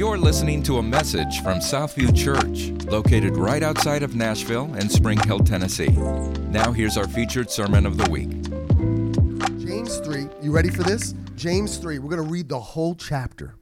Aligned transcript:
You're 0.00 0.16
listening 0.16 0.62
to 0.62 0.78
a 0.78 0.82
message 0.82 1.42
from 1.42 1.58
Southview 1.58 2.16
Church, 2.16 2.70
located 2.90 3.36
right 3.36 3.62
outside 3.62 4.02
of 4.02 4.16
Nashville 4.16 4.72
and 4.72 4.90
Spring 4.90 5.18
Hill, 5.26 5.40
Tennessee. 5.40 5.90
Now, 6.48 6.72
here's 6.72 6.96
our 6.96 7.06
featured 7.06 7.50
sermon 7.50 7.84
of 7.84 7.98
the 7.98 8.10
week. 8.10 8.30
James 9.60 9.98
3. 9.98 10.26
You 10.40 10.52
ready 10.52 10.70
for 10.70 10.84
this? 10.84 11.12
James 11.36 11.76
3. 11.76 11.98
We're 11.98 12.08
going 12.08 12.26
to 12.26 12.32
read 12.32 12.48
the 12.48 12.58
whole 12.58 12.94
chapter. 12.94 13.56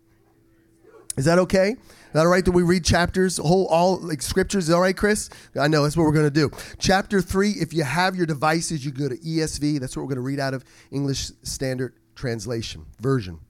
Is 1.16 1.24
that 1.24 1.40
okay? 1.40 1.70
Is 1.70 2.12
that 2.12 2.20
all 2.20 2.28
right 2.28 2.44
that 2.44 2.52
we 2.52 2.62
read 2.62 2.84
chapters, 2.84 3.38
whole 3.38 3.66
all 3.66 3.98
like 3.98 4.22
scriptures? 4.22 4.68
Is 4.68 4.74
all 4.74 4.80
right, 4.80 4.96
Chris? 4.96 5.30
I 5.58 5.66
know 5.66 5.82
that's 5.82 5.96
what 5.96 6.04
we're 6.04 6.12
going 6.12 6.26
to 6.26 6.30
do. 6.30 6.52
Chapter 6.78 7.20
3, 7.20 7.50
if 7.50 7.74
you 7.74 7.82
have 7.82 8.14
your 8.14 8.26
devices, 8.26 8.84
you 8.84 8.92
go 8.92 9.08
to 9.08 9.16
ESV. 9.16 9.80
That's 9.80 9.96
what 9.96 10.04
we're 10.04 10.14
going 10.14 10.22
to 10.22 10.28
read 10.28 10.38
out 10.38 10.54
of 10.54 10.64
English 10.92 11.32
Standard 11.42 11.94
Translation 12.14 12.86
version. 13.00 13.40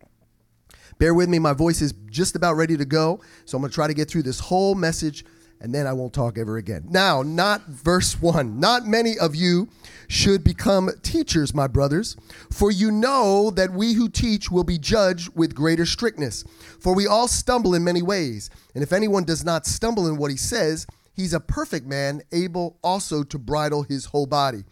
Bear 0.99 1.15
with 1.15 1.29
me, 1.29 1.39
my 1.39 1.53
voice 1.53 1.81
is 1.81 1.95
just 2.11 2.37
about 2.37 2.55
ready 2.55 2.77
to 2.77 2.85
go. 2.85 3.21
So 3.45 3.57
I'm 3.57 3.63
going 3.63 3.71
to 3.71 3.75
try 3.75 3.87
to 3.87 3.95
get 3.95 4.11
through 4.11 4.25
this 4.25 4.41
whole 4.41 4.75
message 4.75 5.25
and 5.61 5.75
then 5.75 5.87
I 5.87 5.93
won't 5.93 6.13
talk 6.13 6.39
ever 6.39 6.57
again. 6.57 6.87
Now, 6.89 7.23
not 7.23 7.67
verse 7.67 8.21
1. 8.21 8.61
Not 8.61 8.87
many 8.87 9.19
of 9.19 9.35
you 9.35 9.69
should 10.07 10.45
become 10.45 10.91
teachers, 11.03 11.55
my 11.55 11.67
brothers, 11.67 12.17
for 12.51 12.71
you 12.71 12.91
know 12.91 13.51
that 13.51 13.73
we 13.73 13.95
who 13.95 14.09
teach 14.09 14.51
will 14.51 14.65
be 14.65 14.79
judged 14.79 15.35
with 15.35 15.55
greater 15.55 15.85
strictness. 15.85 16.45
For 16.81 16.95
we 16.95 17.07
all 17.07 17.29
stumble 17.29 17.75
in 17.75 17.85
many 17.85 18.03
ways, 18.03 18.51
and 18.75 18.83
if 18.83 18.93
anyone 18.93 19.25
does 19.25 19.45
not 19.45 19.67
stumble 19.67 20.07
in 20.07 20.17
what 20.17 20.31
he 20.31 20.37
says, 20.37 20.87
he's 21.13 21.35
a 21.35 21.41
perfect 21.41 21.87
man, 21.87 22.23
able 22.33 22.79
also 22.83 23.23
to 23.25 23.39
bridle 23.39 23.83
his 23.83 24.07
whole 24.07 24.27
body. 24.27 24.65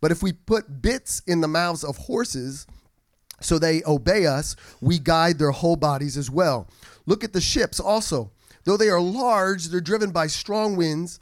But 0.00 0.10
if 0.10 0.22
we 0.22 0.32
put 0.32 0.80
bits 0.80 1.20
in 1.26 1.42
the 1.42 1.48
mouths 1.48 1.84
of 1.84 1.98
horses, 1.98 2.66
so 3.40 3.58
they 3.58 3.82
obey 3.84 4.26
us, 4.26 4.56
we 4.80 4.98
guide 4.98 5.38
their 5.38 5.50
whole 5.50 5.76
bodies 5.76 6.16
as 6.16 6.30
well. 6.30 6.68
Look 7.06 7.24
at 7.24 7.32
the 7.32 7.40
ships 7.40 7.80
also. 7.80 8.32
Though 8.64 8.76
they 8.76 8.90
are 8.90 9.00
large, 9.00 9.66
they're 9.68 9.80
driven 9.80 10.10
by 10.10 10.26
strong 10.26 10.76
winds. 10.76 11.18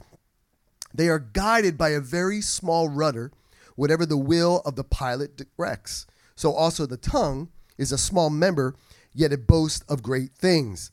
They 0.93 1.07
are 1.07 1.19
guided 1.19 1.77
by 1.77 1.89
a 1.89 2.01
very 2.01 2.41
small 2.41 2.89
rudder, 2.89 3.31
whatever 3.75 4.05
the 4.05 4.17
will 4.17 4.61
of 4.65 4.75
the 4.75 4.83
pilot 4.83 5.37
directs. 5.57 6.05
So 6.35 6.51
also 6.51 6.85
the 6.85 6.97
tongue 6.97 7.49
is 7.77 7.91
a 7.91 7.97
small 7.97 8.29
member, 8.29 8.75
yet 9.13 9.31
it 9.31 9.47
boasts 9.47 9.85
of 9.87 10.03
great 10.03 10.31
things. 10.35 10.91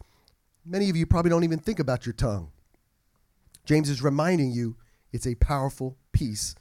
Many 0.65 0.89
of 0.89 0.97
you 0.97 1.07
probably 1.07 1.31
don't 1.31 1.45
even 1.45 1.59
think 1.59 1.79
about 1.79 2.07
your 2.07 2.13
tongue. 2.13 2.51
James 3.65 3.91
is 3.91 4.03
reminding 4.03 4.53
you 4.53 4.77
it's 5.13 5.27
a 5.27 5.35
powerful 5.37 5.97
piece 6.13 6.55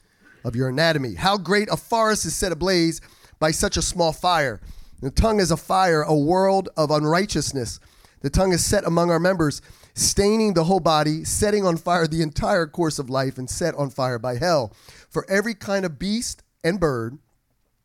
of 0.43 0.55
your 0.55 0.69
anatomy. 0.69 1.15
How 1.15 1.37
great 1.37 1.67
a 1.71 1.77
forest 1.77 2.25
is 2.25 2.35
set 2.35 2.51
ablaze 2.51 3.01
by 3.39 3.51
such 3.51 3.77
a 3.77 3.81
small 3.81 4.13
fire. 4.13 4.61
The 5.01 5.11
tongue 5.11 5.39
is 5.39 5.51
a 5.51 5.57
fire, 5.57 6.01
a 6.01 6.15
world 6.15 6.69
of 6.77 6.91
unrighteousness. 6.91 7.79
The 8.21 8.29
tongue 8.29 8.53
is 8.53 8.65
set 8.65 8.87
among 8.87 9.11
our 9.11 9.19
members, 9.19 9.61
staining 9.93 10.53
the 10.53 10.63
whole 10.63 10.79
body, 10.79 11.23
setting 11.23 11.65
on 11.65 11.77
fire 11.77 12.07
the 12.07 12.21
entire 12.21 12.65
course 12.65 12.97
of 12.97 13.09
life, 13.09 13.37
and 13.37 13.49
set 13.49 13.75
on 13.75 13.89
fire 13.89 14.17
by 14.17 14.37
hell. 14.37 14.73
For 15.09 15.29
every 15.29 15.53
kind 15.53 15.85
of 15.85 15.99
beast 15.99 16.41
and 16.63 16.79
bird, 16.79 17.19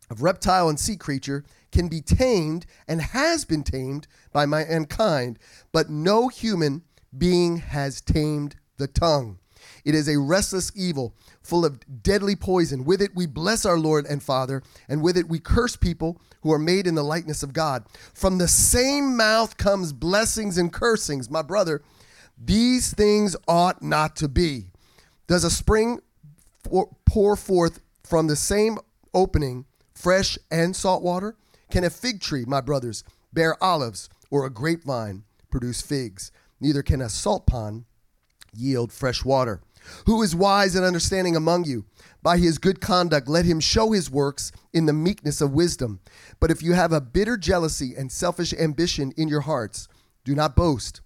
of 0.08 0.22
reptile 0.22 0.68
and 0.68 0.78
sea 0.78 0.96
creature, 0.96 1.44
can 1.72 1.88
be 1.88 2.00
tamed 2.00 2.64
and 2.88 3.00
has 3.00 3.44
been 3.44 3.62
tamed 3.62 4.06
by 4.32 4.46
mankind, 4.46 5.38
but 5.72 5.90
no 5.90 6.28
human 6.28 6.82
being 7.16 7.58
has 7.58 8.00
tamed 8.00 8.56
the 8.76 8.86
tongue. 8.86 9.39
It 9.84 9.94
is 9.94 10.08
a 10.08 10.18
restless 10.18 10.70
evil, 10.74 11.14
full 11.42 11.64
of 11.64 12.02
deadly 12.02 12.36
poison. 12.36 12.84
With 12.84 13.00
it 13.02 13.14
we 13.14 13.26
bless 13.26 13.64
our 13.64 13.78
Lord 13.78 14.06
and 14.06 14.22
Father, 14.22 14.62
and 14.88 15.02
with 15.02 15.16
it 15.16 15.28
we 15.28 15.38
curse 15.38 15.76
people 15.76 16.20
who 16.42 16.52
are 16.52 16.58
made 16.58 16.86
in 16.86 16.94
the 16.94 17.02
likeness 17.02 17.42
of 17.42 17.52
God. 17.52 17.84
From 18.14 18.38
the 18.38 18.48
same 18.48 19.16
mouth 19.16 19.56
comes 19.56 19.92
blessings 19.92 20.58
and 20.58 20.72
cursings. 20.72 21.30
My 21.30 21.42
brother, 21.42 21.82
these 22.42 22.92
things 22.94 23.36
ought 23.46 23.82
not 23.82 24.16
to 24.16 24.28
be. 24.28 24.70
Does 25.26 25.44
a 25.44 25.50
spring 25.50 26.00
pour 26.62 27.36
forth 27.36 27.80
from 28.02 28.26
the 28.26 28.36
same 28.36 28.78
opening 29.14 29.66
fresh 29.94 30.38
and 30.50 30.74
salt 30.74 31.02
water? 31.02 31.36
Can 31.70 31.84
a 31.84 31.90
fig 31.90 32.20
tree, 32.20 32.44
my 32.46 32.60
brothers, 32.60 33.04
bear 33.32 33.62
olives, 33.62 34.08
or 34.30 34.44
a 34.44 34.50
grapevine 34.50 35.24
produce 35.50 35.82
figs? 35.82 36.32
Neither 36.60 36.82
can 36.82 37.00
a 37.00 37.08
salt 37.08 37.46
pond 37.46 37.84
yield 38.54 38.92
fresh 38.92 39.24
water. 39.24 39.60
Who 40.06 40.22
is 40.22 40.34
wise 40.34 40.74
and 40.74 40.84
understanding 40.84 41.36
among 41.36 41.64
you? 41.64 41.84
By 42.22 42.38
his 42.38 42.58
good 42.58 42.80
conduct, 42.80 43.28
let 43.28 43.44
him 43.44 43.60
show 43.60 43.92
his 43.92 44.10
works 44.10 44.52
in 44.72 44.86
the 44.86 44.92
meekness 44.92 45.40
of 45.40 45.52
wisdom. 45.52 46.00
But 46.38 46.50
if 46.50 46.62
you 46.62 46.74
have 46.74 46.92
a 46.92 47.00
bitter 47.00 47.36
jealousy 47.36 47.94
and 47.96 48.12
selfish 48.12 48.52
ambition 48.52 49.12
in 49.16 49.28
your 49.28 49.40
hearts, 49.42 49.88
do 50.24 50.34
not 50.34 50.56
boast 50.56 51.00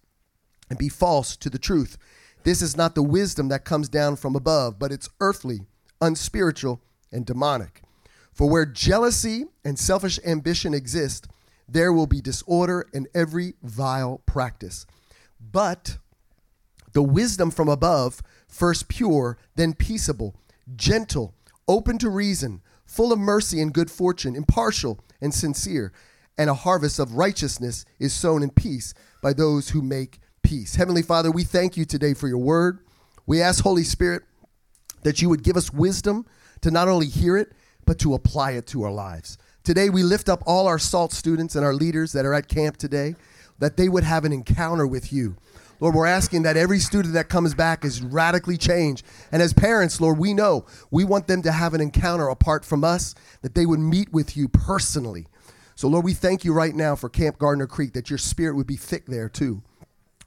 and 0.69 0.79
be 0.79 0.89
false 0.89 1.37
to 1.37 1.51
the 1.51 1.59
truth. 1.59 1.99
This 2.43 2.61
is 2.63 2.77
not 2.77 2.95
the 2.95 3.03
wisdom 3.03 3.49
that 3.49 3.65
comes 3.65 3.89
down 3.89 4.17
from 4.17 4.37
above, 4.37 4.79
but 4.79 4.93
it's 4.93 5.09
earthly, 5.21 5.61
unspiritual, 6.01 6.81
and 7.13 7.25
demonic. 7.25 7.83
For 8.33 8.51
where 8.51 8.67
jealousy 8.67 9.47
and 9.65 9.79
selfish 9.79 10.19
ambition 10.27 10.75
exist, 10.75 11.29
there 11.69 11.93
will 11.93 12.07
be 12.07 12.21
disorder 12.21 12.87
and 12.93 13.09
every 13.15 13.55
vile 13.63 14.21
practice. 14.27 14.87
But 15.41 15.99
the 16.95 17.03
wisdom 17.03 17.51
from 17.51 17.69
above, 17.69 18.23
first 18.49 18.89
pure, 18.89 19.37
then 19.57 19.75
peaceable, 19.75 20.35
gentle, 20.75 21.35
open 21.69 21.99
to 21.99 22.09
reason, 22.09 22.63
full 22.87 23.13
of 23.13 23.19
mercy 23.19 23.61
and 23.61 23.75
good 23.75 23.91
fortune, 23.91 24.35
impartial 24.35 24.99
and 25.21 25.35
sincere, 25.35 25.93
and 26.39 26.49
a 26.49 26.55
harvest 26.55 26.99
of 26.99 27.15
righteousness 27.15 27.85
is 27.99 28.13
sown 28.13 28.43
in 28.43 28.51
peace 28.51 28.95
by 29.23 29.33
those 29.33 29.71
who 29.71 29.83
make 29.83 30.21
peace. 30.43 30.77
Heavenly 30.77 31.03
Father, 31.03 31.31
we 31.31 31.45
thank 31.45 31.77
you 31.77 31.85
today 31.85 32.15
for 32.15 32.29
your 32.29 32.39
word. 32.39 32.79
We 33.27 33.43
ask, 33.43 33.63
Holy 33.63 33.85
Spirit, 33.85 34.23
that 35.03 35.21
you 35.21 35.29
would 35.29 35.43
give 35.43 35.57
us 35.57 35.73
wisdom 35.73 36.27
to 36.61 36.71
not 36.71 36.89
only 36.89 37.07
hear 37.07 37.37
it, 37.37 37.53
but 37.85 37.99
to 38.01 38.15
apply 38.15 38.53
it 38.53 38.67
to 38.69 38.83
our 38.85 38.93
lives. 38.93 39.37
Today, 39.65 39.91
we 39.91 40.03
lift 40.03 40.29
up 40.29 40.43
all 40.47 40.67
our 40.67 40.79
SALT 40.79 41.13
students 41.13 41.57
and 41.57 41.65
our 41.65 41.73
leaders 41.73 42.13
that 42.13 42.27
are 42.27 42.35
at 42.35 42.49
camp 42.49 42.77
today, 42.77 43.15
that 43.59 43.77
they 43.77 43.89
would 43.89 44.05
have 44.05 44.25
an 44.25 44.33
encounter 44.33 44.87
with 44.87 45.13
you 45.13 45.37
Lord, 45.81 45.95
we're 45.95 46.07
asking 46.07 46.43
that 46.43 46.57
every 46.57 46.79
student 46.79 47.15
that 47.15 47.29
comes 47.29 47.55
back 47.55 47.85
is 47.85 48.03
radically 48.03 48.57
changed. 48.57 49.05
And 49.33 49.43
as 49.43 49.53
parents, 49.53 50.01
Lord, 50.01 50.19
we 50.19 50.33
know 50.35 50.67
we 50.91 51.05
want 51.05 51.27
them 51.27 51.43
to 51.43 51.53
have 51.53 51.75
an 51.75 51.81
encounter 51.81 52.29
apart 52.29 52.65
from 52.65 52.85
us, 52.85 53.15
that 53.43 53.55
they 53.55 53.67
would 53.67 53.81
meet 53.81 54.13
with 54.13 54.37
you 54.37 54.49
personally. 54.49 55.27
So, 55.77 55.89
Lord, 55.89 56.05
we 56.05 56.15
thank 56.15 56.45
you 56.45 56.53
right 56.53 56.75
now 56.75 56.95
for 56.95 57.09
Camp 57.09 57.39
Gardner 57.39 57.67
Creek, 57.67 57.93
that 57.95 58.09
your 58.09 58.19
spirit 58.19 58.55
would 58.55 58.67
be 58.67 58.77
thick 58.77 59.07
there 59.07 59.29
too. 59.29 59.63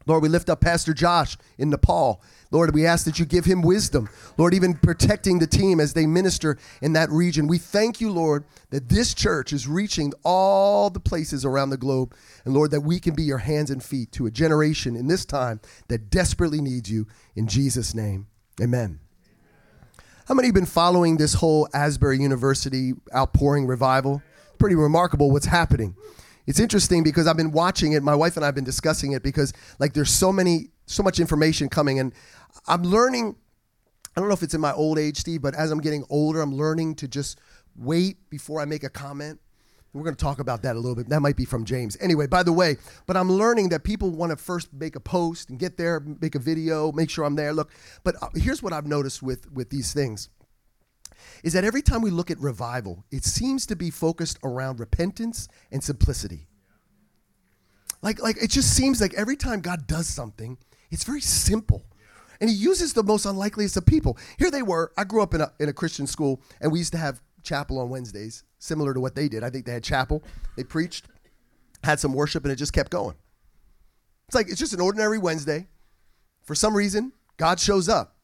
Lord, 0.07 0.23
we 0.23 0.29
lift 0.29 0.49
up 0.49 0.61
Pastor 0.61 0.93
Josh 0.93 1.37
in 1.57 1.69
Nepal. 1.69 2.21
Lord, 2.49 2.73
we 2.73 2.85
ask 2.85 3.05
that 3.05 3.19
you 3.19 3.25
give 3.25 3.43
him 3.43 3.61
wisdom. 3.61 4.09
Lord, 4.37 4.53
even 4.53 4.73
protecting 4.73 5.39
the 5.39 5.47
team 5.47 5.81
as 5.81 5.93
they 5.93 6.07
minister 6.07 6.57
in 6.81 6.93
that 6.93 7.09
region. 7.09 7.45
We 7.45 7.57
thank 7.57 7.99
you, 7.99 8.09
Lord, 8.09 8.45
that 8.69 8.87
this 8.87 9.13
church 9.13 9.51
is 9.51 9.67
reaching 9.67 10.13
all 10.23 10.89
the 10.89 11.01
places 11.01 11.43
around 11.43 11.71
the 11.71 11.77
globe. 11.77 12.15
And 12.45 12.53
Lord, 12.53 12.71
that 12.71 12.81
we 12.81 13.01
can 13.01 13.15
be 13.15 13.23
your 13.23 13.39
hands 13.39 13.69
and 13.69 13.83
feet 13.83 14.13
to 14.13 14.25
a 14.25 14.31
generation 14.31 14.95
in 14.95 15.07
this 15.07 15.25
time 15.25 15.59
that 15.89 16.09
desperately 16.09 16.61
needs 16.61 16.89
you. 16.89 17.05
In 17.35 17.47
Jesus' 17.47 17.93
name, 17.93 18.27
amen. 18.61 18.99
How 20.29 20.33
many 20.33 20.47
have 20.47 20.55
been 20.55 20.65
following 20.65 21.17
this 21.17 21.35
whole 21.35 21.67
Asbury 21.73 22.19
University 22.19 22.93
outpouring 23.13 23.67
revival? 23.67 24.21
Pretty 24.57 24.75
remarkable 24.75 25.31
what's 25.31 25.45
happening 25.45 25.95
it's 26.47 26.59
interesting 26.59 27.03
because 27.03 27.27
I've 27.27 27.37
been 27.37 27.51
watching 27.51 27.91
it. 27.91 28.01
My 28.01 28.15
wife 28.15 28.37
and 28.37 28.43
I 28.43 28.47
have 28.47 28.55
been 28.55 28.63
discussing 28.63 29.11
it 29.11 29.21
because 29.21 29.53
like 29.79 29.93
there's 29.93 30.09
so 30.09 30.31
many, 30.31 30.69
so 30.85 31.03
much 31.03 31.19
information 31.19 31.69
coming, 31.69 31.99
and 31.99 32.13
I'm 32.67 32.83
learning. 32.83 33.35
I 34.15 34.19
don't 34.19 34.29
know 34.29 34.33
if 34.33 34.41
it's 34.41 34.55
in 34.55 34.61
my 34.61 34.73
old 34.73 34.97
age, 34.97 35.17
Steve, 35.17 35.43
but 35.43 35.53
as 35.53 35.69
I'm 35.69 35.79
getting 35.79 36.03
older, 36.09 36.41
I'm 36.41 36.55
learning 36.55 36.95
to 36.95 37.07
just 37.07 37.39
wait 37.75 38.17
before 38.31 38.59
I 38.59 38.65
make 38.65 38.83
a 38.83 38.89
comment. 38.89 39.39
We're 39.93 40.03
going 40.03 40.15
to 40.15 40.23
talk 40.23 40.39
about 40.39 40.63
that 40.63 40.75
a 40.75 40.79
little 40.79 40.95
bit. 40.95 41.09
That 41.09 41.21
might 41.21 41.35
be 41.35 41.45
from 41.45 41.65
James. 41.65 41.97
Anyway, 41.99 42.27
by 42.27 42.43
the 42.43 42.53
way, 42.53 42.77
but 43.05 43.17
I'm 43.17 43.31
learning 43.31 43.69
that 43.69 43.83
people 43.83 44.11
want 44.11 44.31
to 44.31 44.35
first 44.35 44.71
make 44.73 44.95
a 44.95 44.99
post 44.99 45.49
and 45.49 45.59
get 45.59 45.77
there, 45.77 45.99
make 45.99 46.35
a 46.35 46.39
video, 46.39 46.91
make 46.91 47.09
sure 47.09 47.25
I'm 47.25 47.35
there. 47.35 47.53
Look, 47.53 47.71
but 48.03 48.15
uh, 48.21 48.29
here's 48.35 48.61
what 48.61 48.73
I've 48.73 48.85
noticed 48.85 49.21
with 49.21 49.51
with 49.51 49.69
these 49.69 49.93
things 49.93 50.29
is 51.43 51.53
that 51.53 51.63
every 51.63 51.81
time 51.81 52.01
we 52.01 52.09
look 52.09 52.31
at 52.31 52.39
revival, 52.39 53.05
it 53.11 53.23
seems 53.23 53.65
to 53.67 53.75
be 53.75 53.89
focused 53.89 54.39
around 54.43 54.79
repentance 54.79 55.47
and 55.71 55.83
simplicity. 55.83 56.47
Like, 58.01 58.21
like 58.21 58.41
it 58.41 58.51
just 58.51 58.75
seems 58.75 59.01
like 59.01 59.13
every 59.15 59.35
time 59.35 59.61
God 59.61 59.87
does 59.87 60.07
something, 60.07 60.57
it's 60.91 61.03
very 61.03 61.21
simple. 61.21 61.85
And 62.39 62.49
he 62.49 62.55
uses 62.55 62.93
the 62.93 63.03
most 63.03 63.25
unlikeliest 63.25 63.77
of 63.77 63.85
people. 63.85 64.17
Here 64.37 64.51
they 64.51 64.61
were. 64.61 64.91
I 64.97 65.03
grew 65.03 65.23
up 65.23 65.33
in 65.33 65.41
a, 65.41 65.51
in 65.59 65.69
a 65.69 65.73
Christian 65.73 66.05
school, 66.05 66.41
and 66.61 66.71
we 66.71 66.79
used 66.79 66.91
to 66.91 66.99
have 66.99 67.21
chapel 67.41 67.79
on 67.79 67.89
Wednesdays, 67.89 68.43
similar 68.59 68.93
to 68.93 68.99
what 68.99 69.15
they 69.15 69.27
did. 69.27 69.43
I 69.43 69.49
think 69.49 69.65
they 69.65 69.73
had 69.73 69.83
chapel, 69.83 70.23
they 70.55 70.63
preached, 70.63 71.07
had 71.83 71.99
some 71.99 72.13
worship, 72.13 72.43
and 72.43 72.51
it 72.51 72.57
just 72.57 72.73
kept 72.73 72.91
going. 72.91 73.15
It's 74.27 74.35
like, 74.35 74.49
it's 74.49 74.59
just 74.59 74.73
an 74.73 74.81
ordinary 74.81 75.17
Wednesday. 75.17 75.67
For 76.43 76.53
some 76.53 76.75
reason, 76.75 77.13
God 77.37 77.59
shows 77.59 77.89
up 77.89 78.16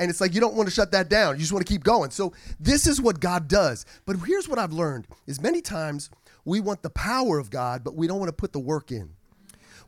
and 0.00 0.10
it's 0.10 0.20
like 0.20 0.34
you 0.34 0.40
don't 0.40 0.54
want 0.54 0.68
to 0.68 0.74
shut 0.74 0.90
that 0.92 1.08
down 1.08 1.34
you 1.36 1.40
just 1.40 1.52
want 1.52 1.64
to 1.64 1.72
keep 1.72 1.84
going 1.84 2.10
so 2.10 2.32
this 2.58 2.86
is 2.88 3.00
what 3.00 3.20
god 3.20 3.48
does 3.48 3.86
but 4.06 4.16
here's 4.26 4.48
what 4.48 4.58
i've 4.58 4.72
learned 4.72 5.06
is 5.28 5.40
many 5.40 5.60
times 5.60 6.10
we 6.44 6.60
want 6.60 6.82
the 6.82 6.90
power 6.90 7.38
of 7.38 7.50
god 7.50 7.84
but 7.84 7.94
we 7.94 8.08
don't 8.08 8.18
want 8.18 8.28
to 8.28 8.34
put 8.36 8.52
the 8.52 8.58
work 8.60 8.90
in 8.90 9.10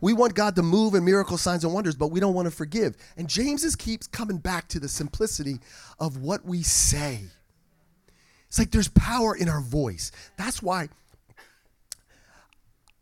We 0.03 0.13
want 0.15 0.35
God 0.35 0.57
to 0.57 0.63
move 0.63 0.95
in 0.95 1.05
miracle 1.05 1.39
signs 1.39 1.65
and 1.65 1.73
wonders, 1.73 1.95
but 1.95 2.09
we 2.09 2.19
don't 2.21 2.35
want 2.35 2.47
to 2.47 2.51
forgive. 2.51 2.97
And 3.17 3.29
James 3.29 3.63
is 3.65 3.77
keeps 3.77 4.09
coming 4.09 4.39
back 4.39 4.69
to 4.71 4.81
the 4.81 4.89
simplicity 4.89 5.61
of 6.01 6.19
what 6.19 6.45
we 6.45 6.63
say. 6.63 7.21
It's 8.49 8.59
like 8.59 8.73
there's 8.73 8.89
power 8.89 9.37
in 9.37 9.49
our 9.49 9.61
voice. 9.61 10.11
That's 10.37 10.61
why 10.63 10.89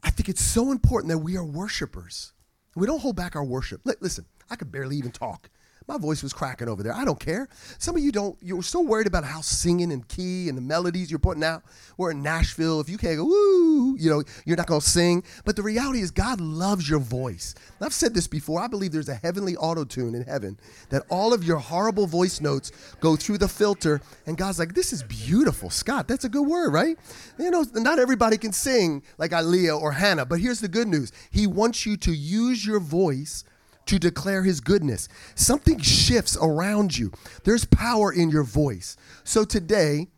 I 0.02 0.10
think 0.10 0.28
it's 0.28 0.42
so 0.42 0.72
important 0.72 1.10
that 1.10 1.18
we 1.18 1.38
are 1.38 1.44
worshipers. 1.44 2.32
We 2.76 2.86
don't 2.86 3.00
hold 3.00 3.16
back 3.16 3.34
our 3.34 3.44
worship. 3.44 3.80
Listen, 4.00 4.26
I 4.50 4.56
could 4.56 4.70
barely 4.70 4.96
even 4.96 5.10
talk. 5.10 5.48
My 5.90 5.98
voice 5.98 6.22
was 6.22 6.32
cracking 6.32 6.68
over 6.68 6.84
there. 6.84 6.94
I 6.94 7.04
don't 7.04 7.18
care. 7.18 7.48
Some 7.78 7.96
of 7.96 8.02
you 8.02 8.12
don't, 8.12 8.38
you're 8.40 8.62
so 8.62 8.80
worried 8.80 9.08
about 9.08 9.24
how 9.24 9.40
singing 9.40 9.90
and 9.90 10.06
key 10.06 10.48
and 10.48 10.56
the 10.56 10.62
melodies 10.62 11.10
you're 11.10 11.18
putting 11.18 11.42
out. 11.42 11.64
We're 11.96 12.12
in 12.12 12.22
Nashville. 12.22 12.78
If 12.78 12.88
you 12.88 12.96
can't 12.96 13.16
go, 13.16 13.24
woo, 13.24 13.96
you 13.98 14.08
know, 14.08 14.22
you're 14.44 14.56
not 14.56 14.68
going 14.68 14.82
to 14.82 14.88
sing. 14.88 15.24
But 15.44 15.56
the 15.56 15.64
reality 15.64 15.98
is, 15.98 16.12
God 16.12 16.40
loves 16.40 16.88
your 16.88 17.00
voice. 17.00 17.56
And 17.80 17.86
I've 17.86 17.92
said 17.92 18.14
this 18.14 18.28
before. 18.28 18.60
I 18.62 18.68
believe 18.68 18.92
there's 18.92 19.08
a 19.08 19.16
heavenly 19.16 19.56
auto 19.56 19.82
tune 19.82 20.14
in 20.14 20.22
heaven 20.22 20.60
that 20.90 21.02
all 21.08 21.34
of 21.34 21.42
your 21.42 21.58
horrible 21.58 22.06
voice 22.06 22.40
notes 22.40 22.70
go 23.00 23.16
through 23.16 23.38
the 23.38 23.48
filter. 23.48 24.00
And 24.26 24.38
God's 24.38 24.60
like, 24.60 24.74
this 24.74 24.92
is 24.92 25.02
beautiful. 25.02 25.70
Scott, 25.70 26.06
that's 26.06 26.24
a 26.24 26.28
good 26.28 26.46
word, 26.46 26.72
right? 26.72 26.96
You 27.36 27.50
know, 27.50 27.66
not 27.74 27.98
everybody 27.98 28.38
can 28.38 28.52
sing 28.52 29.02
like 29.18 29.32
Aaliyah 29.32 29.80
or 29.80 29.90
Hannah. 29.90 30.24
But 30.24 30.38
here's 30.38 30.60
the 30.60 30.68
good 30.68 30.86
news 30.86 31.10
He 31.32 31.48
wants 31.48 31.84
you 31.84 31.96
to 31.96 32.12
use 32.12 32.64
your 32.64 32.78
voice 32.78 33.42
to 33.86 33.98
declare 33.98 34.42
his 34.42 34.60
goodness. 34.60 35.08
Something 35.34 35.78
shifts 35.80 36.36
around 36.40 36.96
you. 36.96 37.12
There's 37.44 37.64
power 37.64 38.12
in 38.12 38.30
your 38.30 38.44
voice. 38.44 38.96
So 39.24 39.44
today, 39.44 40.08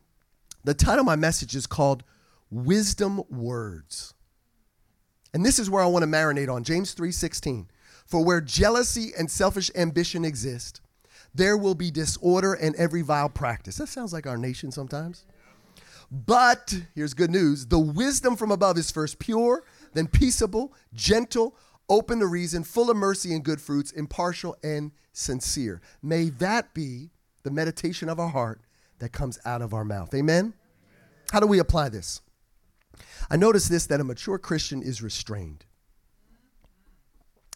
the 0.64 0.74
title 0.74 1.00
of 1.00 1.06
my 1.06 1.16
message 1.16 1.56
is 1.56 1.66
called 1.66 2.04
Wisdom 2.50 3.22
Words. 3.30 4.14
And 5.34 5.44
this 5.44 5.58
is 5.58 5.70
where 5.70 5.82
I 5.82 5.86
want 5.86 6.02
to 6.02 6.08
marinate 6.08 6.52
on 6.52 6.64
James 6.64 6.92
3:16. 6.94 7.68
For 8.06 8.22
where 8.22 8.40
jealousy 8.40 9.12
and 9.16 9.30
selfish 9.30 9.70
ambition 9.74 10.24
exist, 10.24 10.80
there 11.34 11.56
will 11.56 11.74
be 11.74 11.90
disorder 11.90 12.52
and 12.52 12.74
every 12.76 13.00
vile 13.00 13.30
practice. 13.30 13.76
That 13.76 13.88
sounds 13.88 14.12
like 14.12 14.26
our 14.26 14.36
nation 14.36 14.70
sometimes. 14.70 15.24
But 16.10 16.74
here's 16.94 17.14
good 17.14 17.30
news 17.30 17.66
the 17.66 17.78
wisdom 17.78 18.36
from 18.36 18.50
above 18.50 18.76
is 18.76 18.90
first 18.90 19.18
pure, 19.18 19.64
then 19.94 20.06
peaceable, 20.06 20.74
gentle, 20.92 21.56
open 21.92 22.20
to 22.20 22.26
reason, 22.26 22.64
full 22.64 22.90
of 22.90 22.96
mercy 22.96 23.34
and 23.34 23.44
good 23.44 23.60
fruits, 23.60 23.92
impartial 23.92 24.56
and 24.64 24.92
sincere. 25.12 25.82
May 26.02 26.30
that 26.30 26.72
be 26.72 27.10
the 27.42 27.50
meditation 27.50 28.08
of 28.08 28.18
our 28.18 28.30
heart 28.30 28.62
that 28.98 29.12
comes 29.12 29.38
out 29.44 29.60
of 29.60 29.74
our 29.74 29.84
mouth. 29.84 30.14
Amen? 30.14 30.54
How 31.32 31.38
do 31.38 31.46
we 31.46 31.58
apply 31.58 31.90
this? 31.90 32.22
I 33.30 33.36
notice 33.36 33.68
this 33.68 33.86
that 33.86 34.00
a 34.00 34.04
mature 34.04 34.38
Christian 34.38 34.82
is 34.82 35.02
restrained. 35.02 35.66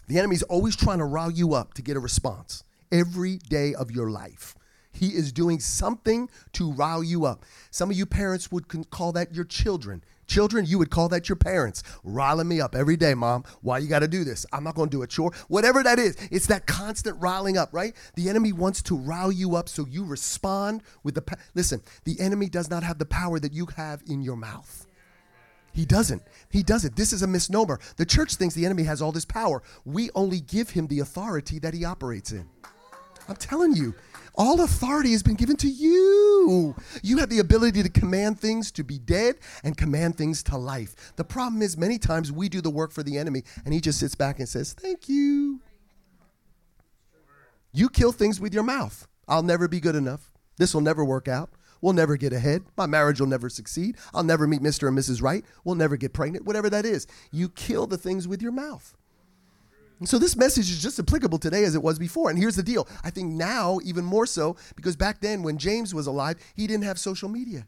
The 0.06 0.18
enemy's 0.18 0.42
always 0.42 0.76
trying 0.76 0.98
to 0.98 1.04
rile 1.04 1.30
you 1.30 1.54
up 1.54 1.72
to 1.74 1.82
get 1.82 1.96
a 1.96 2.00
response 2.00 2.62
every 2.92 3.38
day 3.38 3.74
of 3.74 3.90
your 3.90 4.10
life. 4.10 4.54
He 4.92 5.08
is 5.08 5.32
doing 5.32 5.60
something 5.60 6.28
to 6.52 6.72
rile 6.72 7.02
you 7.02 7.24
up. 7.24 7.44
Some 7.70 7.90
of 7.90 7.96
you 7.96 8.06
parents 8.06 8.52
would 8.52 8.90
call 8.90 9.12
that 9.12 9.34
your 9.34 9.44
children. 9.44 10.04
Children, 10.26 10.66
you 10.66 10.78
would 10.78 10.90
call 10.90 11.08
that 11.10 11.28
your 11.28 11.36
parents, 11.36 11.82
riling 12.02 12.48
me 12.48 12.60
up 12.60 12.74
every 12.74 12.96
day, 12.96 13.14
mom. 13.14 13.44
Why 13.62 13.78
you 13.78 13.88
got 13.88 14.00
to 14.00 14.08
do 14.08 14.24
this? 14.24 14.44
I'm 14.52 14.64
not 14.64 14.74
going 14.74 14.88
to 14.88 14.96
do 14.96 15.02
a 15.02 15.06
chore. 15.06 15.32
Whatever 15.48 15.82
that 15.82 15.98
is, 15.98 16.16
it's 16.30 16.46
that 16.46 16.66
constant 16.66 17.20
riling 17.20 17.56
up, 17.56 17.72
right? 17.72 17.94
The 18.14 18.28
enemy 18.28 18.52
wants 18.52 18.82
to 18.82 18.96
rile 18.96 19.30
you 19.30 19.56
up 19.56 19.68
so 19.68 19.86
you 19.86 20.04
respond 20.04 20.82
with 21.02 21.14
the. 21.14 21.22
Pa- 21.22 21.36
Listen, 21.54 21.82
the 22.04 22.20
enemy 22.20 22.48
does 22.48 22.68
not 22.70 22.82
have 22.82 22.98
the 22.98 23.06
power 23.06 23.38
that 23.38 23.52
you 23.52 23.66
have 23.76 24.02
in 24.06 24.22
your 24.22 24.36
mouth. 24.36 24.86
He 25.72 25.84
doesn't. 25.84 26.22
He 26.50 26.62
doesn't. 26.62 26.96
This 26.96 27.12
is 27.12 27.22
a 27.22 27.26
misnomer. 27.26 27.78
The 27.96 28.06
church 28.06 28.36
thinks 28.36 28.54
the 28.54 28.64
enemy 28.64 28.84
has 28.84 29.02
all 29.02 29.12
this 29.12 29.26
power. 29.26 29.62
We 29.84 30.10
only 30.14 30.40
give 30.40 30.70
him 30.70 30.86
the 30.86 31.00
authority 31.00 31.58
that 31.58 31.74
he 31.74 31.84
operates 31.84 32.32
in. 32.32 32.48
I'm 33.28 33.36
telling 33.36 33.74
you, 33.74 33.94
all 34.36 34.60
authority 34.60 35.12
has 35.12 35.22
been 35.22 35.34
given 35.34 35.56
to 35.56 35.68
you. 35.68 36.74
You 37.02 37.18
have 37.18 37.28
the 37.28 37.38
ability 37.38 37.82
to 37.82 37.88
command 37.88 38.38
things 38.38 38.70
to 38.72 38.84
be 38.84 38.98
dead 38.98 39.36
and 39.64 39.76
command 39.76 40.16
things 40.16 40.42
to 40.44 40.56
life. 40.56 41.14
The 41.16 41.24
problem 41.24 41.62
is, 41.62 41.76
many 41.76 41.98
times 41.98 42.30
we 42.30 42.48
do 42.48 42.60
the 42.60 42.70
work 42.70 42.92
for 42.92 43.02
the 43.02 43.18
enemy 43.18 43.44
and 43.64 43.72
he 43.72 43.80
just 43.80 43.98
sits 43.98 44.14
back 44.14 44.38
and 44.38 44.48
says, 44.48 44.72
Thank 44.72 45.08
you. 45.08 45.60
You 47.72 47.88
kill 47.88 48.12
things 48.12 48.40
with 48.40 48.54
your 48.54 48.62
mouth. 48.62 49.06
I'll 49.28 49.42
never 49.42 49.68
be 49.68 49.80
good 49.80 49.96
enough. 49.96 50.32
This 50.56 50.72
will 50.72 50.80
never 50.80 51.04
work 51.04 51.28
out. 51.28 51.50
We'll 51.80 51.92
never 51.92 52.16
get 52.16 52.32
ahead. 52.32 52.64
My 52.76 52.86
marriage 52.86 53.20
will 53.20 53.26
never 53.26 53.48
succeed. 53.48 53.96
I'll 54.14 54.22
never 54.22 54.46
meet 54.46 54.62
Mr. 54.62 54.88
and 54.88 54.96
Mrs. 54.96 55.22
Right. 55.22 55.44
We'll 55.64 55.74
never 55.74 55.96
get 55.96 56.14
pregnant. 56.14 56.46
Whatever 56.46 56.70
that 56.70 56.86
is. 56.86 57.06
You 57.30 57.48
kill 57.50 57.86
the 57.86 57.98
things 57.98 58.26
with 58.26 58.40
your 58.40 58.52
mouth. 58.52 58.96
So 60.04 60.18
this 60.18 60.36
message 60.36 60.70
is 60.70 60.82
just 60.82 60.98
applicable 60.98 61.38
today 61.38 61.64
as 61.64 61.74
it 61.74 61.82
was 61.82 61.98
before. 61.98 62.28
And 62.28 62.38
here's 62.38 62.56
the 62.56 62.62
deal. 62.62 62.86
I 63.02 63.10
think 63.10 63.32
now 63.32 63.78
even 63.82 64.04
more 64.04 64.26
so 64.26 64.56
because 64.76 64.94
back 64.94 65.20
then 65.20 65.42
when 65.42 65.56
James 65.56 65.94
was 65.94 66.06
alive, 66.06 66.36
he 66.54 66.66
didn't 66.66 66.84
have 66.84 66.98
social 66.98 67.28
media. 67.28 67.66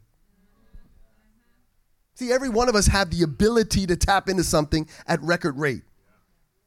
See, 2.13 2.31
every 2.31 2.49
one 2.49 2.69
of 2.69 2.75
us 2.75 2.87
have 2.87 3.09
the 3.09 3.23
ability 3.23 3.87
to 3.87 3.95
tap 3.95 4.29
into 4.29 4.43
something 4.43 4.87
at 5.07 5.21
record 5.23 5.57
rate. 5.57 5.83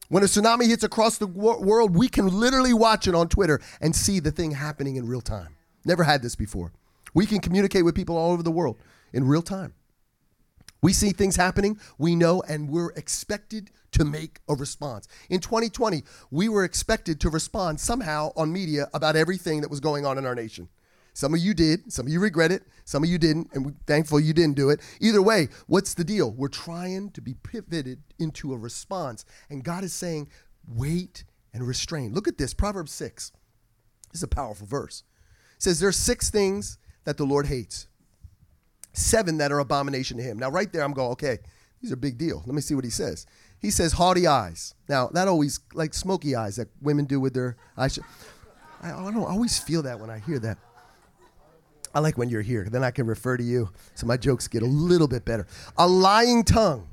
When 0.09 0.23
a 0.23 0.27
tsunami 0.27 0.67
hits 0.67 0.83
across 0.83 1.19
the 1.19 1.27
world, 1.27 1.97
we 1.97 2.09
can 2.09 2.27
literally 2.27 2.75
watch 2.75 3.07
it 3.07 3.15
on 3.15 3.29
Twitter 3.29 3.61
and 3.81 3.95
see 3.95 4.19
the 4.19 4.31
thing 4.31 4.51
happening 4.51 4.97
in 4.97 5.07
real 5.07 5.21
time. 5.21 5.57
Never 5.85 6.05
had 6.05 6.23
this 6.23 6.35
before. 6.35 6.73
We 7.15 7.27
can 7.27 7.41
communicate 7.41 7.85
with 7.85 7.95
people 7.95 8.17
all 8.17 8.33
over 8.33 8.43
the 8.43 8.51
world 8.51 8.79
in 9.13 9.27
real 9.27 9.43
time. 9.43 9.75
We 10.83 10.93
see 10.93 11.13
things 11.13 11.37
happening, 11.37 11.79
we 11.97 12.17
know, 12.17 12.43
and 12.49 12.69
we're 12.69 12.91
expected 12.91 13.71
to 13.93 14.05
make 14.05 14.41
a 14.49 14.55
response. 14.55 15.07
In 15.31 15.39
2020, 15.39 16.03
we 16.31 16.49
were 16.49 16.65
expected 16.65 17.21
to 17.21 17.31
respond 17.31 17.79
somehow 17.79 18.33
on 18.37 18.53
media 18.53 18.89
about 18.93 19.15
everything 19.15 19.61
that 19.61 19.71
was 19.71 19.81
going 19.81 20.05
on 20.05 20.19
in 20.19 20.27
our 20.27 20.35
nation. 20.35 20.69
Some 21.15 21.35
of 21.35 21.41
you 21.41 21.55
did, 21.55 21.93
some 21.93 22.07
of 22.07 22.13
you 22.13 22.21
regret 22.21 22.51
it, 22.51 22.65
some 22.85 23.05
of 23.05 23.09
you 23.09 23.19
didn't, 23.19 23.51
and 23.53 23.67
we're 23.67 23.75
thankful 23.87 24.19
you 24.19 24.33
didn't 24.33 24.57
do 24.57 24.71
it. 24.71 24.81
Either 25.01 25.23
way, 25.23 25.49
what's 25.67 25.95
the 25.95 26.05
deal? 26.05 26.33
We're 26.33 26.49
trying 26.49 27.11
to 27.11 27.21
be 27.21 27.35
pivoted 27.35 28.03
into 28.19 28.53
a 28.53 28.57
response, 28.57 29.25
and 29.51 29.63
God 29.63 29.85
is 29.85 29.93
saying, 29.93 30.29
wait 30.67 31.25
and 31.53 31.67
restrain. 31.67 32.13
Look 32.13 32.29
at 32.29 32.39
this 32.39 32.55
Proverbs 32.55 32.93
6. 32.93 33.31
This 34.11 34.19
is 34.19 34.23
a 34.23 34.29
powerful 34.29 34.67
verse. 34.67 35.05
It 35.57 35.63
says, 35.63 35.81
There's 35.81 35.97
six 35.97 36.31
things 36.31 36.79
that 37.05 37.17
the 37.17 37.25
Lord 37.25 37.47
hates 37.47 37.87
seven 38.93 39.39
that 39.39 39.53
are 39.53 39.59
abomination 39.59 40.17
to 40.19 40.23
him. 40.23 40.39
Now, 40.39 40.51
right 40.51 40.73
there, 40.73 40.83
I'm 40.83 40.93
going, 40.93 41.11
okay, 41.13 41.39
these 41.81 41.93
are 41.93 41.97
big 41.97 42.19
deal. 42.19 42.43
Let 42.47 42.55
me 42.55 42.61
see 42.61 42.75
what 42.75 42.85
he 42.85 42.91
says. 42.91 43.27
He 43.59 43.71
says 43.71 43.93
haughty 43.93 44.27
eyes. 44.27 44.75
Now, 44.89 45.09
that 45.09 45.29
always, 45.29 45.61
like 45.75 45.95
smoky 45.95 46.35
eyes 46.35 46.57
that 46.57 46.69
women 46.81 47.05
do 47.05 47.21
with 47.21 47.35
their 47.35 47.57
eyes. 47.77 47.99
I, 48.83 48.89
I 48.89 48.91
don't 48.91 49.17
I 49.17 49.31
always 49.31 49.59
feel 49.59 49.83
that 49.83 50.01
when 50.01 50.11
I 50.11 50.19
hear 50.19 50.39
that. 50.41 50.59
I 51.95 52.01
like 52.01 52.17
when 52.17 52.29
you're 52.29 52.43
here. 52.43 52.67
Then 52.71 52.83
I 52.83 52.91
can 52.91 53.07
refer 53.07 53.37
to 53.37 53.45
you. 53.45 53.71
So 53.95 54.07
my 54.07 54.17
jokes 54.17 54.49
get 54.49 54.63
a 54.63 54.67
little 54.67 55.09
bit 55.09 55.25
better. 55.25 55.47
A 55.77 55.87
lying 55.87 56.43
tongue. 56.43 56.89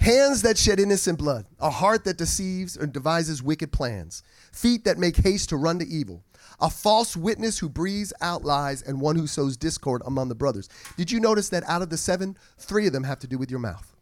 Hands 0.00 0.40
that 0.42 0.58
shed 0.58 0.78
innocent 0.78 1.18
blood. 1.18 1.46
A 1.58 1.70
heart 1.70 2.04
that 2.04 2.18
deceives 2.18 2.76
and 2.76 2.92
devises 2.92 3.42
wicked 3.42 3.72
plans. 3.72 4.22
Feet 4.52 4.84
that 4.84 4.98
make 4.98 5.16
haste 5.16 5.48
to 5.48 5.56
run 5.56 5.78
to 5.78 5.86
evil 5.86 6.22
a 6.60 6.70
false 6.70 7.16
witness 7.16 7.58
who 7.58 7.68
breathes 7.68 8.12
out 8.20 8.44
lies, 8.44 8.82
and 8.82 9.00
one 9.00 9.16
who 9.16 9.26
sows 9.26 9.56
discord 9.56 10.02
among 10.06 10.28
the 10.28 10.34
brothers. 10.34 10.68
Did 10.96 11.10
you 11.10 11.20
notice 11.20 11.48
that 11.50 11.64
out 11.68 11.82
of 11.82 11.90
the 11.90 11.96
seven, 11.96 12.36
three 12.58 12.86
of 12.86 12.92
them 12.92 13.04
have 13.04 13.18
to 13.20 13.26
do 13.26 13.38
with 13.38 13.50
your 13.50 13.60
mouth? 13.60 13.94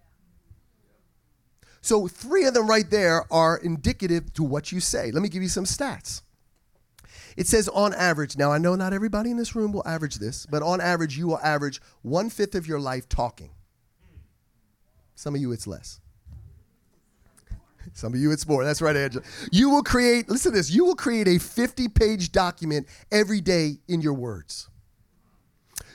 So, 1.80 2.08
three 2.08 2.46
of 2.46 2.54
them 2.54 2.66
right 2.66 2.88
there 2.88 3.24
are 3.30 3.58
indicative 3.58 4.32
to 4.34 4.42
what 4.42 4.72
you 4.72 4.80
say. 4.80 5.10
Let 5.10 5.22
me 5.22 5.28
give 5.28 5.42
you 5.42 5.48
some 5.48 5.64
stats. 5.64 6.22
It 7.36 7.46
says 7.46 7.68
on 7.68 7.92
average, 7.92 8.38
now 8.38 8.52
I 8.52 8.58
know 8.58 8.76
not 8.76 8.92
everybody 8.92 9.30
in 9.30 9.36
this 9.36 9.56
room 9.56 9.72
will 9.72 9.86
average 9.86 10.16
this, 10.16 10.46
but 10.46 10.62
on 10.62 10.80
average, 10.80 11.18
you 11.18 11.26
will 11.26 11.40
average 11.40 11.82
one 12.02 12.30
fifth 12.30 12.54
of 12.54 12.66
your 12.66 12.80
life 12.80 13.08
talking. 13.08 13.50
Some 15.14 15.34
of 15.34 15.40
you, 15.40 15.52
it's 15.52 15.66
less. 15.66 16.00
Some 17.92 18.14
of 18.14 18.20
you, 18.20 18.32
it's 18.32 18.46
more. 18.48 18.64
That's 18.64 18.82
right, 18.82 18.96
Angela. 18.96 19.24
You 19.52 19.70
will 19.70 19.82
create, 19.82 20.28
listen 20.28 20.52
to 20.52 20.58
this, 20.58 20.70
you 20.70 20.84
will 20.84 20.96
create 20.96 21.28
a 21.28 21.38
50 21.38 21.88
page 21.88 22.32
document 22.32 22.86
every 23.12 23.40
day 23.40 23.78
in 23.88 24.00
your 24.00 24.14
words. 24.14 24.68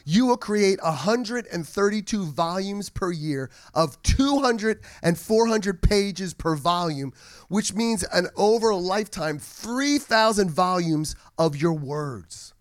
You 0.05 0.25
will 0.25 0.38
create 0.38 0.81
132 0.81 2.25
volumes 2.25 2.89
per 2.89 3.11
year 3.11 3.51
of 3.75 4.01
200 4.01 4.79
and 5.03 5.15
400 5.15 5.83
pages 5.83 6.33
per 6.33 6.55
volume, 6.55 7.13
which 7.47 7.75
means 7.75 8.03
an 8.11 8.27
over 8.35 8.69
a 8.69 8.75
lifetime 8.75 9.38
3,000 9.38 10.49
volumes 10.49 11.15
of 11.38 11.55
your 11.55 11.73
words. 11.73 12.55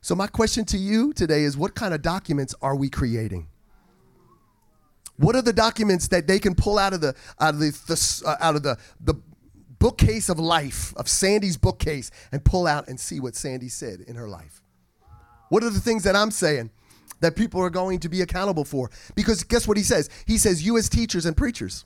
So, 0.00 0.14
my 0.14 0.26
question 0.26 0.64
to 0.66 0.78
you 0.78 1.12
today 1.12 1.42
is 1.42 1.54
what 1.54 1.74
kind 1.74 1.92
of 1.92 2.00
documents 2.00 2.54
are 2.62 2.74
we 2.74 2.88
creating? 2.88 3.49
What 5.20 5.36
are 5.36 5.42
the 5.42 5.52
documents 5.52 6.08
that 6.08 6.26
they 6.26 6.38
can 6.38 6.54
pull 6.54 6.78
out 6.78 6.94
of 6.94 7.02
the 7.02 7.14
out 7.40 7.54
of 7.54 7.60
the, 7.60 7.70
the 7.88 8.22
uh, 8.26 8.36
out 8.40 8.56
of 8.56 8.62
the 8.62 8.78
the 9.00 9.14
bookcase 9.78 10.30
of 10.30 10.38
life 10.38 10.94
of 10.96 11.08
Sandy's 11.08 11.58
bookcase 11.58 12.10
and 12.32 12.44
pull 12.44 12.66
out 12.66 12.88
and 12.88 12.98
see 12.98 13.20
what 13.20 13.36
Sandy 13.36 13.68
said 13.68 14.00
in 14.00 14.16
her 14.16 14.28
life? 14.28 14.62
What 15.50 15.64
are 15.64 15.70
the 15.70 15.80
things 15.80 16.04
that 16.04 16.16
I'm 16.16 16.30
saying 16.30 16.70
that 17.20 17.36
people 17.36 17.60
are 17.60 17.70
going 17.70 18.00
to 18.00 18.08
be 18.08 18.22
accountable 18.22 18.64
for? 18.64 18.90
Because 19.14 19.44
guess 19.44 19.68
what 19.68 19.76
he 19.76 19.82
says? 19.82 20.10
He 20.26 20.38
says 20.38 20.64
you 20.64 20.78
as 20.78 20.88
teachers 20.88 21.26
and 21.26 21.36
preachers 21.36 21.84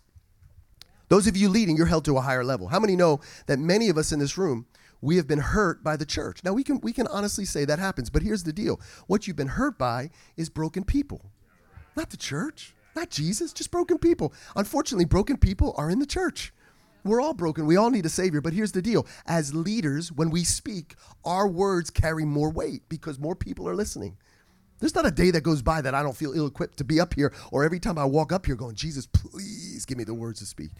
Those 1.08 1.26
of 1.28 1.36
you 1.36 1.48
leading, 1.48 1.76
you're 1.76 1.86
held 1.86 2.04
to 2.06 2.18
a 2.18 2.22
higher 2.22 2.44
level. 2.44 2.68
How 2.68 2.80
many 2.80 2.96
know 2.96 3.20
that 3.46 3.58
many 3.58 3.88
of 3.90 3.98
us 3.98 4.12
in 4.12 4.20
this 4.20 4.38
room, 4.38 4.66
we 5.00 5.16
have 5.16 5.28
been 5.28 5.40
hurt 5.40 5.84
by 5.84 5.96
the 5.96 6.06
church? 6.06 6.44
Now 6.44 6.52
we 6.52 6.64
can 6.64 6.80
we 6.80 6.92
can 6.92 7.06
honestly 7.08 7.44
say 7.46 7.64
that 7.66 7.78
happens, 7.80 8.10
but 8.10 8.22
here's 8.22 8.44
the 8.44 8.52
deal. 8.52 8.80
What 9.08 9.26
you've 9.26 9.36
been 9.36 9.48
hurt 9.48 9.78
by 9.78 10.10
is 10.36 10.50
broken 10.50 10.84
people. 10.84 11.32
Not 11.96 12.10
the 12.10 12.16
church, 12.16 12.73
not 12.94 13.10
Jesus, 13.10 13.52
just 13.52 13.70
broken 13.70 13.98
people. 13.98 14.32
Unfortunately, 14.56 15.04
broken 15.04 15.36
people 15.36 15.74
are 15.76 15.90
in 15.90 15.98
the 15.98 16.06
church. 16.06 16.52
We're 17.04 17.20
all 17.20 17.34
broken. 17.34 17.66
We 17.66 17.76
all 17.76 17.90
need 17.90 18.06
a 18.06 18.10
savior. 18.10 18.40
But 18.40 18.54
here's 18.54 18.72
the 18.72 18.80
deal. 18.80 19.06
As 19.26 19.54
leaders, 19.54 20.10
when 20.10 20.30
we 20.30 20.42
speak, 20.42 20.94
our 21.24 21.46
words 21.46 21.90
carry 21.90 22.24
more 22.24 22.50
weight 22.50 22.82
because 22.88 23.18
more 23.18 23.36
people 23.36 23.68
are 23.68 23.74
listening. 23.74 24.16
There's 24.80 24.94
not 24.94 25.06
a 25.06 25.10
day 25.10 25.30
that 25.30 25.42
goes 25.42 25.62
by 25.62 25.80
that 25.82 25.94
I 25.94 26.02
don't 26.02 26.16
feel 26.16 26.32
ill 26.32 26.46
equipped 26.46 26.78
to 26.78 26.84
be 26.84 27.00
up 27.00 27.14
here, 27.14 27.32
or 27.52 27.64
every 27.64 27.78
time 27.78 27.98
I 27.98 28.04
walk 28.04 28.32
up 28.32 28.46
here 28.46 28.56
going, 28.56 28.74
Jesus, 28.74 29.06
please 29.06 29.84
give 29.84 29.98
me 29.98 30.04
the 30.04 30.14
words 30.14 30.40
to 30.40 30.46
speak. 30.46 30.72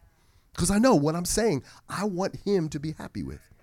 Because 0.53 0.71
I 0.71 0.79
know 0.79 0.95
what 0.95 1.15
I'm 1.15 1.25
saying, 1.25 1.63
I 1.89 2.05
want 2.05 2.37
him 2.37 2.69
to 2.71 2.81
be 2.81 2.93
happy 2.93 3.23
with. 3.23 3.54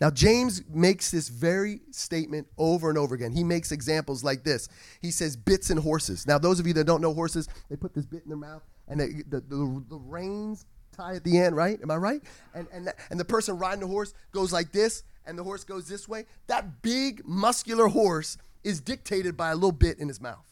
Now, 0.00 0.10
James 0.10 0.62
makes 0.70 1.10
this 1.10 1.28
very 1.28 1.82
statement 1.90 2.46
over 2.56 2.88
and 2.88 2.96
over 2.96 3.14
again. 3.14 3.32
He 3.32 3.44
makes 3.44 3.70
examples 3.70 4.24
like 4.24 4.44
this. 4.44 4.68
He 5.02 5.10
says, 5.10 5.36
bits 5.36 5.68
and 5.68 5.78
horses. 5.78 6.26
Now, 6.26 6.38
those 6.38 6.58
of 6.58 6.66
you 6.66 6.72
that 6.74 6.84
don't 6.84 7.02
know 7.02 7.12
horses, 7.12 7.48
they 7.68 7.76
put 7.76 7.92
this 7.92 8.06
bit 8.06 8.22
in 8.22 8.30
their 8.30 8.38
mouth, 8.38 8.62
and 8.88 8.98
they, 8.98 9.08
the, 9.28 9.40
the, 9.40 9.84
the 9.90 9.98
reins 9.98 10.64
tie 10.92 11.16
at 11.16 11.24
the 11.24 11.38
end, 11.38 11.54
right? 11.54 11.78
Am 11.82 11.90
I 11.90 11.96
right? 11.96 12.22
And, 12.54 12.66
and, 12.72 12.90
and 13.10 13.20
the 13.20 13.26
person 13.26 13.58
riding 13.58 13.80
the 13.80 13.86
horse 13.86 14.14
goes 14.32 14.54
like 14.54 14.72
this, 14.72 15.02
and 15.26 15.38
the 15.38 15.44
horse 15.44 15.64
goes 15.64 15.86
this 15.86 16.08
way. 16.08 16.24
That 16.46 16.80
big, 16.80 17.22
muscular 17.26 17.88
horse 17.88 18.38
is 18.64 18.80
dictated 18.80 19.36
by 19.36 19.50
a 19.50 19.54
little 19.54 19.70
bit 19.70 19.98
in 19.98 20.08
his 20.08 20.20
mouth. 20.20 20.46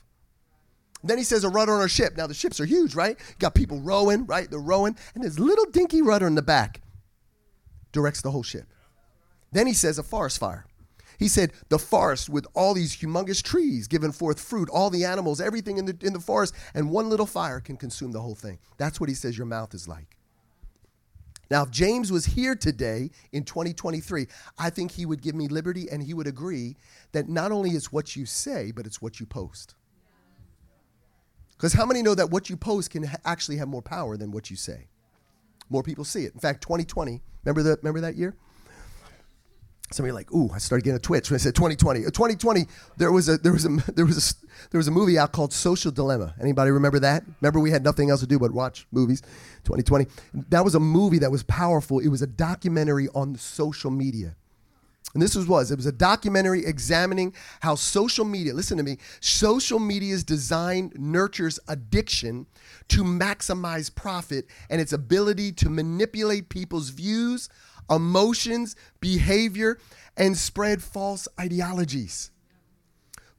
Then 1.02 1.16
he 1.16 1.24
says 1.24 1.44
a 1.44 1.48
rudder 1.48 1.72
on 1.72 1.84
a 1.84 1.88
ship. 1.88 2.16
Now 2.16 2.26
the 2.26 2.34
ships 2.34 2.60
are 2.60 2.66
huge, 2.66 2.94
right? 2.94 3.16
You 3.18 3.34
got 3.38 3.54
people 3.54 3.80
rowing, 3.80 4.26
right? 4.26 4.50
They're 4.50 4.58
rowing, 4.58 4.96
and 5.14 5.24
this 5.24 5.38
little 5.38 5.66
dinky 5.66 6.02
rudder 6.02 6.26
in 6.26 6.34
the 6.34 6.42
back 6.42 6.82
directs 7.92 8.20
the 8.20 8.30
whole 8.30 8.42
ship. 8.42 8.66
Then 9.52 9.66
he 9.66 9.72
says 9.72 9.98
a 9.98 10.02
forest 10.02 10.38
fire. 10.38 10.66
He 11.18 11.28
said 11.28 11.52
the 11.68 11.78
forest 11.78 12.28
with 12.28 12.46
all 12.54 12.74
these 12.74 12.96
humongous 12.96 13.42
trees 13.42 13.88
giving 13.88 14.12
forth 14.12 14.40
fruit, 14.40 14.68
all 14.70 14.88
the 14.88 15.04
animals, 15.04 15.40
everything 15.40 15.78
in 15.78 15.86
the 15.86 15.96
in 16.00 16.12
the 16.12 16.20
forest, 16.20 16.54
and 16.74 16.90
one 16.90 17.08
little 17.08 17.26
fire 17.26 17.58
can 17.60 17.76
consume 17.76 18.12
the 18.12 18.20
whole 18.20 18.36
thing. 18.36 18.58
That's 18.76 19.00
what 19.00 19.08
he 19.08 19.14
says 19.14 19.36
your 19.36 19.46
mouth 19.46 19.74
is 19.74 19.88
like. 19.88 20.16
Now, 21.50 21.62
if 21.62 21.70
James 21.70 22.12
was 22.12 22.26
here 22.26 22.54
today 22.54 23.10
in 23.32 23.42
2023, 23.42 24.26
I 24.58 24.70
think 24.70 24.92
he 24.92 25.06
would 25.06 25.22
give 25.22 25.34
me 25.34 25.48
liberty 25.48 25.88
and 25.90 26.02
he 26.02 26.12
would 26.12 26.26
agree 26.26 26.76
that 27.12 27.28
not 27.28 27.52
only 27.52 27.70
is 27.70 27.90
what 27.90 28.14
you 28.14 28.26
say, 28.26 28.70
but 28.70 28.86
it's 28.86 29.00
what 29.00 29.18
you 29.18 29.24
post. 29.24 29.74
Because 31.56 31.72
how 31.72 31.86
many 31.86 32.02
know 32.02 32.14
that 32.14 32.30
what 32.30 32.50
you 32.50 32.56
post 32.56 32.90
can 32.90 33.04
ha- 33.04 33.16
actually 33.24 33.56
have 33.56 33.66
more 33.66 33.82
power 33.82 34.16
than 34.16 34.30
what 34.30 34.50
you 34.50 34.56
say? 34.56 34.88
More 35.70 35.82
people 35.82 36.04
see 36.04 36.24
it. 36.24 36.34
In 36.34 36.40
fact, 36.40 36.62
2020, 36.62 37.22
remember, 37.44 37.62
the, 37.62 37.78
remember 37.82 38.00
that 38.02 38.16
year? 38.16 38.36
Some 39.90 40.04
of 40.04 40.08
you 40.08 40.12
are 40.12 40.14
like, 40.14 40.32
ooh, 40.32 40.50
I 40.52 40.58
started 40.58 40.84
getting 40.84 40.96
a 40.96 41.00
twitch 41.00 41.30
when 41.30 41.36
I 41.36 41.38
said 41.38 41.54
2020. 41.54 42.00
2020, 42.00 42.60
uh, 42.60 42.64
there 42.98 43.10
was 43.10 43.28
a 43.28 43.38
there 43.38 43.52
was 43.52 43.64
a 43.64 43.68
there 43.94 44.04
was 44.04 44.32
a 44.32 44.68
there 44.70 44.78
was 44.78 44.88
a 44.88 44.90
movie 44.90 45.18
out 45.18 45.32
called 45.32 45.52
Social 45.52 45.90
Dilemma. 45.90 46.34
Anybody 46.40 46.70
remember 46.70 46.98
that? 46.98 47.24
Remember 47.40 47.60
we 47.60 47.70
had 47.70 47.82
nothing 47.82 48.10
else 48.10 48.20
to 48.20 48.26
do 48.26 48.38
but 48.38 48.52
watch 48.52 48.86
movies. 48.92 49.22
2020. 49.64 50.06
That 50.50 50.64
was 50.64 50.74
a 50.74 50.80
movie 50.80 51.18
that 51.18 51.30
was 51.30 51.42
powerful. 51.42 52.00
It 52.00 52.08
was 52.08 52.22
a 52.22 52.26
documentary 52.26 53.08
on 53.14 53.36
social 53.36 53.90
media. 53.90 54.36
And 55.14 55.22
this 55.22 55.34
was 55.34 55.46
was 55.46 55.70
it 55.70 55.76
was 55.76 55.86
a 55.86 55.92
documentary 55.92 56.66
examining 56.66 57.34
how 57.60 57.76
social 57.76 58.26
media, 58.26 58.52
listen 58.52 58.76
to 58.76 58.82
me, 58.82 58.98
social 59.20 59.78
media's 59.78 60.22
design 60.22 60.92
nurtures 60.96 61.58
addiction 61.66 62.46
to 62.88 63.04
maximize 63.04 63.94
profit 63.94 64.46
and 64.68 64.80
its 64.80 64.92
ability 64.92 65.52
to 65.52 65.70
manipulate 65.70 66.50
people's 66.50 66.90
views, 66.90 67.48
emotions, 67.90 68.76
behavior, 69.00 69.78
and 70.16 70.36
spread 70.36 70.82
false 70.82 71.28
ideologies. 71.40 72.30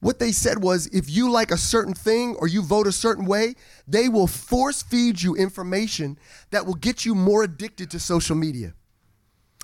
What 0.00 0.18
they 0.18 0.32
said 0.32 0.62
was 0.62 0.86
if 0.86 1.10
you 1.10 1.30
like 1.30 1.50
a 1.50 1.58
certain 1.58 1.92
thing 1.92 2.34
or 2.38 2.48
you 2.48 2.62
vote 2.62 2.86
a 2.86 2.92
certain 2.92 3.26
way, 3.26 3.54
they 3.86 4.08
will 4.08 4.26
force 4.26 4.82
feed 4.82 5.20
you 5.20 5.36
information 5.36 6.18
that 6.50 6.64
will 6.64 6.74
get 6.74 7.04
you 7.04 7.14
more 7.14 7.42
addicted 7.42 7.90
to 7.90 7.98
social 7.98 8.34
media. 8.34 8.72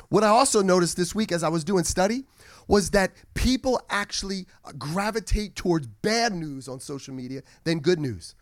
What 0.09 0.25
I 0.25 0.29
also 0.29 0.63
noticed 0.63 0.97
this 0.97 1.15
week 1.15 1.33
as 1.33 1.43
I 1.43 1.49
was 1.49 1.65
doing 1.65 1.85
study 1.85 2.25
was 2.69 2.91
that 2.91 3.13
people 3.35 3.81
actually 3.89 4.47
gravitate 4.79 5.57
towards 5.57 5.87
bad 5.87 6.35
news 6.35 6.69
on 6.69 6.81
social 6.81 7.15
media 7.15 7.43
than 7.65 7.81
good 7.81 7.99
news. 7.99 8.35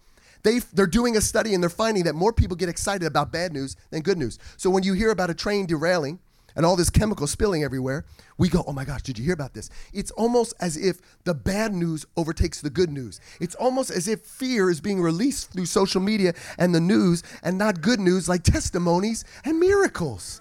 They, 0.43 0.59
they're 0.59 0.87
doing 0.87 1.17
a 1.17 1.21
study 1.23 1.55
and 1.55 1.63
they're 1.63 1.71
finding 1.71 2.05
that 2.05 2.15
more 2.15 2.33
people 2.33 2.57
get 2.57 2.69
excited 2.69 3.07
about 3.07 3.33
bad 3.33 3.53
news 3.53 3.77
than 3.91 4.03
good 4.03 4.19
news. 4.19 4.39
So 4.57 4.69
when 4.69 4.83
you 4.83 4.93
hear 4.93 5.11
about 5.11 5.31
a 5.31 5.35
train 5.35 5.65
derailing 5.67 6.19
and 6.57 6.65
all 6.65 6.77
this 6.77 6.91
chemical 6.91 7.27
spilling 7.27 7.65
everywhere, 7.65 8.05
we 8.39 8.49
go, 8.49 8.65
oh 8.67 8.73
my 8.73 8.85
gosh, 8.85 9.03
did 9.03 9.19
you 9.19 9.25
hear 9.25 9.35
about 9.35 9.55
this? 9.55 9.71
It's 9.93 10.11
almost 10.13 10.55
as 10.61 10.77
if 10.77 11.01
the 11.25 11.35
bad 11.35 11.73
news 11.73 12.07
overtakes 12.17 12.61
the 12.61 12.71
good 12.71 12.91
news. 12.91 13.21
It's 13.41 13.55
almost 13.57 13.91
as 13.91 14.09
if 14.09 14.21
fear 14.21 14.71
is 14.71 14.81
being 14.81 15.01
released 15.01 15.53
through 15.53 15.67
social 15.67 16.01
media 16.01 16.35
and 16.59 16.75
the 16.75 16.81
news 16.81 17.23
and 17.43 17.59
not 17.59 17.81
good 17.81 18.01
news 18.01 18.29
like 18.29 18.43
testimonies 18.43 19.25
and 19.45 19.59
miracles 19.59 20.41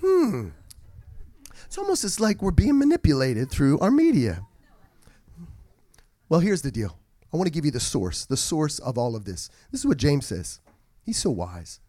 hmm, 0.00 0.48
it's 1.66 1.78
almost 1.78 2.04
as 2.04 2.18
like 2.18 2.42
we're 2.42 2.50
being 2.50 2.78
manipulated 2.78 3.50
through 3.50 3.78
our 3.80 3.90
media. 3.90 4.44
Well, 6.28 6.40
here's 6.40 6.62
the 6.62 6.70
deal. 6.70 6.98
I 7.32 7.36
want 7.36 7.46
to 7.46 7.52
give 7.52 7.64
you 7.64 7.70
the 7.70 7.80
source, 7.80 8.24
the 8.24 8.36
source 8.36 8.78
of 8.78 8.98
all 8.98 9.14
of 9.14 9.24
this. 9.24 9.50
This 9.70 9.80
is 9.80 9.86
what 9.86 9.98
James 9.98 10.26
says. 10.26 10.60
He's 11.04 11.18
so 11.18 11.30
wise. 11.30 11.80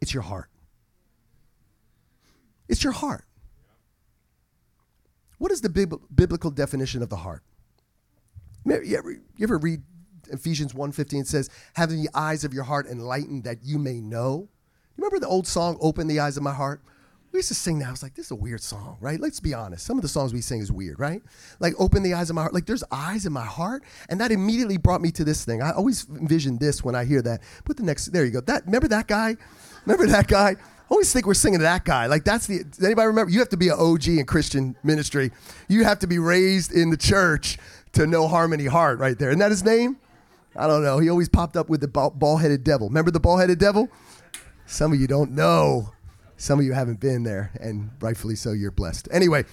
It's 0.00 0.14
your 0.14 0.24
heart. 0.24 0.48
It's 2.68 2.82
your 2.82 2.92
heart. 2.92 3.24
What 5.38 5.52
is 5.52 5.60
the 5.60 5.68
bib- 5.68 6.00
biblical 6.14 6.50
definition 6.50 7.02
of 7.02 7.08
the 7.08 7.16
heart? 7.16 7.42
You 8.64 8.96
ever, 8.96 9.12
you 9.12 9.20
ever 9.42 9.58
read 9.58 9.82
Ephesians 10.30 10.72
1.15? 10.72 11.20
It 11.20 11.28
says, 11.28 11.50
having 11.74 12.02
the 12.02 12.10
eyes 12.14 12.42
of 12.42 12.52
your 12.52 12.64
heart 12.64 12.86
enlightened 12.86 13.44
that 13.44 13.58
you 13.62 13.78
may 13.78 14.00
know. 14.00 14.48
You 14.96 15.04
remember 15.04 15.20
the 15.20 15.28
old 15.28 15.46
song, 15.46 15.76
Open 15.80 16.08
the 16.08 16.20
Eyes 16.20 16.36
of 16.36 16.42
My 16.42 16.54
Heart? 16.54 16.80
We 17.32 17.40
used 17.40 17.48
to 17.48 17.54
sing 17.54 17.80
that. 17.80 17.88
I 17.88 17.90
was 17.90 18.02
like, 18.02 18.14
this 18.14 18.26
is 18.26 18.30
a 18.30 18.36
weird 18.36 18.62
song, 18.62 18.96
right? 19.00 19.20
Let's 19.20 19.40
be 19.40 19.52
honest. 19.52 19.84
Some 19.84 19.98
of 19.98 20.02
the 20.02 20.08
songs 20.08 20.32
we 20.32 20.40
sing 20.40 20.60
is 20.60 20.72
weird, 20.72 20.98
right? 20.98 21.22
Like, 21.60 21.74
open 21.78 22.02
the 22.02 22.14
eyes 22.14 22.30
of 22.30 22.36
my 22.36 22.42
heart. 22.42 22.54
Like, 22.54 22.64
there's 22.64 22.82
eyes 22.90 23.26
in 23.26 23.32
my 23.32 23.44
heart. 23.44 23.82
And 24.08 24.20
that 24.20 24.32
immediately 24.32 24.78
brought 24.78 25.02
me 25.02 25.10
to 25.12 25.24
this 25.24 25.44
thing. 25.44 25.60
I 25.60 25.72
always 25.72 26.08
envision 26.08 26.56
this 26.56 26.82
when 26.82 26.94
I 26.94 27.04
hear 27.04 27.20
that. 27.22 27.42
Put 27.64 27.76
the 27.76 27.82
next, 27.82 28.06
there 28.06 28.24
you 28.24 28.30
go. 28.30 28.40
That 28.40 28.64
Remember 28.64 28.88
that 28.88 29.06
guy? 29.06 29.36
Remember 29.84 30.06
that 30.06 30.28
guy? 30.28 30.56
Always 30.88 31.12
think 31.12 31.26
we're 31.26 31.34
singing 31.34 31.58
to 31.58 31.64
that 31.64 31.84
guy. 31.84 32.06
Like, 32.06 32.24
that's 32.24 32.46
the, 32.46 32.64
anybody 32.82 33.06
remember? 33.08 33.30
You 33.32 33.40
have 33.40 33.48
to 33.48 33.56
be 33.56 33.68
an 33.68 33.76
OG 33.78 34.08
in 34.08 34.24
Christian 34.24 34.76
ministry. 34.84 35.32
You 35.68 35.84
have 35.84 35.98
to 36.00 36.06
be 36.06 36.18
raised 36.18 36.72
in 36.72 36.90
the 36.90 36.96
church 36.96 37.58
to 37.92 38.06
know 38.06 38.28
Harmony 38.28 38.66
Heart 38.66 38.98
right 38.98 39.18
there. 39.18 39.30
Isn't 39.30 39.40
that 39.40 39.50
his 39.50 39.64
name? 39.64 39.96
I 40.54 40.66
don't 40.66 40.82
know. 40.82 40.98
He 40.98 41.08
always 41.08 41.28
popped 41.28 41.56
up 41.56 41.68
with 41.68 41.80
the 41.80 41.88
ball 41.88 42.36
headed 42.36 42.62
devil. 42.64 42.88
Remember 42.88 43.10
the 43.10 43.20
ball 43.20 43.36
headed 43.36 43.58
devil? 43.58 43.90
Some 44.66 44.92
of 44.92 45.00
you 45.00 45.06
don't 45.06 45.32
know. 45.32 45.92
Some 46.38 46.58
of 46.58 46.64
you 46.64 46.72
haven't 46.72 47.00
been 47.00 47.22
there, 47.22 47.50
and 47.60 47.90
rightfully 48.00 48.36
so, 48.36 48.52
you're 48.52 48.70
blessed. 48.70 49.08
Anyway, 49.10 49.44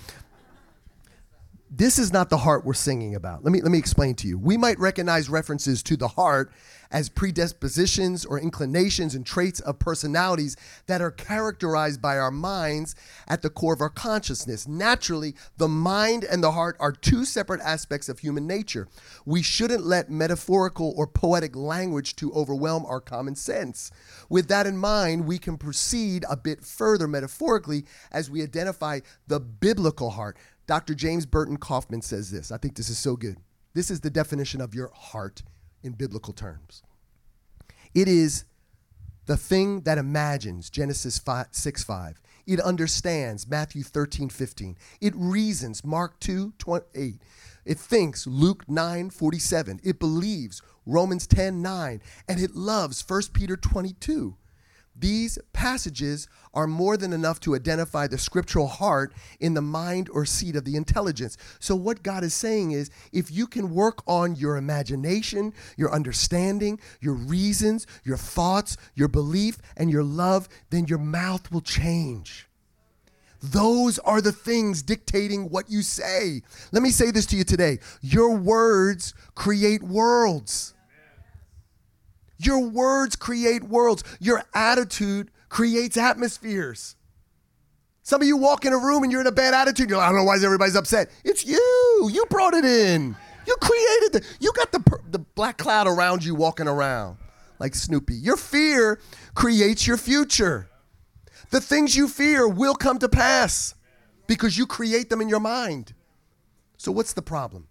this 1.75 1.98
is 1.98 2.13
not 2.13 2.30
the 2.30 2.38
heart 2.38 2.63
we're 2.63 2.75
singing 2.75 3.15
about. 3.15 3.44
Let 3.44 3.51
me, 3.51 3.60
let 3.60 3.72
me 3.72 3.80
explain 3.80 4.13
to 4.15 4.27
you. 4.27 4.38
We 4.38 4.58
might 4.58 4.77
recognize 4.77 5.27
references 5.27 5.82
to 5.84 5.98
the 5.98 6.10
heart 6.10 6.51
as 6.92 7.10
predispositions 7.10 8.24
or 8.24 8.39
inclinations 8.39 9.15
and 9.15 9.25
traits 9.25 9.60
of 9.62 9.80
personalities 9.80 10.56
that 10.86 11.01
are 11.01 11.10
characterized 11.10 12.00
by 12.00 12.20
our 12.20 12.30
minds 12.30 12.94
at 13.27 13.42
the 13.42 13.50
core 13.50 13.74
of 13.74 13.82
our 13.82 13.89
consciousness. 13.89 14.68
Naturally, 14.68 15.34
the 15.58 15.68
mind 15.68 16.24
and 16.24 16.44
the 16.44 16.51
heart 16.51 16.77
are 16.80 16.92
two 16.92 17.25
separate 17.25 17.62
aspects 17.62 18.08
of 18.08 18.20
human 18.20 18.46
nature. 18.46 18.88
We 19.25 19.42
shouldn't 19.42 19.84
let 19.84 20.12
metaphorical 20.12 20.94
or 20.96 21.08
poetic 21.08 21.56
language 21.56 22.15
to 22.18 22.32
overwhelm 22.34 22.86
our 22.86 23.01
common 23.01 23.34
sense. 23.36 23.89
With 24.30 24.48
that 24.50 24.68
in 24.68 24.77
mind, 24.77 25.25
we 25.25 25.39
can 25.39 25.58
proceed 25.58 26.24
a 26.30 26.38
bit 26.38 26.63
further 26.63 27.08
metaphorically 27.08 27.86
as 28.12 28.30
we 28.30 28.44
identify 28.44 29.00
the 29.25 29.39
biblical 29.39 30.12
heart. 30.12 30.38
Dr. 30.65 30.96
James 30.96 31.25
Burton 31.25 31.58
Coffman 31.58 32.03
says 32.03 32.32
this. 32.32 32.51
I 32.51 32.58
think 32.58 32.75
this 32.75 32.89
is 32.89 32.98
so 32.98 33.15
good. 33.15 33.38
This 33.74 33.91
is 33.91 34.01
the 34.01 34.10
definition 34.10 34.62
of 34.62 34.75
your 34.75 34.91
heart 34.93 35.43
in 35.82 35.93
biblical 35.93 36.34
terms. 36.34 36.84
It 37.93 38.08
is 38.08 38.46
the 39.25 39.38
thing 39.38 39.82
that 39.82 39.98
imagines, 39.98 40.70
Genesis 40.70 41.17
5, 41.17 41.48
6 41.51 41.84
5. 41.84 42.22
It 42.46 42.60
understands, 42.60 43.48
Matthew 43.48 43.84
13 43.84 44.29
15. 44.29 44.77
It 45.00 45.13
reasons, 45.15 45.84
Mark 45.84 46.20
2 46.20 46.53
28. 46.58 47.22
It 47.65 47.77
thinks, 47.77 48.27
Luke 48.27 48.65
9 48.67 49.10
47. 49.10 49.79
It 49.84 50.00
believes, 50.00 50.62
Romans 50.86 51.25
10 51.27 51.62
9. 51.62 52.01
And 52.27 52.39
it 52.39 52.55
loves, 52.55 53.03
1 53.08 53.22
Peter 53.34 53.55
22. 53.55 54.36
These 54.96 55.40
passages 55.54 56.28
are 56.54 56.68
more 56.68 56.98
than 56.98 57.14
enough 57.14 57.40
to 57.42 57.56
identify 57.56 58.06
the 58.08 58.18
scriptural 58.18 58.68
heart 58.68 59.14
in 59.40 59.56
the 59.56 59.62
mind 59.62 60.08
or 60.14 60.26
seat 60.26 60.56
of 60.56 60.66
the 60.66 60.76
intelligence. 60.76 61.36
So, 61.60 61.76
what 61.76 62.04
God 62.04 62.24
is 62.24 62.34
saying 62.34 62.72
is 62.72 62.92
if 63.12 63.32
you 63.32 63.48
can 63.48 63.74
work 63.74 64.04
on 64.08 64.36
your 64.36 64.56
imagination, 64.56 65.54
your 65.78 65.92
understanding, 65.92 66.80
your 67.02 67.16
reasons, 67.16 67.88
your 68.04 68.18
thoughts, 68.18 68.78
your 68.94 69.08
belief, 69.08 69.58
and 69.76 69.90
your 69.90 70.04
love, 70.04 70.48
then 70.70 70.86
your 70.86 71.00
mouth 71.00 71.52
will 71.52 71.62
change. 71.62 72.48
Those 73.42 74.00
are 74.00 74.22
the 74.22 74.32
things 74.32 74.82
dictating 74.82 75.50
what 75.50 75.70
you 75.70 75.82
say. 75.82 76.44
Let 76.72 76.82
me 76.82 76.92
say 76.92 77.12
this 77.12 77.26
to 77.28 77.36
you 77.36 77.44
today 77.44 77.80
your 78.02 78.36
words 78.38 79.14
create 79.36 79.84
worlds. 79.84 80.74
Your 82.46 82.60
words 82.60 83.16
create 83.16 83.64
worlds. 83.64 84.04
Your 84.20 84.44
attitude 84.54 85.32
creates 85.50 85.98
atmospheres. 85.98 86.96
Some 88.02 88.22
of 88.22 88.28
you 88.28 88.36
walk 88.36 88.66
in 88.66 88.74
a 88.74 88.78
room 88.78 89.04
and 89.04 89.12
you're 89.12 89.22
in 89.22 89.28
a 89.28 89.32
bad 89.32 89.54
attitude. 89.54 89.90
You're 89.90 89.98
like, 89.98 90.08
I 90.08 90.10
don't 90.10 90.20
know 90.20 90.26
why 90.26 90.36
everybody's 90.36 90.76
upset. 90.76 91.10
It's 91.24 91.46
you. 91.46 92.10
You 92.12 92.26
brought 92.30 92.54
it 92.54 92.66
in. 92.66 93.16
You 93.48 93.56
created 93.62 94.14
the. 94.14 94.26
You 94.40 94.52
got 94.54 94.72
the 94.72 95.00
the 95.10 95.20
black 95.20 95.58
cloud 95.58 95.88
around 95.88 96.24
you 96.24 96.36
walking 96.36 96.68
around 96.68 97.18
like 97.60 97.76
Snoopy. 97.76 98.16
Your 98.16 98.38
fear 98.38 99.00
creates 99.36 99.88
your 99.88 99.98
future. 99.98 100.70
The 101.50 101.62
things 101.62 101.96
you 101.96 102.08
fear 102.08 102.48
will 102.48 102.76
come 102.76 103.00
to 103.00 103.08
pass 103.08 103.76
because 104.28 104.58
you 104.58 104.66
create 104.66 105.10
them 105.10 105.22
in 105.22 105.30
your 105.30 105.40
mind. 105.40 105.94
So 106.78 106.92
what's 106.92 107.14
the 107.14 107.22
problem? 107.22 107.68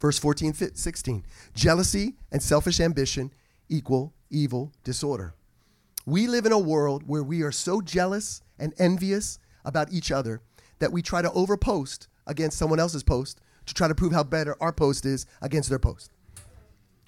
Verse 0.00 0.18
14, 0.18 0.54
16. 0.74 1.24
Jealousy 1.54 2.14
and 2.30 2.42
selfish 2.42 2.78
ambition 2.78 3.32
equal 3.68 4.14
evil 4.30 4.72
disorder. 4.84 5.34
We 6.06 6.26
live 6.26 6.46
in 6.46 6.52
a 6.52 6.58
world 6.58 7.04
where 7.06 7.22
we 7.22 7.42
are 7.42 7.52
so 7.52 7.80
jealous 7.80 8.42
and 8.58 8.72
envious 8.78 9.38
about 9.64 9.92
each 9.92 10.10
other 10.10 10.40
that 10.78 10.92
we 10.92 11.02
try 11.02 11.22
to 11.22 11.28
overpost 11.30 12.08
against 12.26 12.58
someone 12.58 12.80
else's 12.80 13.02
post 13.02 13.40
to 13.66 13.74
try 13.74 13.88
to 13.88 13.94
prove 13.94 14.12
how 14.12 14.24
better 14.24 14.56
our 14.60 14.72
post 14.72 15.04
is 15.04 15.26
against 15.42 15.68
their 15.68 15.78
post. 15.78 16.10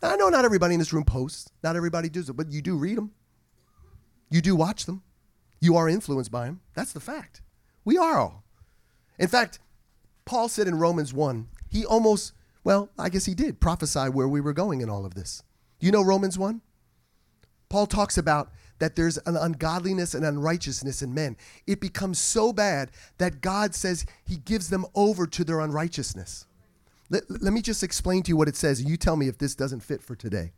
I 0.03 0.17
know 0.17 0.29
not 0.29 0.45
everybody 0.45 0.75
in 0.75 0.81
this 0.81 0.93
room 0.93 1.05
posts, 1.05 1.51
not 1.63 1.77
everybody 1.77 2.09
does 2.09 2.29
it, 2.29 2.37
but 2.37 2.51
you 2.51 2.63
do 2.63 2.77
read 2.77 2.99
them. 2.99 3.13
You 4.31 4.41
do 4.41 4.57
watch 4.57 4.87
them. 4.87 5.03
You 5.61 5.77
are 5.77 5.89
influenced 5.89 6.31
by 6.31 6.47
them. 6.47 6.61
That's 6.75 6.93
the 6.93 7.01
fact. 7.01 7.43
We 7.85 7.99
are 7.99 8.19
all. 8.19 8.45
In 9.19 9.29
fact, 9.29 9.59
Paul 10.25 10.49
said 10.49 10.69
in 10.69 10.77
Romans 10.77 11.13
1, 11.13 11.49
he 11.69 11.85
almost, 11.85 12.33
well, 12.65 12.91
I 12.99 13.09
guess 13.09 13.27
he 13.27 13.35
did 13.35 13.61
prophesy 13.61 14.09
where 14.09 14.29
we 14.29 14.41
were 14.41 14.53
going 14.53 14.81
in 14.81 14.89
all 14.89 15.05
of 15.05 15.15
this. 15.15 15.43
You 15.81 15.91
know 15.91 16.03
Romans 16.03 16.39
1? 16.39 16.61
Paul 17.69 17.87
talks 17.87 18.19
about 18.19 18.51
that 18.79 18.97
there's 18.97 19.19
an 19.19 19.37
ungodliness 19.37 20.15
and 20.15 20.25
unrighteousness 20.25 21.03
in 21.03 21.15
men. 21.15 21.37
It 21.67 21.81
becomes 21.81 22.19
so 22.19 22.53
bad 22.53 22.91
that 23.19 23.41
God 23.41 23.75
says 23.75 24.07
he 24.25 24.37
gives 24.37 24.71
them 24.71 24.87
over 24.95 25.27
to 25.27 25.45
their 25.45 25.61
unrighteousness. 25.61 26.47
Let, 27.11 27.25
let 27.29 27.53
me 27.53 27.61
just 27.61 27.83
explain 27.83 28.23
to 28.25 28.29
you 28.31 28.37
what 28.37 28.49
it 28.49 28.57
says, 28.57 28.81
and 28.81 28.89
you 28.89 28.97
tell 28.97 29.17
me 29.17 29.29
if 29.29 29.39
this 29.39 29.55
doesn't 29.55 29.81
fit 29.81 30.03
for 30.03 30.17
today. 30.17 30.53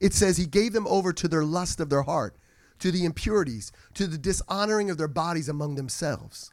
It 0.00 0.14
says 0.14 0.36
he 0.36 0.46
gave 0.46 0.72
them 0.72 0.86
over 0.86 1.12
to 1.12 1.28
their 1.28 1.44
lust 1.44 1.80
of 1.80 1.90
their 1.90 2.02
heart, 2.02 2.36
to 2.78 2.90
the 2.90 3.04
impurities, 3.04 3.72
to 3.94 4.06
the 4.06 4.18
dishonoring 4.18 4.90
of 4.90 4.96
their 4.96 5.08
bodies 5.08 5.48
among 5.48 5.74
themselves. 5.74 6.52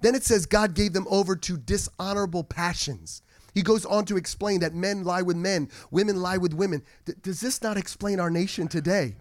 Then 0.00 0.14
it 0.14 0.24
says 0.24 0.46
God 0.46 0.74
gave 0.74 0.92
them 0.92 1.06
over 1.08 1.36
to 1.36 1.56
dishonorable 1.56 2.44
passions. 2.44 3.22
He 3.54 3.62
goes 3.62 3.84
on 3.84 4.04
to 4.06 4.16
explain 4.16 4.60
that 4.60 4.74
men 4.74 5.04
lie 5.04 5.22
with 5.22 5.36
men, 5.36 5.68
women 5.90 6.20
lie 6.22 6.38
with 6.38 6.54
women. 6.54 6.82
D- 7.04 7.12
does 7.22 7.40
this 7.40 7.62
not 7.62 7.76
explain 7.76 8.18
our 8.18 8.30
nation 8.30 8.68
today? 8.68 9.16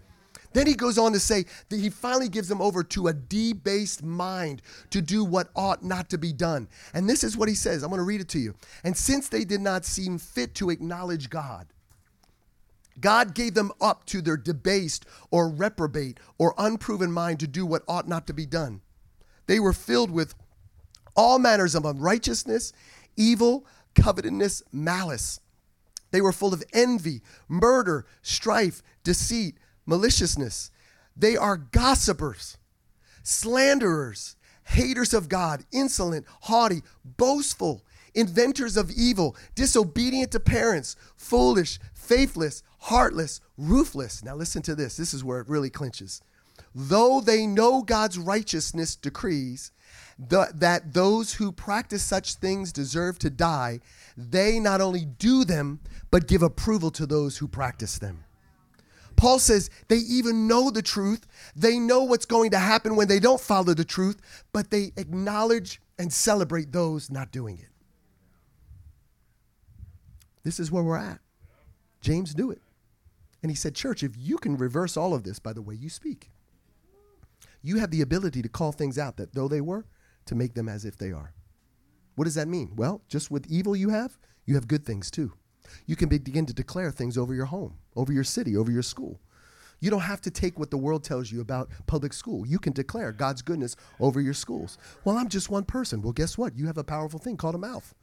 Then 0.54 0.68
he 0.68 0.74
goes 0.74 0.98
on 0.98 1.14
to 1.14 1.20
say 1.20 1.46
that 1.70 1.80
he 1.80 1.90
finally 1.90 2.28
gives 2.28 2.50
them 2.50 2.62
over 2.62 2.84
to 2.84 3.08
a 3.08 3.14
debased 3.14 4.04
mind 4.04 4.62
to 4.90 5.02
do 5.02 5.24
what 5.24 5.50
ought 5.56 5.84
not 5.84 6.10
to 6.10 6.18
be 6.18 6.34
done. 6.34 6.68
And 6.94 7.10
this 7.10 7.24
is 7.24 7.38
what 7.38 7.48
he 7.48 7.56
says. 7.56 7.84
I'm 7.84 7.90
going 7.90 8.00
to 8.00 8.04
read 8.04 8.22
it 8.22 8.30
to 8.30 8.40
you. 8.40 8.56
And 8.84 8.96
since 8.96 9.30
they 9.30 9.46
did 9.46 9.62
not 9.62 9.86
seem 9.86 10.18
fit 10.18 10.54
to 10.56 10.70
acknowledge 10.70 11.30
God, 11.30 11.68
God 13.00 13.34
gave 13.34 13.54
them 13.54 13.72
up 13.80 14.06
to 14.08 14.22
their 14.22 14.38
debased 14.38 15.06
or 15.32 15.50
reprobate 15.50 16.20
or 16.38 16.54
unproven 16.58 17.12
mind 17.12 17.40
to 17.40 17.48
do 17.48 17.66
what 17.66 17.84
ought 17.88 18.08
not 18.08 18.28
to 18.28 18.34
be 18.34 18.46
done. 18.46 18.82
They 19.48 19.60
were 19.60 19.74
filled 19.74 20.12
with 20.12 20.36
all 21.16 21.40
manners 21.40 21.76
of 21.76 21.86
unrighteousness, 21.86 22.74
evil, 23.16 23.66
covetousness, 23.96 24.64
malice. 24.72 25.40
They 26.12 26.22
were 26.22 26.34
full 26.34 26.54
of 26.54 26.64
envy, 26.74 27.22
murder, 27.48 28.06
strife, 28.22 28.82
deceit, 29.04 29.58
maliciousness. 29.86 30.72
They 31.16 31.38
are 31.38 31.58
gossipers, 31.58 32.58
slanderers, 33.24 34.36
haters 34.64 35.14
of 35.14 35.30
God, 35.30 35.66
insolent, 35.72 36.26
haughty, 36.42 36.82
boastful, 37.04 37.84
inventors 38.14 38.78
of 38.78 38.92
evil, 38.92 39.36
disobedient 39.56 40.32
to 40.32 40.40
parents, 40.40 40.96
foolish, 41.16 41.80
faithless, 41.94 42.64
heartless, 42.80 43.40
ruthless. 43.58 44.24
Now 44.24 44.36
listen 44.36 44.62
to 44.64 44.76
this. 44.76 44.98
This 44.98 45.14
is 45.14 45.24
where 45.24 45.40
it 45.40 45.50
really 45.50 45.70
clinches. 45.70 46.22
Though 46.74 47.22
they 47.22 47.48
know 47.48 47.82
God's 47.82 48.18
righteousness 48.18 48.96
decrees 48.96 49.72
the, 50.18 50.52
that 50.56 50.94
those 50.94 51.34
who 51.34 51.52
practice 51.52 52.04
such 52.04 52.36
things 52.36 52.72
deserve 52.72 53.18
to 53.20 53.30
die, 53.30 53.80
they 54.18 54.60
not 54.60 54.82
only 54.82 55.06
do 55.06 55.44
them, 55.44 55.80
but 56.12 56.28
give 56.28 56.44
approval 56.44 56.92
to 56.92 57.06
those 57.06 57.38
who 57.38 57.48
practice 57.48 57.98
them. 57.98 58.24
Paul 59.16 59.40
says 59.40 59.70
they 59.88 59.98
even 59.98 60.48
know 60.48 60.72
the 60.72 60.82
truth. 60.82 61.28
They 61.56 61.78
know 61.78 62.04
what's 62.04 62.26
going 62.26 62.52
to 62.52 62.60
happen 62.60 62.96
when 62.96 63.08
they 63.08 63.20
don't 63.20 63.40
follow 63.40 63.74
the 63.74 63.86
truth, 63.86 64.20
but 64.52 64.72
they 64.72 64.94
acknowledge 64.98 65.80
and 66.00 66.12
celebrate 66.12 66.72
those 66.72 67.12
not 67.12 67.32
doing 67.32 67.60
it. 67.60 67.68
This 70.44 70.60
is 70.60 70.72
where 70.72 70.84
we're 70.84 70.98
at. 70.98 71.20
James 72.02 72.36
knew 72.36 72.50
it. 72.50 72.62
And 73.44 73.52
he 73.52 73.56
said, 73.56 73.76
Church, 73.76 74.04
if 74.04 74.14
you 74.18 74.38
can 74.38 74.58
reverse 74.58 74.98
all 74.98 75.14
of 75.14 75.24
this 75.24 75.40
by 75.40 75.54
the 75.54 75.62
way 75.62 75.76
you 75.76 75.90
speak, 75.90 76.32
you 77.62 77.78
have 77.78 77.92
the 77.92 78.02
ability 78.02 78.42
to 78.42 78.50
call 78.50 78.72
things 78.72 78.98
out 78.98 79.18
that 79.18 79.34
though 79.34 79.48
they 79.48 79.62
were, 79.62 79.86
to 80.26 80.36
make 80.36 80.54
them 80.54 80.70
as 80.70 80.86
if 80.86 80.98
they 80.98 81.12
are. 81.12 81.34
What 82.16 82.26
does 82.26 82.36
that 82.36 82.48
mean? 82.48 82.72
Well, 82.76 83.02
just 83.08 83.32
with 83.32 83.48
evil 83.48 83.76
you 83.76 83.90
have, 83.90 84.18
you 84.46 84.56
have 84.56 84.68
good 84.68 84.86
things 84.86 85.10
too. 85.10 85.34
You 85.86 85.96
can 85.96 86.10
begin 86.10 86.46
to 86.46 86.54
declare 86.54 86.92
things 86.92 87.18
over 87.18 87.34
your 87.34 87.46
home, 87.46 87.78
over 87.96 88.12
your 88.12 88.24
city, 88.24 88.58
over 88.58 88.72
your 88.72 88.82
school. 88.82 89.20
You 89.80 89.90
don't 89.90 90.02
have 90.02 90.22
to 90.22 90.32
take 90.32 90.60
what 90.60 90.70
the 90.70 90.78
world 90.78 91.04
tells 91.04 91.32
you 91.32 91.42
about 91.42 91.72
public 91.88 92.14
school. 92.14 92.46
You 92.46 92.60
can 92.60 92.74
declare 92.74 93.12
God's 93.12 93.42
goodness 93.42 93.76
over 94.00 94.22
your 94.22 94.36
schools. 94.36 94.78
Well, 95.04 95.18
I'm 95.18 95.28
just 95.28 95.50
one 95.50 95.64
person. 95.64 96.02
Well, 96.04 96.14
guess 96.14 96.38
what? 96.38 96.56
You 96.56 96.68
have 96.68 96.78
a 96.78 96.84
powerful 96.84 97.20
thing 97.20 97.36
called 97.36 97.56
a 97.56 97.60
mouth. 97.60 97.96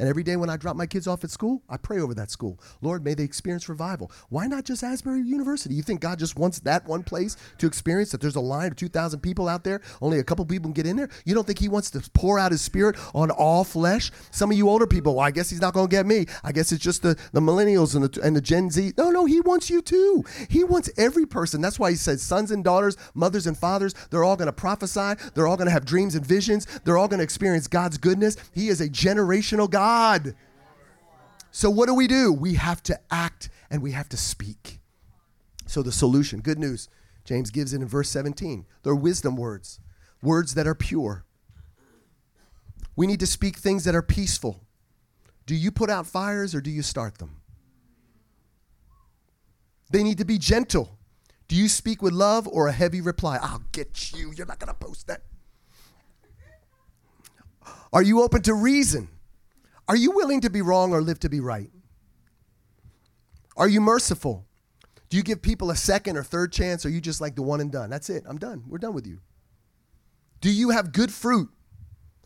And 0.00 0.08
every 0.08 0.22
day 0.22 0.36
when 0.36 0.48
I 0.48 0.56
drop 0.56 0.76
my 0.76 0.86
kids 0.86 1.06
off 1.06 1.24
at 1.24 1.30
school, 1.30 1.62
I 1.68 1.76
pray 1.76 2.00
over 2.00 2.14
that 2.14 2.30
school. 2.30 2.58
Lord, 2.80 3.04
may 3.04 3.12
they 3.12 3.22
experience 3.22 3.68
revival. 3.68 4.10
Why 4.30 4.46
not 4.46 4.64
just 4.64 4.82
Asbury 4.82 5.20
University? 5.20 5.74
You 5.74 5.82
think 5.82 6.00
God 6.00 6.18
just 6.18 6.38
wants 6.38 6.58
that 6.60 6.86
one 6.86 7.02
place 7.02 7.36
to 7.58 7.66
experience 7.66 8.10
that 8.12 8.22
there's 8.22 8.34
a 8.34 8.40
line 8.40 8.68
of 8.68 8.76
2,000 8.76 9.20
people 9.20 9.46
out 9.46 9.62
there, 9.62 9.82
only 10.00 10.18
a 10.18 10.24
couple 10.24 10.46
people 10.46 10.68
can 10.68 10.72
get 10.72 10.86
in 10.86 10.96
there? 10.96 11.10
You 11.26 11.34
don't 11.34 11.46
think 11.46 11.58
He 11.58 11.68
wants 11.68 11.90
to 11.90 12.00
pour 12.14 12.38
out 12.38 12.50
His 12.50 12.62
Spirit 12.62 12.96
on 13.14 13.30
all 13.30 13.62
flesh? 13.62 14.10
Some 14.30 14.50
of 14.50 14.56
you 14.56 14.70
older 14.70 14.86
people, 14.86 15.16
well, 15.16 15.26
I 15.26 15.32
guess 15.32 15.50
He's 15.50 15.60
not 15.60 15.74
going 15.74 15.86
to 15.86 15.94
get 15.94 16.06
me. 16.06 16.24
I 16.42 16.52
guess 16.52 16.72
it's 16.72 16.82
just 16.82 17.02
the, 17.02 17.14
the 17.32 17.40
millennials 17.40 17.94
and 17.94 18.04
the, 18.04 18.22
and 18.22 18.34
the 18.34 18.40
Gen 18.40 18.70
Z. 18.70 18.94
No, 18.96 19.10
no, 19.10 19.26
He 19.26 19.42
wants 19.42 19.68
you 19.68 19.82
too. 19.82 20.24
He 20.48 20.64
wants 20.64 20.88
every 20.96 21.26
person. 21.26 21.60
That's 21.60 21.78
why 21.78 21.90
He 21.90 21.96
says 21.96 22.22
sons 22.22 22.50
and 22.50 22.64
daughters, 22.64 22.96
mothers 23.12 23.46
and 23.46 23.54
fathers, 23.54 23.94
they're 24.08 24.24
all 24.24 24.36
going 24.36 24.46
to 24.46 24.52
prophesy. 24.54 25.22
They're 25.34 25.46
all 25.46 25.58
going 25.58 25.68
to 25.68 25.72
have 25.72 25.84
dreams 25.84 26.14
and 26.14 26.24
visions. 26.24 26.66
They're 26.84 26.96
all 26.96 27.08
going 27.08 27.18
to 27.18 27.24
experience 27.24 27.66
God's 27.66 27.98
goodness. 27.98 28.38
He 28.54 28.68
is 28.68 28.80
a 28.80 28.88
generational 28.88 29.68
God. 29.68 29.89
God. 29.90 30.36
So, 31.50 31.68
what 31.68 31.88
do 31.88 31.94
we 31.94 32.06
do? 32.06 32.32
We 32.32 32.54
have 32.54 32.80
to 32.84 33.00
act 33.10 33.48
and 33.70 33.82
we 33.82 33.90
have 33.90 34.08
to 34.10 34.16
speak. 34.16 34.78
So, 35.66 35.82
the 35.82 35.90
solution, 35.90 36.40
good 36.40 36.60
news, 36.60 36.88
James 37.24 37.50
gives 37.50 37.74
it 37.74 37.80
in 37.80 37.88
verse 37.88 38.08
17. 38.10 38.66
They're 38.84 38.94
wisdom 38.94 39.36
words, 39.36 39.80
words 40.22 40.54
that 40.54 40.68
are 40.68 40.76
pure. 40.76 41.24
We 42.94 43.08
need 43.08 43.18
to 43.20 43.26
speak 43.26 43.56
things 43.56 43.82
that 43.84 43.96
are 43.96 44.02
peaceful. 44.02 44.60
Do 45.46 45.56
you 45.56 45.72
put 45.72 45.90
out 45.90 46.06
fires 46.06 46.54
or 46.54 46.60
do 46.60 46.70
you 46.70 46.82
start 46.82 47.18
them? 47.18 47.40
They 49.90 50.04
need 50.04 50.18
to 50.18 50.24
be 50.24 50.38
gentle. 50.38 50.98
Do 51.48 51.56
you 51.56 51.68
speak 51.68 52.00
with 52.00 52.12
love 52.12 52.46
or 52.46 52.68
a 52.68 52.72
heavy 52.72 53.00
reply? 53.00 53.38
I'll 53.42 53.64
get 53.72 54.12
you. 54.12 54.32
You're 54.36 54.46
not 54.46 54.60
going 54.60 54.72
to 54.72 54.86
post 54.86 55.08
that. 55.08 55.22
Are 57.92 58.02
you 58.02 58.22
open 58.22 58.42
to 58.42 58.54
reason? 58.54 59.08
Are 59.90 59.96
you 59.96 60.12
willing 60.12 60.40
to 60.42 60.50
be 60.50 60.62
wrong 60.62 60.92
or 60.92 61.02
live 61.02 61.18
to 61.18 61.28
be 61.28 61.40
right? 61.40 61.68
Are 63.56 63.66
you 63.66 63.80
merciful? 63.80 64.46
Do 65.08 65.16
you 65.16 65.24
give 65.24 65.42
people 65.42 65.72
a 65.72 65.74
second 65.74 66.16
or 66.16 66.22
third 66.22 66.52
chance, 66.52 66.86
or 66.86 66.90
are 66.90 66.92
you 66.92 67.00
just 67.00 67.20
like 67.20 67.34
the 67.34 67.42
one 67.42 67.60
and 67.60 67.72
done? 67.72 67.90
That's 67.90 68.08
it. 68.08 68.22
I'm 68.28 68.38
done. 68.38 68.62
We're 68.68 68.78
done 68.78 68.94
with 68.94 69.04
you. 69.04 69.18
Do 70.40 70.48
you 70.48 70.70
have 70.70 70.92
good 70.92 71.12
fruit? 71.12 71.48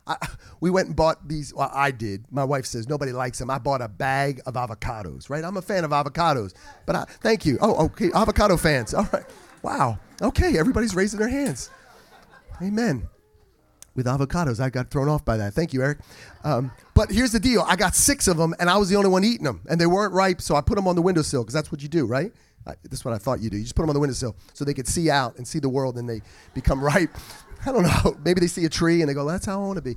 I, 0.07 0.19
we 0.61 0.69
went 0.69 0.89
and 0.89 0.95
bought 0.95 1.27
these. 1.27 1.55
Well, 1.55 1.71
I 1.73 1.91
did. 1.91 2.27
My 2.31 2.45
wife 2.45 2.67
says 2.67 2.87
nobody 2.87 3.13
likes 3.13 3.39
them. 3.39 3.49
I 3.49 3.57
bought 3.57 3.81
a 3.81 3.89
bag 3.89 4.43
of 4.45 4.57
avocados. 4.57 5.31
Right? 5.31 5.43
I'm 5.43 5.57
a 5.57 5.63
fan 5.63 5.85
of 5.85 5.91
avocados. 5.91 6.53
But 6.85 6.97
I, 6.97 7.05
thank 7.05 7.47
you. 7.47 7.57
Oh, 7.63 7.87
okay. 7.87 8.11
Avocado 8.15 8.59
fans. 8.59 8.93
All 8.93 9.09
right. 9.11 9.25
Wow. 9.63 9.99
Okay, 10.21 10.59
everybody's 10.59 10.95
raising 10.95 11.19
their 11.19 11.31
hands. 11.31 11.71
Amen. 12.61 13.09
With 13.95 14.07
avocados, 14.07 14.59
I 14.59 14.71
got 14.71 14.91
thrown 14.91 15.09
off 15.09 15.25
by 15.25 15.37
that. 15.37 15.55
Thank 15.55 15.73
you, 15.73 15.83
Eric. 15.83 15.99
Um, 16.43 16.73
but 16.95 17.11
here's 17.11 17.31
the 17.31 17.39
deal: 17.39 17.65
I 17.67 17.77
got 17.77 17.95
six 17.95 18.27
of 18.27 18.37
them, 18.37 18.55
and 18.59 18.69
I 18.69 18.77
was 18.77 18.89
the 18.89 18.97
only 18.97 19.09
one 19.09 19.23
eating 19.25 19.45
them, 19.45 19.61
and 19.69 19.81
they 19.81 19.87
weren't 19.87 20.13
ripe, 20.13 20.41
so 20.41 20.57
I 20.57 20.61
put 20.61 20.75
them 20.75 20.89
on 20.89 20.97
the 20.97 21.03
windowsill 21.03 21.43
because 21.43 21.55
that's 21.55 21.71
what 21.71 21.81
you 21.81 21.89
do, 21.89 22.05
right? 22.05 22.33
That's 22.83 23.05
what 23.05 23.15
I 23.15 23.19
thought 23.19 23.41
you 23.41 23.51
do. 23.51 23.57
You 23.57 23.63
just 23.63 23.77
put 23.77 23.83
them 23.83 23.91
on 23.91 23.95
the 23.95 24.01
windowsill 24.01 24.37
so 24.53 24.65
they 24.65 24.75
could 24.75 24.89
see 24.89 25.11
out 25.11 25.37
and 25.37 25.47
see 25.47 25.59
the 25.59 25.69
world, 25.69 25.97
and 25.97 26.09
they 26.09 26.23
become 26.55 26.83
ripe. 26.83 27.11
I 27.67 27.73
don't 27.73 27.83
know. 27.83 28.17
Maybe 28.25 28.41
they 28.41 28.47
see 28.47 28.65
a 28.65 28.69
tree 28.69 29.01
and 29.01 29.09
they 29.09 29.15
go, 29.15 29.27
"That's 29.27 29.47
how 29.47 29.63
I 29.63 29.67
want 29.67 29.77
to 29.77 29.83
be." 29.83 29.97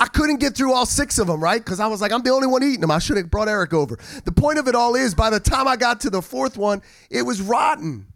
I 0.00 0.06
couldn't 0.06 0.36
get 0.36 0.54
through 0.54 0.72
all 0.72 0.86
six 0.86 1.18
of 1.18 1.26
them, 1.26 1.42
right? 1.42 1.62
Because 1.62 1.80
I 1.80 1.88
was 1.88 2.00
like, 2.00 2.12
I'm 2.12 2.22
the 2.22 2.30
only 2.30 2.46
one 2.46 2.62
eating 2.62 2.80
them. 2.80 2.90
I 2.90 3.00
should 3.00 3.16
have 3.16 3.30
brought 3.30 3.48
Eric 3.48 3.74
over. 3.74 3.98
The 4.24 4.30
point 4.30 4.58
of 4.58 4.68
it 4.68 4.76
all 4.76 4.94
is, 4.94 5.12
by 5.12 5.28
the 5.28 5.40
time 5.40 5.66
I 5.66 5.76
got 5.76 6.00
to 6.02 6.10
the 6.10 6.22
fourth 6.22 6.56
one, 6.56 6.82
it 7.10 7.22
was 7.22 7.42
rotten. 7.42 8.06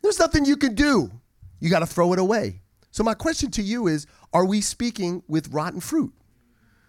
There's 0.00 0.20
nothing 0.20 0.44
you 0.44 0.56
can 0.56 0.76
do. 0.76 1.10
You 1.58 1.70
got 1.70 1.80
to 1.80 1.86
throw 1.86 2.12
it 2.12 2.20
away. 2.20 2.60
So, 2.98 3.04
my 3.04 3.14
question 3.14 3.52
to 3.52 3.62
you 3.62 3.86
is 3.86 4.08
Are 4.32 4.44
we 4.44 4.60
speaking 4.60 5.22
with 5.28 5.52
rotten 5.52 5.78
fruit? 5.78 6.12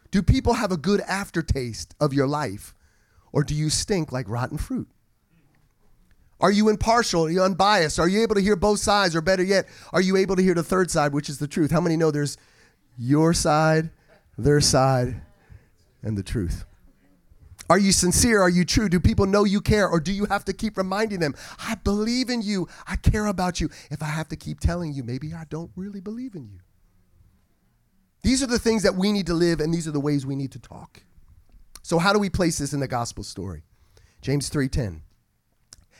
Do 0.09 0.23
people 0.23 0.55
have 0.55 0.71
a 0.71 0.75
good 0.75 1.01
aftertaste 1.01 1.93
of 1.99 2.15
your 2.15 2.25
life, 2.25 2.73
or 3.31 3.43
do 3.43 3.53
you 3.53 3.69
stink 3.69 4.11
like 4.11 4.27
rotten 4.27 4.57
fruit? 4.57 4.87
Are 6.39 6.49
you 6.49 6.67
impartial? 6.67 7.25
Are 7.25 7.29
you 7.29 7.43
unbiased? 7.43 7.99
Are 7.99 8.07
you 8.07 8.23
able 8.23 8.33
to 8.33 8.41
hear 8.41 8.55
both 8.55 8.79
sides? 8.79 9.15
Or 9.15 9.21
better 9.21 9.43
yet, 9.43 9.67
are 9.93 10.01
you 10.01 10.17
able 10.17 10.35
to 10.35 10.41
hear 10.41 10.55
the 10.55 10.63
third 10.63 10.89
side, 10.89 11.13
which 11.13 11.29
is 11.29 11.37
the 11.37 11.47
truth? 11.47 11.69
How 11.69 11.79
many 11.79 11.95
know 11.95 12.09
there's 12.09 12.37
your 12.97 13.31
side, 13.31 13.91
their 14.35 14.61
side, 14.61 15.21
and 16.01 16.17
the 16.17 16.23
truth? 16.23 16.65
Are 17.69 17.77
you 17.77 17.91
sincere? 17.91 18.41
Are 18.41 18.49
you 18.49 18.65
true? 18.65 18.89
Do 18.89 18.99
people 18.99 19.27
know 19.27 19.43
you 19.43 19.61
care? 19.61 19.87
Or 19.87 19.99
do 19.99 20.11
you 20.11 20.25
have 20.25 20.43
to 20.45 20.53
keep 20.53 20.77
reminding 20.77 21.19
them, 21.19 21.35
I 21.59 21.75
believe 21.75 22.29
in 22.29 22.41
you. 22.41 22.67
I 22.87 22.95
care 22.95 23.27
about 23.27 23.61
you. 23.61 23.69
If 23.91 24.01
I 24.01 24.07
have 24.07 24.27
to 24.29 24.35
keep 24.35 24.59
telling 24.59 24.93
you, 24.93 25.03
maybe 25.03 25.33
I 25.33 25.45
don't 25.49 25.71
really 25.75 26.01
believe 26.01 26.33
in 26.33 26.47
you. 26.47 26.59
These 28.23 28.43
are 28.43 28.47
the 28.47 28.59
things 28.59 28.83
that 28.83 28.95
we 28.95 29.11
need 29.11 29.27
to 29.27 29.33
live, 29.33 29.59
and 29.59 29.73
these 29.73 29.87
are 29.87 29.91
the 29.91 29.99
ways 29.99 30.25
we 30.25 30.35
need 30.35 30.51
to 30.51 30.59
talk. 30.59 31.03
So, 31.83 31.99
how 31.99 32.11
do 32.11 32.19
we 32.19 32.29
place 32.29 32.57
this 32.57 32.73
in 32.73 32.79
the 32.79 32.87
gospel 32.87 33.23
story? 33.23 33.63
James 34.21 34.49
3:10 34.49 35.03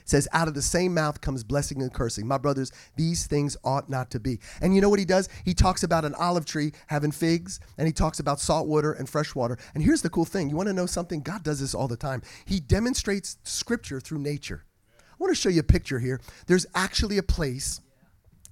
says, 0.10 0.28
Out 0.32 0.48
of 0.48 0.54
the 0.54 0.62
same 0.62 0.94
mouth 0.94 1.22
comes 1.22 1.44
blessing 1.44 1.82
and 1.82 1.94
cursing. 1.94 2.28
My 2.28 2.38
brothers, 2.38 2.72
these 2.96 3.28
things 3.28 3.56
ought 3.64 3.90
not 3.90 4.12
to 4.12 4.20
be. 4.20 4.40
And 4.62 4.76
you 4.76 4.82
know 4.82 4.90
what 4.90 5.00
he 5.00 5.06
does? 5.06 5.30
He 5.46 5.54
talks 5.54 5.84
about 5.84 6.06
an 6.06 6.16
olive 6.16 6.46
tree 6.46 6.74
having 6.88 7.12
figs, 7.12 7.60
and 7.78 7.88
he 7.88 7.94
talks 7.94 8.20
about 8.20 8.40
salt 8.40 8.68
water 8.68 8.92
and 8.92 9.08
fresh 9.08 9.36
water. 9.36 9.58
And 9.74 9.84
here's 9.84 10.02
the 10.02 10.10
cool 10.10 10.26
thing 10.26 10.50
you 10.50 10.56
want 10.56 10.68
to 10.68 10.74
know 10.74 10.86
something? 10.86 11.22
God 11.22 11.44
does 11.44 11.60
this 11.60 11.74
all 11.74 11.88
the 11.88 11.98
time. 11.98 12.22
He 12.46 12.60
demonstrates 12.60 13.38
scripture 13.44 14.00
through 14.00 14.20
nature. 14.20 14.66
I 15.12 15.16
want 15.20 15.36
to 15.36 15.42
show 15.42 15.50
you 15.50 15.60
a 15.60 15.64
picture 15.64 16.00
here. 16.00 16.22
There's 16.48 16.66
actually 16.74 17.18
a 17.18 17.24
place 17.24 17.82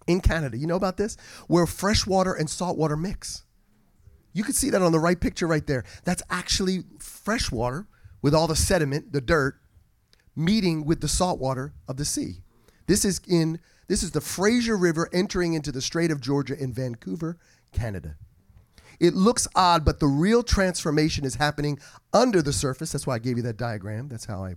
in 0.08 0.22
Canada, 0.22 0.58
you 0.58 0.68
know 0.68 0.76
about 0.76 0.98
this? 0.98 1.18
Where 1.48 1.66
fresh 1.66 2.08
water 2.08 2.34
and 2.34 2.50
salt 2.50 2.78
water 2.78 2.96
mix. 2.96 3.44
You 4.34 4.44
can 4.44 4.54
see 4.54 4.70
that 4.70 4.82
on 4.82 4.92
the 4.92 5.00
right 5.00 5.20
picture 5.20 5.48
right 5.48 5.66
there. 5.66 5.84
That's 6.06 6.24
actually 6.30 6.84
fresh 7.00 7.52
water 7.52 7.88
with 8.22 8.34
all 8.34 8.48
the 8.48 8.56
sediment, 8.56 9.12
the 9.12 9.22
dirt, 9.22 9.60
meeting 10.38 10.86
with 10.86 11.02
the 11.02 11.08
saltwater 11.08 11.74
of 11.88 11.98
the 11.98 12.06
sea. 12.06 12.42
This 12.86 13.04
is 13.04 13.20
in 13.28 13.60
this 13.88 14.04
is 14.04 14.12
the 14.12 14.22
Fraser 14.22 14.78
River 14.78 15.10
entering 15.14 15.54
into 15.54 15.72
the 15.72 15.82
Strait 15.82 16.12
of 16.12 16.22
Georgia 16.22 16.62
in 16.62 16.74
Vancouver, 16.74 17.38
Canada. 17.72 18.18
It 19.00 19.14
looks 19.14 19.48
odd, 19.56 19.86
but 19.86 20.00
the 20.00 20.08
real 20.08 20.44
transformation 20.44 21.24
is 21.24 21.36
happening 21.36 21.80
under 22.14 22.42
the 22.42 22.52
surface. 22.52 22.92
That's 22.92 23.08
why 23.08 23.16
I 23.16 23.20
gave 23.20 23.38
you 23.38 23.44
that 23.44 23.58
diagram. 23.58 24.10
That's 24.10 24.26
how 24.26 24.44
I 24.44 24.56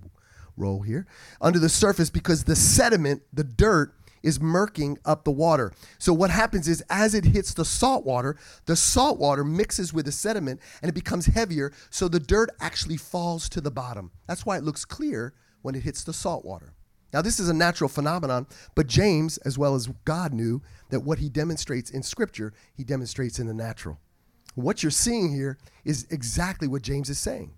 roll 0.57 0.81
here. 0.81 1.07
Under 1.41 1.59
the 1.59 1.69
surface 1.69 2.11
because 2.11 2.45
the 2.45 2.57
sediment, 2.57 3.23
the 3.33 3.45
dirt, 3.45 3.95
is 4.23 4.39
murking 4.39 4.99
up 5.05 5.25
the 5.25 5.31
water. 5.31 5.73
So 5.99 6.13
what 6.13 6.31
happens 6.31 6.69
is 6.69 6.83
as 6.91 7.15
it 7.15 7.25
hits 7.25 7.55
the 7.55 7.65
salt 7.65 8.05
water, 8.05 8.37
the 8.67 8.77
salt 8.77 9.19
water 9.19 9.45
mixes 9.45 9.93
with 9.93 10.07
the 10.07 10.13
sediment 10.13 10.61
and 10.83 10.91
it 10.91 10.95
becomes 10.95 11.27
heavier, 11.27 11.73
so 11.89 12.09
the 12.09 12.21
dirt 12.21 12.51
actually 12.61 12.97
falls 12.97 13.49
to 13.51 13.61
the 13.61 13.71
bottom. 13.71 14.11
That's 14.27 14.45
why 14.45 14.59
it 14.59 14.65
looks 14.65 14.85
clear 14.85 15.33
when 15.63 15.75
it 15.75 15.83
hits 15.83 16.05
the 16.05 16.13
salt 16.13 16.45
water. 16.45 16.75
Now, 17.13 17.23
this 17.23 17.41
is 17.41 17.49
a 17.49 17.55
natural 17.55 17.89
phenomenon, 17.89 18.47
but 18.75 18.87
James, 18.87 19.37
as 19.39 19.59
well 19.59 19.75
as 19.75 19.89
God, 20.05 20.33
knew 20.33 20.63
that 20.91 21.01
what 21.01 21.19
he 21.19 21.29
demonstrates 21.29 21.91
in 21.91 22.03
Scripture, 22.03 22.53
he 22.77 22.85
demonstrates 22.85 23.39
in 23.39 23.47
the 23.47 23.55
natural. 23.55 23.99
What 24.55 24.83
you're 24.83 24.91
seeing 24.91 25.35
here 25.35 25.59
is 25.85 26.07
exactly 26.11 26.69
what 26.69 26.83
James 26.83 27.11
is 27.11 27.19
saying. 27.19 27.53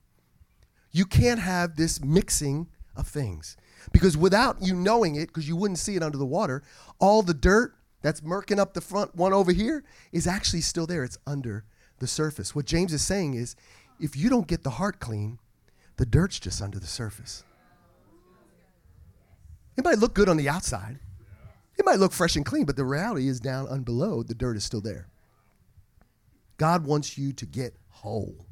You 0.91 1.05
can't 1.05 1.41
have 1.41 1.77
this 1.77 2.03
mixing 2.03 2.69
of 2.97 3.09
things 3.09 3.57
because 3.93 4.17
without 4.17 4.62
you 4.62 4.75
knowing 4.75 5.17
it, 5.17 5.29
because 5.29 5.49
you 5.49 5.57
wouldn't 5.57 5.79
see 5.79 5.97
it 5.97 6.03
under 6.03 6.19
the 6.19 6.27
water, 6.27 6.62
all 6.99 7.23
the 7.23 7.35
dirt 7.35 7.75
that's 8.03 8.21
murking 8.21 8.59
up 8.59 8.75
the 8.75 8.81
front 8.81 9.15
one 9.15 9.33
over 9.33 9.53
here 9.53 9.85
is 10.12 10.27
actually 10.27 10.61
still 10.61 10.87
there. 10.87 11.05
It's 11.05 11.19
under 11.27 11.65
the 11.99 12.07
surface. 12.07 12.55
What 12.55 12.67
James 12.67 12.93
is 12.93 13.03
saying 13.03 13.35
is 13.35 13.57
if 14.01 14.17
you 14.17 14.29
don't 14.29 14.47
get 14.47 14.62
the 14.62 14.71
heart 14.71 15.01
clean, 15.01 15.38
the 15.97 16.07
dirt's 16.07 16.38
just 16.38 16.61
under 16.61 16.79
the 16.79 16.87
surface. 16.87 17.45
It 19.76 19.85
might 19.85 19.98
look 19.98 20.14
good 20.14 20.28
on 20.28 20.37
the 20.37 20.48
outside. 20.48 20.98
It 21.78 21.85
might 21.85 21.98
look 21.98 22.12
fresh 22.12 22.37
and 22.37 22.44
clean, 22.44 22.64
but 22.64 22.76
the 22.76 22.85
reality 22.85 23.28
is 23.28 23.40
down 23.40 23.66
and 23.68 23.85
below, 23.85 24.22
the 24.22 24.35
dirt 24.35 24.56
is 24.56 24.64
still 24.64 24.80
there. 24.80 25.08
God 26.58 26.85
wants 26.85 27.16
you 27.16 27.32
to 27.32 27.46
get 27.46 27.74
whole. 27.88 28.46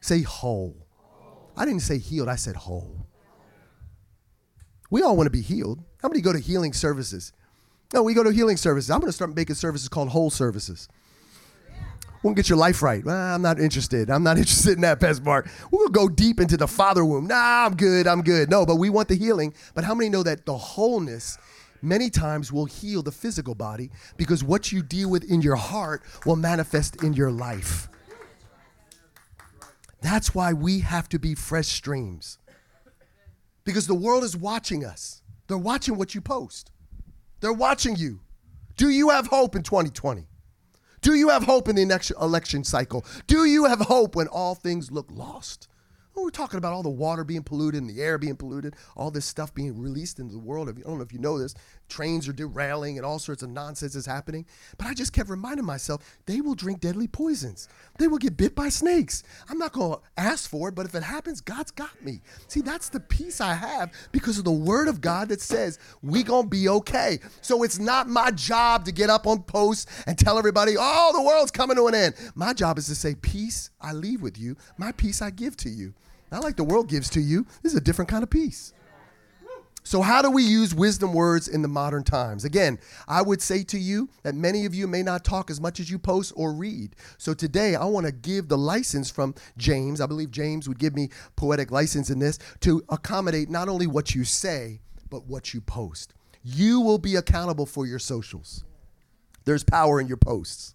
Say 0.00 0.22
whole. 0.22 0.86
I 1.56 1.64
didn't 1.64 1.82
say 1.82 1.98
healed, 1.98 2.28
I 2.28 2.36
said 2.36 2.56
whole. 2.56 3.06
We 4.90 5.02
all 5.02 5.16
want 5.16 5.26
to 5.26 5.30
be 5.30 5.40
healed. 5.40 5.82
How 6.02 6.08
many 6.08 6.20
go 6.20 6.32
to 6.32 6.38
healing 6.38 6.72
services? 6.72 7.32
No, 7.92 8.02
we 8.02 8.14
go 8.14 8.22
to 8.22 8.32
healing 8.32 8.56
services. 8.56 8.90
I'm 8.90 9.00
going 9.00 9.08
to 9.08 9.12
start 9.12 9.34
making 9.34 9.56
services 9.56 9.88
called 9.88 10.08
whole 10.08 10.30
services. 10.30 10.88
We'll 12.24 12.32
get 12.32 12.48
your 12.48 12.56
life 12.56 12.82
right. 12.82 13.06
I'm 13.06 13.42
not 13.42 13.60
interested. 13.60 14.08
I'm 14.08 14.22
not 14.22 14.38
interested 14.38 14.72
in 14.72 14.80
that, 14.80 14.98
Pastor 14.98 15.22
Mark. 15.22 15.46
We'll 15.70 15.90
go 15.90 16.08
deep 16.08 16.40
into 16.40 16.56
the 16.56 16.66
father 16.66 17.04
wound. 17.04 17.28
Nah, 17.28 17.66
I'm 17.66 17.76
good. 17.76 18.06
I'm 18.06 18.22
good. 18.22 18.50
No, 18.50 18.64
but 18.64 18.76
we 18.76 18.88
want 18.88 19.08
the 19.08 19.14
healing. 19.14 19.52
But 19.74 19.84
how 19.84 19.94
many 19.94 20.08
know 20.08 20.22
that 20.22 20.46
the 20.46 20.56
wholeness 20.56 21.36
many 21.82 22.08
times 22.08 22.50
will 22.50 22.64
heal 22.64 23.02
the 23.02 23.12
physical 23.12 23.54
body 23.54 23.90
because 24.16 24.42
what 24.42 24.72
you 24.72 24.82
deal 24.82 25.10
with 25.10 25.30
in 25.30 25.42
your 25.42 25.56
heart 25.56 26.02
will 26.24 26.36
manifest 26.36 27.04
in 27.04 27.12
your 27.12 27.30
life? 27.30 27.90
That's 30.00 30.34
why 30.34 30.54
we 30.54 30.80
have 30.80 31.10
to 31.10 31.18
be 31.18 31.34
fresh 31.34 31.68
streams. 31.68 32.38
Because 33.64 33.86
the 33.86 33.94
world 33.94 34.24
is 34.24 34.34
watching 34.34 34.82
us. 34.82 35.22
They're 35.46 35.58
watching 35.58 35.98
what 35.98 36.14
you 36.14 36.22
post. 36.22 36.70
They're 37.40 37.52
watching 37.52 37.96
you. 37.96 38.20
Do 38.78 38.88
you 38.88 39.10
have 39.10 39.26
hope 39.26 39.54
in 39.54 39.62
2020? 39.62 40.26
Do 41.04 41.12
you 41.12 41.28
have 41.28 41.42
hope 41.42 41.68
in 41.68 41.76
the 41.76 41.84
next 41.84 42.12
election 42.12 42.64
cycle? 42.64 43.04
Do 43.26 43.44
you 43.44 43.66
have 43.66 43.80
hope 43.80 44.16
when 44.16 44.26
all 44.26 44.54
things 44.54 44.90
look 44.90 45.06
lost? 45.10 45.68
We're 46.16 46.30
talking 46.30 46.58
about 46.58 46.72
all 46.72 46.82
the 46.82 46.88
water 46.88 47.24
being 47.24 47.42
polluted 47.42 47.80
and 47.80 47.90
the 47.90 48.00
air 48.00 48.18
being 48.18 48.36
polluted, 48.36 48.76
all 48.96 49.10
this 49.10 49.26
stuff 49.26 49.52
being 49.52 49.78
released 49.78 50.18
into 50.18 50.32
the 50.32 50.38
world. 50.38 50.68
I 50.68 50.72
don't 50.72 50.96
know 50.96 51.04
if 51.04 51.12
you 51.12 51.18
know 51.18 51.38
this. 51.38 51.54
Trains 51.88 52.28
are 52.28 52.32
derailing 52.32 52.96
and 52.96 53.04
all 53.04 53.18
sorts 53.18 53.42
of 53.42 53.50
nonsense 53.50 53.94
is 53.94 54.06
happening. 54.06 54.46
But 54.78 54.86
I 54.86 54.94
just 54.94 55.12
kept 55.12 55.28
reminding 55.28 55.66
myself 55.66 56.02
they 56.26 56.40
will 56.40 56.54
drink 56.54 56.80
deadly 56.80 57.08
poisons. 57.08 57.68
They 57.98 58.08
will 58.08 58.18
get 58.18 58.36
bit 58.36 58.54
by 58.54 58.68
snakes. 58.68 59.22
I'm 59.48 59.58
not 59.58 59.72
going 59.72 59.98
to 59.98 60.00
ask 60.16 60.48
for 60.48 60.68
it, 60.68 60.74
but 60.74 60.86
if 60.86 60.94
it 60.94 61.02
happens, 61.02 61.40
God's 61.40 61.72
got 61.72 62.02
me. 62.02 62.20
See, 62.48 62.60
that's 62.60 62.88
the 62.88 63.00
peace 63.00 63.40
I 63.40 63.54
have 63.54 63.92
because 64.12 64.38
of 64.38 64.44
the 64.44 64.52
word 64.52 64.88
of 64.88 65.00
God 65.00 65.28
that 65.28 65.40
says 65.40 65.78
we 66.00 66.22
going 66.22 66.44
to 66.44 66.48
be 66.48 66.68
okay. 66.68 67.18
So 67.42 67.64
it's 67.64 67.78
not 67.78 68.08
my 68.08 68.30
job 68.30 68.84
to 68.86 68.92
get 68.92 69.10
up 69.10 69.26
on 69.26 69.42
posts 69.42 69.86
and 70.06 70.16
tell 70.16 70.38
everybody, 70.38 70.74
oh, 70.78 71.12
the 71.12 71.22
world's 71.22 71.50
coming 71.50 71.76
to 71.76 71.86
an 71.88 71.94
end. 71.94 72.14
My 72.34 72.54
job 72.54 72.78
is 72.78 72.86
to 72.86 72.94
say, 72.94 73.14
peace 73.14 73.70
I 73.80 73.92
leave 73.92 74.22
with 74.22 74.38
you, 74.38 74.56
my 74.78 74.92
peace 74.92 75.20
I 75.20 75.30
give 75.30 75.56
to 75.58 75.68
you. 75.68 75.92
Not 76.30 76.42
like 76.42 76.56
the 76.56 76.64
world 76.64 76.88
gives 76.88 77.10
to 77.10 77.20
you. 77.20 77.46
This 77.62 77.72
is 77.72 77.78
a 77.78 77.82
different 77.82 78.08
kind 78.08 78.22
of 78.22 78.30
peace. 78.30 78.72
So, 79.86 80.00
how 80.00 80.22
do 80.22 80.30
we 80.30 80.42
use 80.42 80.74
wisdom 80.74 81.12
words 81.12 81.46
in 81.46 81.60
the 81.60 81.68
modern 81.68 82.04
times? 82.04 82.46
Again, 82.46 82.78
I 83.06 83.20
would 83.20 83.42
say 83.42 83.62
to 83.64 83.78
you 83.78 84.08
that 84.22 84.34
many 84.34 84.64
of 84.64 84.74
you 84.74 84.86
may 84.86 85.02
not 85.02 85.24
talk 85.24 85.50
as 85.50 85.60
much 85.60 85.78
as 85.78 85.90
you 85.90 85.98
post 85.98 86.32
or 86.36 86.54
read. 86.54 86.96
So, 87.18 87.34
today 87.34 87.74
I 87.74 87.84
want 87.84 88.06
to 88.06 88.12
give 88.12 88.48
the 88.48 88.56
license 88.56 89.10
from 89.10 89.34
James. 89.58 90.00
I 90.00 90.06
believe 90.06 90.30
James 90.30 90.68
would 90.68 90.78
give 90.78 90.94
me 90.94 91.10
poetic 91.36 91.70
license 91.70 92.08
in 92.08 92.18
this 92.18 92.38
to 92.60 92.82
accommodate 92.88 93.50
not 93.50 93.68
only 93.68 93.86
what 93.86 94.14
you 94.14 94.24
say, 94.24 94.80
but 95.10 95.26
what 95.26 95.52
you 95.52 95.60
post. 95.60 96.14
You 96.42 96.80
will 96.80 96.98
be 96.98 97.16
accountable 97.16 97.66
for 97.66 97.86
your 97.86 97.98
socials. 97.98 98.64
There's 99.44 99.64
power 99.64 100.00
in 100.00 100.08
your 100.08 100.16
posts. 100.16 100.74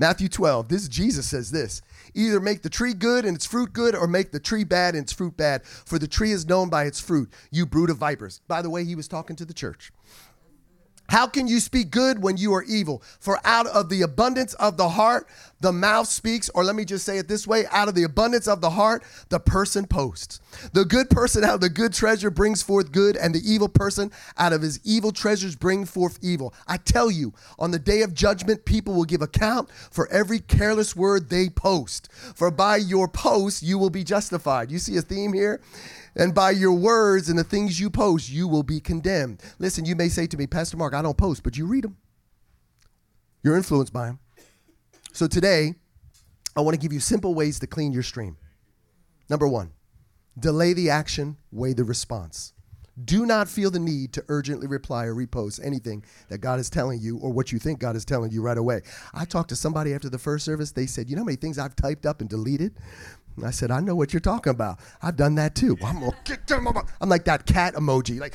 Matthew 0.00 0.30
12, 0.30 0.68
this 0.68 0.88
Jesus 0.88 1.28
says 1.28 1.50
this 1.50 1.82
Either 2.14 2.40
make 2.40 2.62
the 2.62 2.70
tree 2.70 2.94
good 2.94 3.26
and 3.26 3.36
its 3.36 3.44
fruit 3.44 3.74
good, 3.74 3.94
or 3.94 4.06
make 4.06 4.32
the 4.32 4.40
tree 4.40 4.64
bad 4.64 4.94
and 4.94 5.02
its 5.04 5.12
fruit 5.12 5.36
bad. 5.36 5.62
For 5.62 5.98
the 5.98 6.08
tree 6.08 6.32
is 6.32 6.48
known 6.48 6.70
by 6.70 6.84
its 6.84 6.98
fruit, 6.98 7.30
you 7.50 7.66
brood 7.66 7.90
of 7.90 7.98
vipers. 7.98 8.40
By 8.48 8.62
the 8.62 8.70
way, 8.70 8.84
he 8.84 8.94
was 8.94 9.08
talking 9.08 9.36
to 9.36 9.44
the 9.44 9.52
church. 9.52 9.92
How 11.10 11.26
can 11.26 11.48
you 11.48 11.58
speak 11.58 11.90
good 11.90 12.22
when 12.22 12.36
you 12.36 12.54
are 12.54 12.62
evil? 12.62 13.02
For 13.18 13.40
out 13.42 13.66
of 13.66 13.88
the 13.88 14.02
abundance 14.02 14.54
of 14.54 14.76
the 14.76 14.90
heart, 14.90 15.26
the 15.58 15.72
mouth 15.72 16.06
speaks, 16.06 16.48
or 16.50 16.62
let 16.62 16.76
me 16.76 16.84
just 16.84 17.04
say 17.04 17.18
it 17.18 17.26
this 17.26 17.48
way 17.48 17.66
out 17.72 17.88
of 17.88 17.96
the 17.96 18.04
abundance 18.04 18.46
of 18.46 18.60
the 18.60 18.70
heart, 18.70 19.02
the 19.28 19.40
person 19.40 19.88
posts. 19.88 20.40
The 20.72 20.84
good 20.84 21.10
person 21.10 21.42
out 21.42 21.54
of 21.54 21.60
the 21.62 21.68
good 21.68 21.92
treasure 21.92 22.30
brings 22.30 22.62
forth 22.62 22.92
good, 22.92 23.16
and 23.16 23.34
the 23.34 23.42
evil 23.44 23.68
person 23.68 24.12
out 24.38 24.52
of 24.52 24.62
his 24.62 24.78
evil 24.84 25.10
treasures 25.10 25.56
bring 25.56 25.84
forth 25.84 26.16
evil. 26.22 26.54
I 26.68 26.76
tell 26.76 27.10
you, 27.10 27.34
on 27.58 27.72
the 27.72 27.80
day 27.80 28.02
of 28.02 28.14
judgment, 28.14 28.64
people 28.64 28.94
will 28.94 29.04
give 29.04 29.20
account 29.20 29.68
for 29.90 30.08
every 30.12 30.38
careless 30.38 30.94
word 30.94 31.28
they 31.28 31.48
post. 31.48 32.08
For 32.12 32.52
by 32.52 32.76
your 32.76 33.08
post, 33.08 33.64
you 33.64 33.78
will 33.78 33.90
be 33.90 34.04
justified. 34.04 34.70
You 34.70 34.78
see 34.78 34.96
a 34.96 35.02
theme 35.02 35.32
here? 35.32 35.60
And 36.16 36.34
by 36.34 36.50
your 36.50 36.72
words 36.72 37.28
and 37.28 37.38
the 37.38 37.44
things 37.44 37.78
you 37.78 37.90
post, 37.90 38.30
you 38.30 38.48
will 38.48 38.62
be 38.62 38.80
condemned. 38.80 39.42
Listen, 39.58 39.84
you 39.84 39.94
may 39.94 40.08
say 40.08 40.26
to 40.26 40.36
me, 40.36 40.46
Pastor 40.46 40.76
Mark, 40.76 40.94
I 40.94 41.02
don't 41.02 41.16
post, 41.16 41.42
but 41.42 41.56
you 41.56 41.66
read 41.66 41.84
them. 41.84 41.96
You're 43.42 43.56
influenced 43.56 43.92
by 43.92 44.06
them. 44.06 44.18
So 45.12 45.26
today, 45.26 45.74
I 46.56 46.60
want 46.60 46.74
to 46.74 46.80
give 46.80 46.92
you 46.92 47.00
simple 47.00 47.34
ways 47.34 47.58
to 47.60 47.66
clean 47.66 47.92
your 47.92 48.02
stream. 48.02 48.36
Number 49.28 49.48
one, 49.48 49.72
delay 50.38 50.72
the 50.72 50.90
action, 50.90 51.36
weigh 51.52 51.72
the 51.72 51.84
response. 51.84 52.52
Do 53.02 53.24
not 53.24 53.48
feel 53.48 53.70
the 53.70 53.78
need 53.78 54.12
to 54.14 54.24
urgently 54.28 54.66
reply 54.66 55.06
or 55.06 55.14
repost 55.14 55.64
anything 55.64 56.04
that 56.28 56.38
God 56.38 56.58
is 56.58 56.68
telling 56.68 57.00
you 57.00 57.18
or 57.18 57.30
what 57.32 57.50
you 57.52 57.58
think 57.58 57.78
God 57.78 57.96
is 57.96 58.04
telling 58.04 58.30
you 58.30 58.42
right 58.42 58.58
away. 58.58 58.82
I 59.14 59.24
talked 59.24 59.48
to 59.50 59.56
somebody 59.56 59.94
after 59.94 60.10
the 60.10 60.18
first 60.18 60.44
service. 60.44 60.72
They 60.72 60.86
said, 60.86 61.08
You 61.08 61.16
know 61.16 61.22
how 61.22 61.26
many 61.26 61.36
things 61.36 61.58
I've 61.58 61.76
typed 61.76 62.04
up 62.04 62.20
and 62.20 62.28
deleted? 62.28 62.74
I 63.44 63.50
said, 63.50 63.70
I 63.70 63.80
know 63.80 63.94
what 63.94 64.12
you're 64.12 64.20
talking 64.20 64.50
about. 64.50 64.78
I've 65.02 65.16
done 65.16 65.34
that 65.36 65.54
too. 65.54 65.76
I'm, 65.84 66.00
gonna 66.00 66.16
kick 66.24 66.46
them. 66.46 66.66
I'm 67.00 67.08
like 67.08 67.24
that 67.24 67.46
cat 67.46 67.74
emoji. 67.74 68.20
Like, 68.20 68.34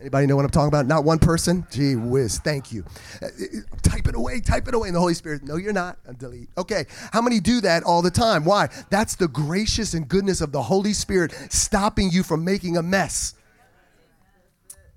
anybody 0.00 0.26
know 0.26 0.36
what 0.36 0.44
I'm 0.44 0.50
talking 0.50 0.68
about? 0.68 0.86
Not 0.86 1.04
one 1.04 1.18
person? 1.18 1.66
Gee 1.70 1.96
whiz, 1.96 2.38
thank 2.38 2.72
you. 2.72 2.84
Uh, 3.22 3.26
uh, 3.26 3.78
type 3.82 4.06
it 4.08 4.14
away, 4.14 4.40
type 4.40 4.68
it 4.68 4.74
away. 4.74 4.88
And 4.88 4.96
the 4.96 5.00
Holy 5.00 5.14
Spirit, 5.14 5.42
no, 5.44 5.56
you're 5.56 5.72
not. 5.72 5.98
And 6.06 6.18
delete. 6.18 6.48
Okay, 6.58 6.86
how 7.12 7.22
many 7.22 7.40
do 7.40 7.60
that 7.62 7.82
all 7.82 8.02
the 8.02 8.10
time? 8.10 8.44
Why? 8.44 8.68
That's 8.90 9.16
the 9.16 9.28
gracious 9.28 9.94
and 9.94 10.08
goodness 10.08 10.40
of 10.40 10.52
the 10.52 10.62
Holy 10.62 10.92
Spirit 10.92 11.32
stopping 11.50 12.10
you 12.10 12.22
from 12.22 12.44
making 12.44 12.76
a 12.76 12.82
mess. 12.82 13.34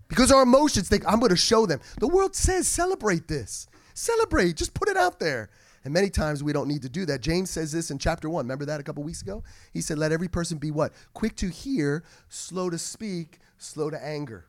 Because 0.07 0.31
our 0.31 0.43
emotions 0.43 0.87
think, 0.87 1.03
I'm 1.07 1.19
going 1.19 1.31
to 1.31 1.35
show 1.35 1.65
them. 1.65 1.79
The 1.99 2.07
world 2.07 2.35
says, 2.35 2.67
celebrate 2.67 3.27
this. 3.27 3.67
Celebrate, 3.93 4.55
just 4.55 4.73
put 4.73 4.87
it 4.87 4.97
out 4.97 5.19
there. 5.19 5.49
And 5.85 5.93
many 5.93 6.09
times 6.09 6.43
we 6.43 6.51
don't 6.51 6.67
need 6.67 6.81
to 6.81 6.89
do 6.89 7.05
that. 7.05 7.21
James 7.21 7.51
says 7.51 7.71
this 7.71 7.91
in 7.91 7.99
chapter 7.99 8.27
one. 8.27 8.45
Remember 8.45 8.65
that 8.65 8.79
a 8.79 8.83
couple 8.83 9.03
weeks 9.03 9.21
ago? 9.21 9.43
He 9.71 9.81
said, 9.81 9.99
Let 9.99 10.11
every 10.11 10.27
person 10.27 10.57
be 10.57 10.71
what? 10.71 10.91
Quick 11.13 11.35
to 11.37 11.47
hear, 11.47 12.03
slow 12.27 12.71
to 12.71 12.77
speak, 12.79 13.37
slow 13.59 13.91
to 13.91 14.03
anger. 14.03 14.47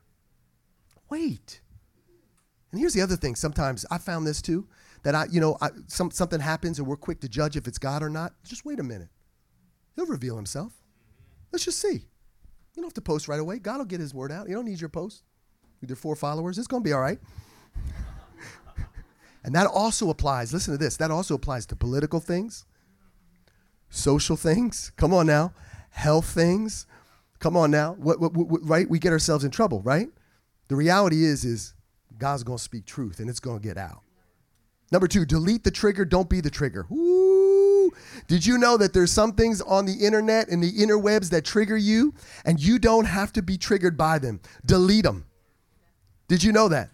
Wait. 1.09 1.61
And 2.71 2.81
here's 2.81 2.93
the 2.93 3.01
other 3.01 3.15
thing. 3.15 3.35
Sometimes 3.35 3.85
I 3.91 3.99
found 3.99 4.25
this 4.25 4.41
too 4.41 4.67
that 5.03 5.13
I, 5.13 5.27
you 5.31 5.39
know, 5.39 5.57
I, 5.61 5.69
some, 5.85 6.09
something 6.09 6.39
happens 6.39 6.79
and 6.79 6.87
we're 6.87 6.97
quick 6.97 7.21
to 7.21 7.29
judge 7.29 7.55
if 7.55 7.67
it's 7.67 7.77
God 7.77 8.01
or 8.01 8.09
not. 8.09 8.33
Just 8.43 8.65
wait 8.65 8.79
a 8.79 8.83
minute. 8.83 9.09
He'll 9.95 10.07
reveal 10.07 10.35
himself. 10.35 10.73
Let's 11.51 11.63
just 11.63 11.79
see. 11.79 11.87
You 11.93 12.81
don't 12.81 12.85
have 12.85 12.93
to 12.95 13.01
post 13.01 13.27
right 13.27 13.39
away. 13.39 13.59
God 13.59 13.77
will 13.77 13.85
get 13.85 13.99
his 13.99 14.13
word 14.13 14.31
out. 14.31 14.49
You 14.49 14.55
don't 14.55 14.65
need 14.65 14.81
your 14.81 14.89
post. 14.89 15.23
With 15.81 15.89
your 15.91 15.97
four 15.97 16.15
followers, 16.15 16.57
it's 16.57 16.67
going 16.67 16.81
to 16.83 16.87
be 16.87 16.93
all 16.93 17.01
right. 17.01 17.19
And 19.47 19.55
that 19.55 19.65
also 19.65 20.09
applies, 20.09 20.51
listen 20.51 20.73
to 20.73 20.77
this, 20.77 20.97
that 20.97 21.09
also 21.09 21.33
applies 21.33 21.65
to 21.67 21.75
political 21.77 22.19
things, 22.19 22.65
social 23.89 24.35
things. 24.35 24.91
Come 24.97 25.13
on 25.13 25.25
now. 25.25 25.53
Health 25.89 26.25
things. 26.25 26.85
Come 27.39 27.55
on 27.55 27.71
now. 27.71 27.93
What, 27.93 28.19
what, 28.19 28.33
what, 28.33 28.59
right? 28.67 28.89
We 28.89 28.99
get 28.99 29.13
ourselves 29.13 29.45
in 29.45 29.51
trouble, 29.51 29.81
right? 29.83 30.09
The 30.67 30.75
reality 30.75 31.23
is, 31.23 31.45
is 31.45 31.75
God's 32.17 32.43
to 32.57 32.61
speak 32.61 32.85
truth 32.85 33.21
and 33.21 33.29
it's 33.29 33.39
to 33.61 33.65
get 33.65 33.77
out. 33.77 34.01
Number 34.91 35.07
two, 35.07 35.25
delete 35.25 35.63
the 35.63 35.71
trigger. 35.71 36.03
Don't 36.03 36.29
be 36.29 36.41
the 36.41 36.49
trigger. 36.49 36.85
Ooh. 36.91 37.89
Did 38.27 38.45
you 38.45 38.57
know 38.57 38.75
that 38.75 38.91
there's 38.91 39.13
some 39.13 39.31
things 39.31 39.61
on 39.61 39.85
the 39.85 39.93
internet 39.93 40.49
and 40.49 40.61
the 40.61 40.73
interwebs 40.73 41.29
that 41.29 41.45
trigger 41.45 41.77
you 41.77 42.13
and 42.43 42.59
you 42.59 42.79
don't 42.79 43.05
have 43.05 43.31
to 43.31 43.41
be 43.41 43.57
triggered 43.57 43.95
by 43.95 44.19
them? 44.19 44.41
Delete 44.65 45.05
them. 45.05 45.25
Did 46.27 46.43
you 46.43 46.51
know 46.51 46.67
that? 46.67 46.89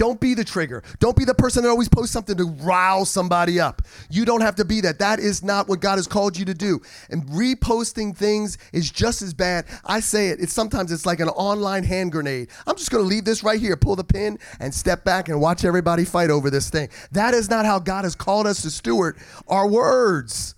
Don't 0.00 0.18
be 0.18 0.32
the 0.32 0.44
trigger. 0.44 0.82
Don't 0.98 1.14
be 1.14 1.26
the 1.26 1.34
person 1.34 1.62
that 1.62 1.68
always 1.68 1.90
posts 1.90 2.10
something 2.10 2.34
to 2.38 2.46
rile 2.46 3.04
somebody 3.04 3.60
up. 3.60 3.82
You 4.08 4.24
don't 4.24 4.40
have 4.40 4.54
to 4.54 4.64
be 4.64 4.80
that. 4.80 4.98
That 4.98 5.20
is 5.20 5.44
not 5.44 5.68
what 5.68 5.80
God 5.80 5.96
has 5.96 6.06
called 6.06 6.38
you 6.38 6.46
to 6.46 6.54
do. 6.54 6.80
And 7.10 7.22
reposting 7.26 8.16
things 8.16 8.56
is 8.72 8.90
just 8.90 9.20
as 9.20 9.34
bad. 9.34 9.66
I 9.84 10.00
say 10.00 10.28
it. 10.28 10.40
It's 10.40 10.54
sometimes 10.54 10.90
it's 10.90 11.04
like 11.04 11.20
an 11.20 11.28
online 11.28 11.84
hand 11.84 12.12
grenade. 12.12 12.48
I'm 12.66 12.76
just 12.76 12.90
going 12.90 13.04
to 13.04 13.06
leave 13.06 13.26
this 13.26 13.44
right 13.44 13.60
here, 13.60 13.76
pull 13.76 13.94
the 13.94 14.02
pin, 14.02 14.38
and 14.58 14.74
step 14.74 15.04
back 15.04 15.28
and 15.28 15.38
watch 15.38 15.66
everybody 15.66 16.06
fight 16.06 16.30
over 16.30 16.48
this 16.48 16.70
thing. 16.70 16.88
That 17.12 17.34
is 17.34 17.50
not 17.50 17.66
how 17.66 17.78
God 17.78 18.04
has 18.04 18.14
called 18.14 18.46
us 18.46 18.62
to 18.62 18.70
steward 18.70 19.18
our 19.48 19.68
words. 19.68 20.54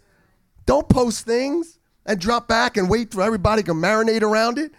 Don't 0.66 0.88
post 0.88 1.26
things 1.26 1.81
and 2.07 2.20
drop 2.20 2.46
back 2.46 2.76
and 2.76 2.88
wait 2.88 3.12
for 3.12 3.22
everybody 3.22 3.64
to 3.64 3.74
marinate 3.74 4.22
around 4.22 4.59
it. 4.59 4.70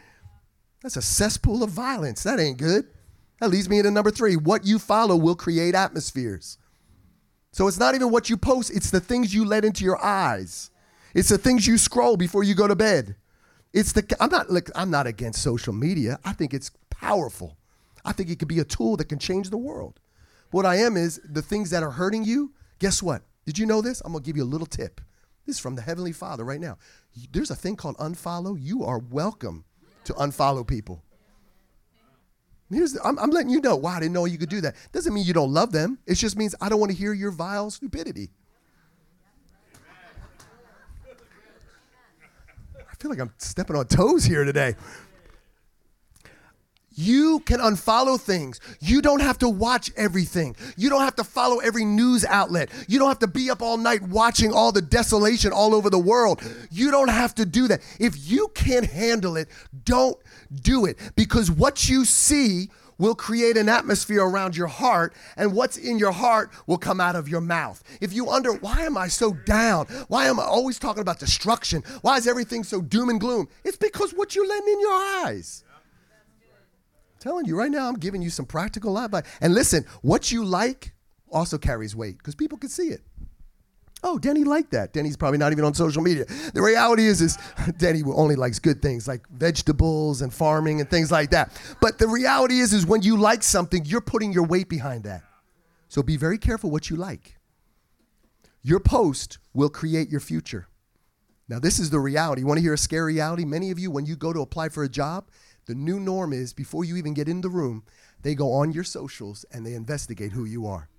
That's 0.82 0.96
a 0.96 1.02
cesspool 1.02 1.64
of 1.64 1.70
violence. 1.70 2.24
That 2.24 2.40
ain't 2.40 2.60
good. 2.60 2.88
That 3.40 3.50
leads 3.50 3.70
me 3.70 3.80
into 3.80 3.92
number 3.92 4.12
three. 4.12 4.36
What 4.36 4.66
you 4.66 4.80
follow 4.80 5.16
will 5.16 5.36
create 5.36 5.76
atmospheres. 5.76 6.58
So 7.52 7.68
it's 7.68 7.80
not 7.80 7.94
even 7.94 8.10
what 8.10 8.30
you 8.30 8.38
post, 8.38 8.72
it's 8.72 8.90
the 8.90 9.00
things 9.00 9.34
you 9.34 9.46
let 9.46 9.66
into 9.66 9.84
your 9.84 10.04
eyes. 10.04 10.72
It's 11.14 11.30
the 11.30 11.38
things 11.38 11.68
you 11.68 11.78
scroll 11.78 12.18
before 12.18 12.44
you 12.44 12.56
go 12.56 12.68
to 12.68 12.76
bed. 12.76 13.16
It's 13.74 13.92
the 13.92 14.16
I'm 14.20 14.30
not 14.30 14.50
like 14.50 14.70
I'm 14.76 14.90
not 14.90 15.08
against 15.08 15.42
social 15.42 15.74
media. 15.74 16.20
I 16.26 16.34
think 16.34 16.54
it's 16.54 16.72
powerful. 16.90 17.58
I 18.06 18.12
think 18.12 18.30
it 18.30 18.40
could 18.40 18.48
be 18.48 18.60
a 18.60 18.66
tool 18.66 18.98
that 18.98 19.10
can 19.10 19.20
change 19.20 19.50
the 19.50 19.58
world. 19.58 20.00
What 20.52 20.66
I 20.66 20.76
am 20.78 20.98
is 20.98 21.20
the 21.24 21.42
things 21.42 21.70
that 21.70 21.84
are 21.84 21.92
hurting 21.92 22.24
you, 22.26 22.54
guess 22.80 23.02
what? 23.02 23.24
Did 23.46 23.58
you 23.58 23.66
know 23.66 23.82
this? 23.82 24.02
I'm 24.02 24.12
going 24.12 24.24
to 24.24 24.28
give 24.28 24.38
you 24.38 24.44
a 24.44 24.46
little 24.46 24.68
tip. 24.68 25.02
This 25.46 25.58
is 25.58 25.60
from 25.60 25.76
the 25.76 25.82
Heavenly 25.82 26.12
Father 26.12 26.44
right 26.44 26.60
now. 26.60 26.78
There's 27.32 27.52
a 27.52 27.56
thing 27.56 27.76
called 27.76 27.98
unfollow. 27.98 28.58
You 28.60 28.84
are 28.84 29.00
welcome 29.00 29.66
to 30.06 30.14
unfollow 30.14 30.66
people. 30.66 31.04
Here's 32.74 32.94
the, 32.94 33.06
I'm, 33.06 33.18
I'm 33.20 33.30
letting 33.30 33.50
you 33.50 33.62
know. 33.62 33.76
Wow, 33.76 33.92
I 33.92 34.00
didn't 34.00 34.14
know 34.14 34.26
you 34.26 34.38
could 34.38 34.50
do 34.50 34.62
that. 34.62 34.76
Doesn't 34.92 35.14
mean 35.14 35.26
you 35.26 35.34
don't 35.34 35.54
love 35.54 35.72
them. 35.72 36.00
It 36.06 36.16
just 36.16 36.38
means 36.38 36.56
I 36.60 36.70
don't 36.70 36.80
want 36.80 36.92
to 36.92 36.98
hear 36.98 37.14
your 37.14 37.32
vile 37.32 37.70
stupidity. 37.72 38.30
I 42.80 42.96
feel 43.00 43.10
like 43.10 43.20
I'm 43.20 43.34
stepping 43.38 43.76
on 43.76 43.86
toes 43.88 44.24
here 44.24 44.44
today. 44.44 44.76
You 46.96 47.40
can 47.42 47.60
unfollow 47.60 48.20
things. 48.20 48.60
You 48.80 49.02
don't 49.02 49.22
have 49.22 49.38
to 49.40 49.50
watch 49.50 49.92
everything. 49.96 50.56
You 50.78 50.90
don't 50.90 51.02
have 51.02 51.16
to 51.18 51.24
follow 51.24 51.60
every 51.60 51.86
news 51.86 52.26
outlet. 52.26 52.70
You 52.88 53.00
don't 53.00 53.08
have 53.08 53.20
to 53.20 53.28
be 53.28 53.50
up 53.50 53.62
all 53.62 53.78
night 53.78 54.02
watching 54.04 54.54
all 54.54 54.72
the 54.72 54.82
desolation 54.82 55.52
all 55.52 55.74
over 55.74 55.90
the 55.90 56.00
world. 56.00 56.42
You 56.72 56.92
don't 56.92 57.10
have 57.10 57.36
to 57.36 57.46
do 57.46 57.68
that. 57.68 57.82
If 58.00 58.30
you 58.30 58.50
can't 58.54 58.86
handle 58.86 59.38
it, 59.38 59.48
don't 59.86 60.18
do 60.62 60.86
it 60.86 60.98
because 61.16 61.50
what 61.50 61.90
you 61.90 62.06
see 62.06 62.70
will 62.98 63.16
create 63.16 63.58
an 63.58 63.70
atmosphere 63.70 64.24
around 64.24 64.56
your 64.56 64.68
heart, 64.68 65.14
and 65.36 65.54
what's 65.54 65.78
in 65.78 65.98
your 65.98 66.12
heart 66.12 66.52
will 66.68 66.78
come 66.78 67.02
out 67.02 67.16
of 67.16 67.28
your 67.28 67.42
mouth. 67.42 67.84
If 68.00 68.14
you 68.14 68.26
wonder, 68.26 68.54
why 68.54 68.82
am 68.82 68.98
I 68.98 69.08
so 69.08 69.34
down? 69.34 69.88
Why 70.08 70.28
am 70.28 70.40
I 70.40 70.44
always 70.44 70.80
talking 70.80 71.02
about 71.02 71.20
destruction? 71.20 71.84
Why 72.02 72.18
is 72.18 72.28
everything 72.28 72.64
so 72.64 72.82
doom 72.82 73.10
and 73.10 73.20
gloom? 73.20 73.50
It's 73.64 73.78
because 73.78 74.14
what 74.14 74.36
you're 74.36 74.48
letting 74.48 74.72
in 74.72 74.80
your 74.80 74.94
eyes. 74.94 75.64
Telling 77.24 77.46
you 77.46 77.56
right 77.56 77.72
now, 77.72 77.88
I'm 77.88 77.96
giving 77.96 78.22
you 78.22 78.30
some 78.30 78.46
practical 78.46 79.00
advice. 79.00 79.24
And 79.40 79.54
listen, 79.54 79.86
what 80.02 80.30
you 80.30 80.44
like 80.44 80.94
also 81.32 81.58
carries 81.58 81.96
weight 81.96 82.18
because 82.18 82.36
people 82.36 82.58
can 82.58 82.70
see 82.70 82.90
it. 82.90 83.00
Oh, 84.04 84.20
Denny 84.20 84.44
liked 84.44 84.72
that. 84.72 84.92
Denny's 84.92 85.16
probably 85.16 85.38
not 85.38 85.54
even 85.54 85.64
on 85.64 85.74
social 85.74 86.02
media. 86.02 86.26
The 86.54 86.62
reality 86.62 87.06
is, 87.06 87.22
is 87.22 87.38
Denny 87.78 88.04
only 88.06 88.36
likes 88.36 88.60
good 88.60 88.82
things 88.82 89.08
like 89.08 89.26
vegetables 89.30 90.22
and 90.22 90.34
farming 90.34 90.82
and 90.82 90.90
things 90.90 91.14
like 91.14 91.30
that. 91.30 91.58
But 91.80 91.98
the 91.98 92.10
reality 92.10 92.60
is, 92.60 92.74
is 92.74 92.86
when 92.86 93.04
you 93.04 93.16
like 93.16 93.42
something, 93.42 93.86
you're 93.86 94.02
putting 94.02 94.34
your 94.34 94.44
weight 94.44 94.68
behind 94.68 95.06
that. 95.06 95.24
So 95.88 96.04
be 96.04 96.18
very 96.18 96.38
careful 96.38 96.72
what 96.72 96.90
you 96.90 96.98
like. 96.98 97.38
Your 98.64 98.82
post 98.82 99.38
will 99.54 99.70
create 99.70 100.10
your 100.10 100.20
future. 100.20 100.68
Now, 101.48 101.60
this 101.60 101.80
is 101.80 101.90
the 101.90 102.00
reality. 102.00 102.42
You 102.42 102.48
want 102.48 102.58
to 102.58 102.62
hear 102.62 102.74
a 102.74 102.78
scary 102.78 103.14
reality? 103.14 103.46
Many 103.46 103.72
of 103.72 103.80
you, 103.80 103.92
when 103.92 104.06
you 104.06 104.18
go 104.18 104.34
to 104.34 104.42
apply 104.42 104.70
for 104.70 104.84
a 104.84 104.90
job, 104.90 105.30
the 105.66 105.76
new 105.76 106.00
norm 106.00 106.34
is 106.34 106.54
before 106.54 106.84
you 106.84 106.98
even 106.98 107.14
get 107.14 107.30
in 107.30 107.42
the 107.42 107.50
room, 107.50 107.84
they 108.22 108.36
go 108.36 108.54
on 108.54 108.72
your 108.72 108.84
socials 108.84 109.46
and 109.52 109.66
they 109.66 109.74
investigate 109.74 110.32
who 110.32 110.46
you 110.46 110.66
are. 110.68 110.90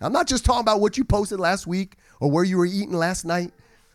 I'm 0.00 0.12
not 0.12 0.26
just 0.26 0.44
talking 0.44 0.60
about 0.60 0.80
what 0.80 0.98
you 0.98 1.04
posted 1.04 1.40
last 1.40 1.66
week 1.66 1.96
or 2.20 2.30
where 2.30 2.44
you 2.44 2.58
were 2.58 2.66
eating 2.66 2.92
last 2.92 3.24
night, 3.24 3.52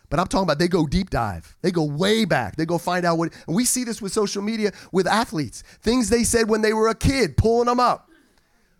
but 0.10 0.19
I'm 0.19 0.27
talking 0.27 0.43
about 0.43 0.60
they 0.60 0.67
go 0.67 0.86
deep 0.86 1.10
dive. 1.10 1.55
They 1.62 1.71
go 1.71 1.84
way 1.84 2.25
back. 2.25 2.55
They 2.55 2.65
go 2.65 2.77
find 2.77 3.05
out 3.05 3.17
what, 3.17 3.34
and 3.47 3.55
we 3.55 3.65
see 3.65 3.84
this 3.84 4.01
with 4.01 4.12
social 4.12 4.41
media 4.41 4.71
with 4.91 5.07
athletes. 5.07 5.63
Things 5.81 6.10
they 6.10 6.23
said 6.23 6.49
when 6.49 6.62
they 6.62 6.73
were 6.73 6.89
a 6.89 6.95
kid, 6.95 7.38
pulling 7.38 7.67
them 7.67 7.79
up. 7.79 8.10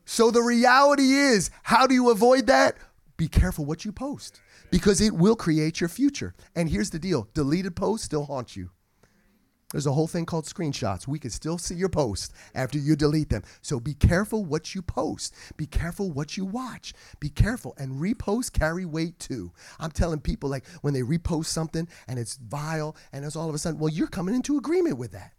So 0.06 0.32
the 0.32 0.42
reality 0.42 1.14
is, 1.14 1.52
how 1.64 1.88
do 1.88 1.94
you 1.94 2.10
avoid 2.10 2.48
that? 2.48 2.76
Be 3.18 3.28
careful 3.28 3.66
what 3.66 3.86
you 3.86 3.92
post 3.92 4.42
because 4.72 5.00
it 5.00 5.14
will 5.14 5.36
create 5.36 5.80
your 5.80 5.90
future. 5.90 6.34
And 6.56 6.70
here's 6.70 6.90
the 6.90 7.00
deal 7.00 7.28
deleted 7.34 7.76
posts 7.76 8.06
still 8.06 8.26
haunt 8.26 8.56
you. 8.56 8.72
There's 9.72 9.86
a 9.86 9.92
whole 9.94 10.08
thing 10.08 10.26
called 10.26 10.46
screenshots. 10.46 11.08
We 11.08 11.20
can 11.20 11.30
still 11.30 11.58
see 11.58 11.76
your 11.76 11.90
post 11.90 12.34
after 12.54 12.78
you 12.78 12.96
delete 12.96 13.30
them. 13.30 13.44
So 13.62 13.80
be 13.80 13.94
careful 13.94 14.44
what 14.44 14.76
you 14.76 14.82
post. 14.82 15.34
Be 15.58 15.66
careful 15.66 16.12
what 16.12 16.36
you 16.36 16.46
watch. 16.46 16.94
Be 17.20 17.30
careful. 17.30 17.74
And 17.78 18.02
repost 18.02 18.54
carry 18.54 18.86
weight 18.86 19.18
too. 19.20 19.52
I'm 19.80 19.92
telling 19.92 20.20
people 20.20 20.50
like 20.50 20.68
when 20.82 20.94
they 20.94 21.02
repost 21.02 21.46
something 21.46 21.88
and 22.08 22.20
it's 22.20 22.38
vile 22.38 22.96
and 23.14 23.24
it's 23.24 23.36
all 23.36 23.50
of 23.50 23.56
a 23.56 23.58
sudden, 23.58 23.80
well, 23.80 23.90
you're 23.90 24.08
coming 24.08 24.36
into 24.36 24.58
agreement 24.58 24.98
with 24.98 25.12
that. 25.12 25.34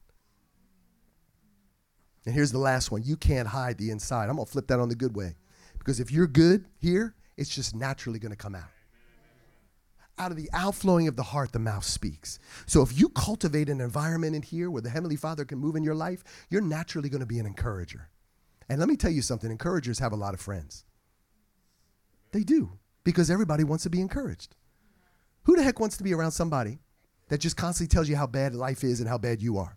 And 2.24 2.34
here's 2.34 2.52
the 2.52 2.58
last 2.58 2.90
one. 2.90 3.02
You 3.04 3.16
can't 3.16 3.48
hide 3.48 3.78
the 3.78 3.90
inside. 3.90 4.28
I'm 4.28 4.36
going 4.36 4.46
to 4.46 4.52
flip 4.52 4.68
that 4.68 4.80
on 4.80 4.88
the 4.88 4.94
good 4.94 5.16
way. 5.16 5.34
Because 5.78 5.98
if 5.98 6.12
you're 6.12 6.28
good 6.28 6.66
here, 6.78 7.14
it's 7.36 7.54
just 7.54 7.74
naturally 7.74 8.20
going 8.20 8.30
to 8.30 8.36
come 8.36 8.54
out 8.54 8.70
out 10.18 10.30
of 10.30 10.36
the 10.36 10.50
outflowing 10.52 11.08
of 11.08 11.16
the 11.16 11.22
heart, 11.22 11.52
the 11.52 11.58
mouth 11.58 11.84
speaks. 11.84 12.38
So 12.66 12.82
if 12.82 12.98
you 12.98 13.08
cultivate 13.08 13.68
an 13.68 13.80
environment 13.80 14.36
in 14.36 14.42
here 14.42 14.70
where 14.70 14.82
the 14.82 14.90
Heavenly 14.90 15.16
Father 15.16 15.44
can 15.44 15.58
move 15.58 15.76
in 15.76 15.82
your 15.82 15.94
life, 15.94 16.22
you're 16.50 16.60
naturally 16.60 17.08
going 17.08 17.20
to 17.20 17.26
be 17.26 17.38
an 17.38 17.46
encourager. 17.46 18.08
And 18.68 18.78
let 18.78 18.88
me 18.88 18.96
tell 18.96 19.10
you 19.10 19.22
something 19.22 19.50
encouragers 19.50 19.98
have 19.98 20.12
a 20.12 20.16
lot 20.16 20.34
of 20.34 20.40
friends. 20.40 20.84
They 22.32 22.44
do, 22.44 22.78
because 23.04 23.30
everybody 23.30 23.64
wants 23.64 23.84
to 23.84 23.90
be 23.90 24.00
encouraged. 24.00 24.54
Who 25.44 25.56
the 25.56 25.62
heck 25.62 25.80
wants 25.80 25.96
to 25.96 26.04
be 26.04 26.14
around 26.14 26.30
somebody 26.30 26.78
that 27.28 27.38
just 27.38 27.56
constantly 27.56 27.92
tells 27.92 28.08
you 28.08 28.16
how 28.16 28.26
bad 28.26 28.54
life 28.54 28.84
is 28.84 29.00
and 29.00 29.08
how 29.08 29.18
bad 29.18 29.42
you 29.42 29.58
are? 29.58 29.76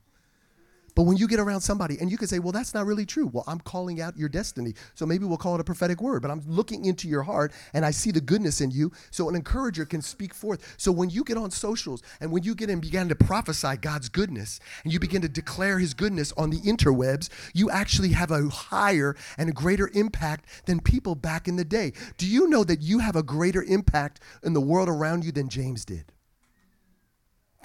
But 0.96 1.04
when 1.04 1.18
you 1.18 1.28
get 1.28 1.40
around 1.40 1.62
somebody 1.62 1.98
and 2.00 2.10
you 2.10 2.18
can 2.18 2.28
say, 2.28 2.40
well, 2.40 2.54
that's 2.54 2.74
not 2.74 2.86
really 2.86 3.06
true. 3.06 3.28
Well, 3.28 3.44
I'm 3.48 3.60
calling 3.60 4.02
out 4.02 4.18
your 4.18 4.30
destiny. 4.30 4.74
So 4.94 5.06
maybe 5.06 5.26
we'll 5.26 5.38
call 5.38 5.56
it 5.56 5.62
a 5.62 5.64
prophetic 5.66 6.02
word, 6.02 6.22
but 6.22 6.32
I'm 6.32 6.42
looking 6.48 6.86
into 6.86 7.08
your 7.08 7.24
heart 7.24 7.52
and 7.74 7.86
I 7.86 7.92
see 7.92 8.12
the 8.12 8.22
goodness 8.22 8.62
in 8.62 8.72
you. 8.72 8.92
So 9.12 9.28
an 9.28 9.36
encourager 9.36 9.86
can 9.86 10.02
speak 10.02 10.34
forth. 10.34 10.76
So 10.78 10.92
when 10.92 11.10
you 11.10 11.24
get 11.26 11.38
on 11.38 11.52
socials 11.52 12.02
and 12.22 12.32
when 12.32 12.44
you 12.44 12.56
get 12.56 12.70
and 12.70 12.82
begin 12.82 13.10
to 13.10 13.16
prophesy 13.16 13.76
God's 13.78 14.10
goodness 14.10 14.60
and 14.84 14.94
you 14.94 15.00
begin 15.00 15.22
to 15.22 15.30
declare 15.30 15.80
his 15.80 15.94
goodness 15.94 16.32
on 16.38 16.50
the 16.50 16.62
interwebs, 16.62 17.30
you 17.54 17.70
actually 17.70 18.14
have 18.14 18.32
a 18.32 18.48
higher 18.50 19.16
and 19.38 19.50
a 19.50 19.54
greater 19.54 19.92
impact 19.94 20.46
than 20.66 20.80
people 20.80 21.14
back 21.14 21.48
in 21.48 21.58
the 21.58 21.66
day. 21.66 21.92
Do 22.18 22.26
you 22.26 22.48
know 22.48 22.64
that 22.64 22.82
you 22.82 23.00
have 23.00 23.16
a 23.16 23.24
greater 23.24 23.64
impact 23.64 24.22
in 24.44 24.54
the 24.54 24.62
world 24.62 24.88
around 24.88 25.26
you 25.26 25.32
than 25.32 25.50
James 25.50 25.84
did? 25.84 26.06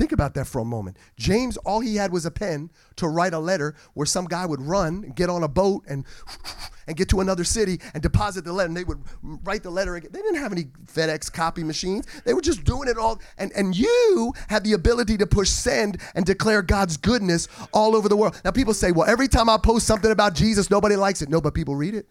Think 0.01 0.13
about 0.13 0.33
that 0.33 0.47
for 0.47 0.61
a 0.61 0.65
moment. 0.65 0.97
James, 1.19 1.59
all 1.59 1.81
he 1.81 1.97
had 1.97 2.11
was 2.11 2.25
a 2.25 2.31
pen 2.31 2.71
to 2.97 3.07
write 3.07 3.35
a 3.35 3.39
letter 3.39 3.75
where 3.93 4.07
some 4.07 4.25
guy 4.25 4.47
would 4.47 4.63
run, 4.63 5.13
get 5.15 5.29
on 5.29 5.43
a 5.43 5.49
boat, 5.49 5.85
and 5.87 6.07
and 6.87 6.97
get 6.97 7.11
to 7.11 7.21
another 7.21 7.45
city 7.45 7.79
and 7.93 8.03
deposit 8.03 8.47
the 8.47 8.53
letter. 8.55 8.69
And 8.69 8.77
they 8.79 8.85
would 8.85 9.03
write 9.23 9.63
the 9.63 9.69
letter. 9.69 10.01
They 10.01 10.23
didn't 10.23 10.37
have 10.37 10.53
any 10.53 10.69
FedEx 10.87 11.31
copy 11.31 11.63
machines. 11.63 12.07
They 12.25 12.33
were 12.33 12.41
just 12.41 12.65
doing 12.65 12.89
it 12.89 12.97
all. 12.97 13.21
And, 13.37 13.53
and 13.53 13.77
you 13.77 14.33
had 14.49 14.65
the 14.65 14.73
ability 14.73 15.19
to 15.19 15.27
push 15.27 15.51
send 15.51 16.01
and 16.15 16.25
declare 16.25 16.63
God's 16.63 16.97
goodness 16.97 17.47
all 17.71 17.95
over 17.95 18.09
the 18.09 18.17
world. 18.17 18.41
Now, 18.43 18.53
people 18.53 18.73
say, 18.73 18.93
well, 18.93 19.07
every 19.07 19.29
time 19.29 19.51
I 19.51 19.59
post 19.59 19.87
something 19.87 20.11
about 20.11 20.35
Jesus, 20.35 20.71
nobody 20.71 20.97
likes 20.97 21.21
it. 21.21 21.29
No, 21.29 21.43
but 21.43 21.53
people 21.53 21.77
read 21.77 21.95
it. 21.95 22.09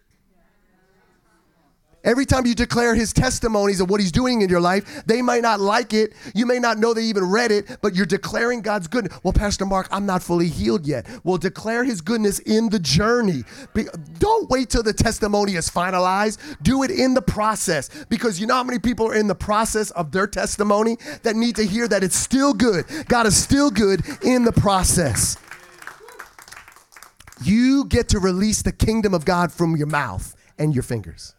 Every 2.02 2.24
time 2.24 2.46
you 2.46 2.54
declare 2.54 2.94
his 2.94 3.12
testimonies 3.12 3.80
of 3.80 3.90
what 3.90 4.00
he's 4.00 4.12
doing 4.12 4.40
in 4.40 4.48
your 4.48 4.60
life, 4.60 5.04
they 5.04 5.20
might 5.20 5.42
not 5.42 5.60
like 5.60 5.92
it. 5.92 6.14
You 6.34 6.46
may 6.46 6.58
not 6.58 6.78
know 6.78 6.94
they 6.94 7.02
even 7.02 7.24
read 7.24 7.52
it, 7.52 7.78
but 7.82 7.94
you're 7.94 8.06
declaring 8.06 8.62
God's 8.62 8.88
goodness. 8.88 9.18
Well, 9.22 9.34
Pastor 9.34 9.66
Mark, 9.66 9.86
I'm 9.90 10.06
not 10.06 10.22
fully 10.22 10.48
healed 10.48 10.86
yet. 10.86 11.06
Well, 11.24 11.36
declare 11.36 11.84
his 11.84 12.00
goodness 12.00 12.38
in 12.38 12.70
the 12.70 12.78
journey. 12.78 13.44
don't 14.18 14.48
wait 14.48 14.70
till 14.70 14.82
the 14.82 14.94
testimony 14.94 15.56
is 15.56 15.68
finalized. 15.68 16.38
Do 16.62 16.82
it 16.84 16.90
in 16.90 17.12
the 17.12 17.22
process 17.22 17.90
because 18.08 18.40
you 18.40 18.46
know 18.46 18.54
how 18.54 18.64
many 18.64 18.78
people 18.78 19.06
are 19.06 19.14
in 19.14 19.26
the 19.26 19.34
process 19.34 19.90
of 19.90 20.10
their 20.10 20.26
testimony 20.26 20.96
that 21.22 21.36
need 21.36 21.56
to 21.56 21.66
hear 21.66 21.86
that 21.86 22.02
it's 22.02 22.16
still 22.16 22.54
good. 22.54 22.86
God 23.08 23.26
is 23.26 23.36
still 23.36 23.70
good 23.70 24.02
in 24.22 24.44
the 24.44 24.52
process. 24.52 25.36
You 27.42 27.84
get 27.84 28.08
to 28.10 28.20
release 28.20 28.62
the 28.62 28.72
kingdom 28.72 29.12
of 29.12 29.24
God 29.24 29.52
from 29.52 29.76
your 29.76 29.86
mouth 29.86 30.34
and 30.58 30.74
your 30.74 30.82
fingers. 30.82 31.34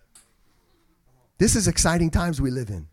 This 1.42 1.56
is 1.56 1.68
exciting 1.68 2.12
times 2.12 2.40
we 2.40 2.52
live 2.52 2.70
in. 2.70 2.88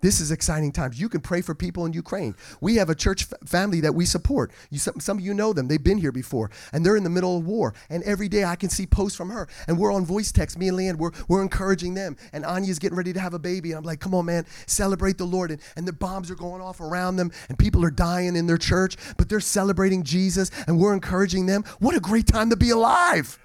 This 0.00 0.20
is 0.20 0.30
exciting 0.30 0.70
times. 0.70 1.00
You 1.00 1.08
can 1.08 1.20
pray 1.20 1.40
for 1.40 1.52
people 1.52 1.84
in 1.84 1.92
Ukraine. 1.92 2.36
We 2.60 2.76
have 2.76 2.90
a 2.90 2.94
church 2.94 3.26
f- 3.28 3.48
family 3.48 3.80
that 3.80 3.92
we 3.92 4.04
support. 4.06 4.52
You, 4.70 4.78
some, 4.78 5.00
some, 5.00 5.18
of 5.18 5.24
you 5.24 5.34
know 5.34 5.52
them. 5.52 5.66
They've 5.66 5.82
been 5.82 5.98
here 5.98 6.12
before, 6.12 6.52
and 6.72 6.86
they're 6.86 6.94
in 6.94 7.02
the 7.02 7.10
middle 7.10 7.36
of 7.36 7.44
war. 7.44 7.74
And 7.90 8.04
every 8.04 8.28
day 8.28 8.44
I 8.44 8.54
can 8.54 8.68
see 8.68 8.86
posts 8.86 9.16
from 9.16 9.30
her, 9.30 9.48
and 9.66 9.76
we're 9.76 9.92
on 9.92 10.06
voice 10.06 10.30
text. 10.30 10.56
Me 10.56 10.68
and 10.68 10.78
Leanne, 10.78 10.94
we're, 10.94 11.10
we're 11.26 11.42
encouraging 11.42 11.94
them. 11.94 12.16
And 12.32 12.44
Anya's 12.44 12.78
getting 12.78 12.96
ready 12.96 13.12
to 13.12 13.18
have 13.18 13.34
a 13.34 13.38
baby. 13.40 13.72
And 13.72 13.78
I'm 13.78 13.84
like, 13.84 13.98
come 13.98 14.14
on, 14.14 14.26
man, 14.26 14.46
celebrate 14.68 15.18
the 15.18 15.24
Lord. 15.24 15.50
And, 15.50 15.60
and 15.74 15.88
the 15.88 15.92
bombs 15.92 16.30
are 16.30 16.36
going 16.36 16.62
off 16.62 16.80
around 16.80 17.16
them, 17.16 17.32
and 17.48 17.58
people 17.58 17.84
are 17.84 17.90
dying 17.90 18.36
in 18.36 18.46
their 18.46 18.58
church, 18.58 18.96
but 19.16 19.28
they're 19.28 19.40
celebrating 19.40 20.04
Jesus, 20.04 20.52
and 20.68 20.78
we're 20.78 20.94
encouraging 20.94 21.46
them. 21.46 21.64
What 21.80 21.96
a 21.96 22.00
great 22.00 22.28
time 22.28 22.48
to 22.50 22.56
be 22.56 22.70
alive! 22.70 23.40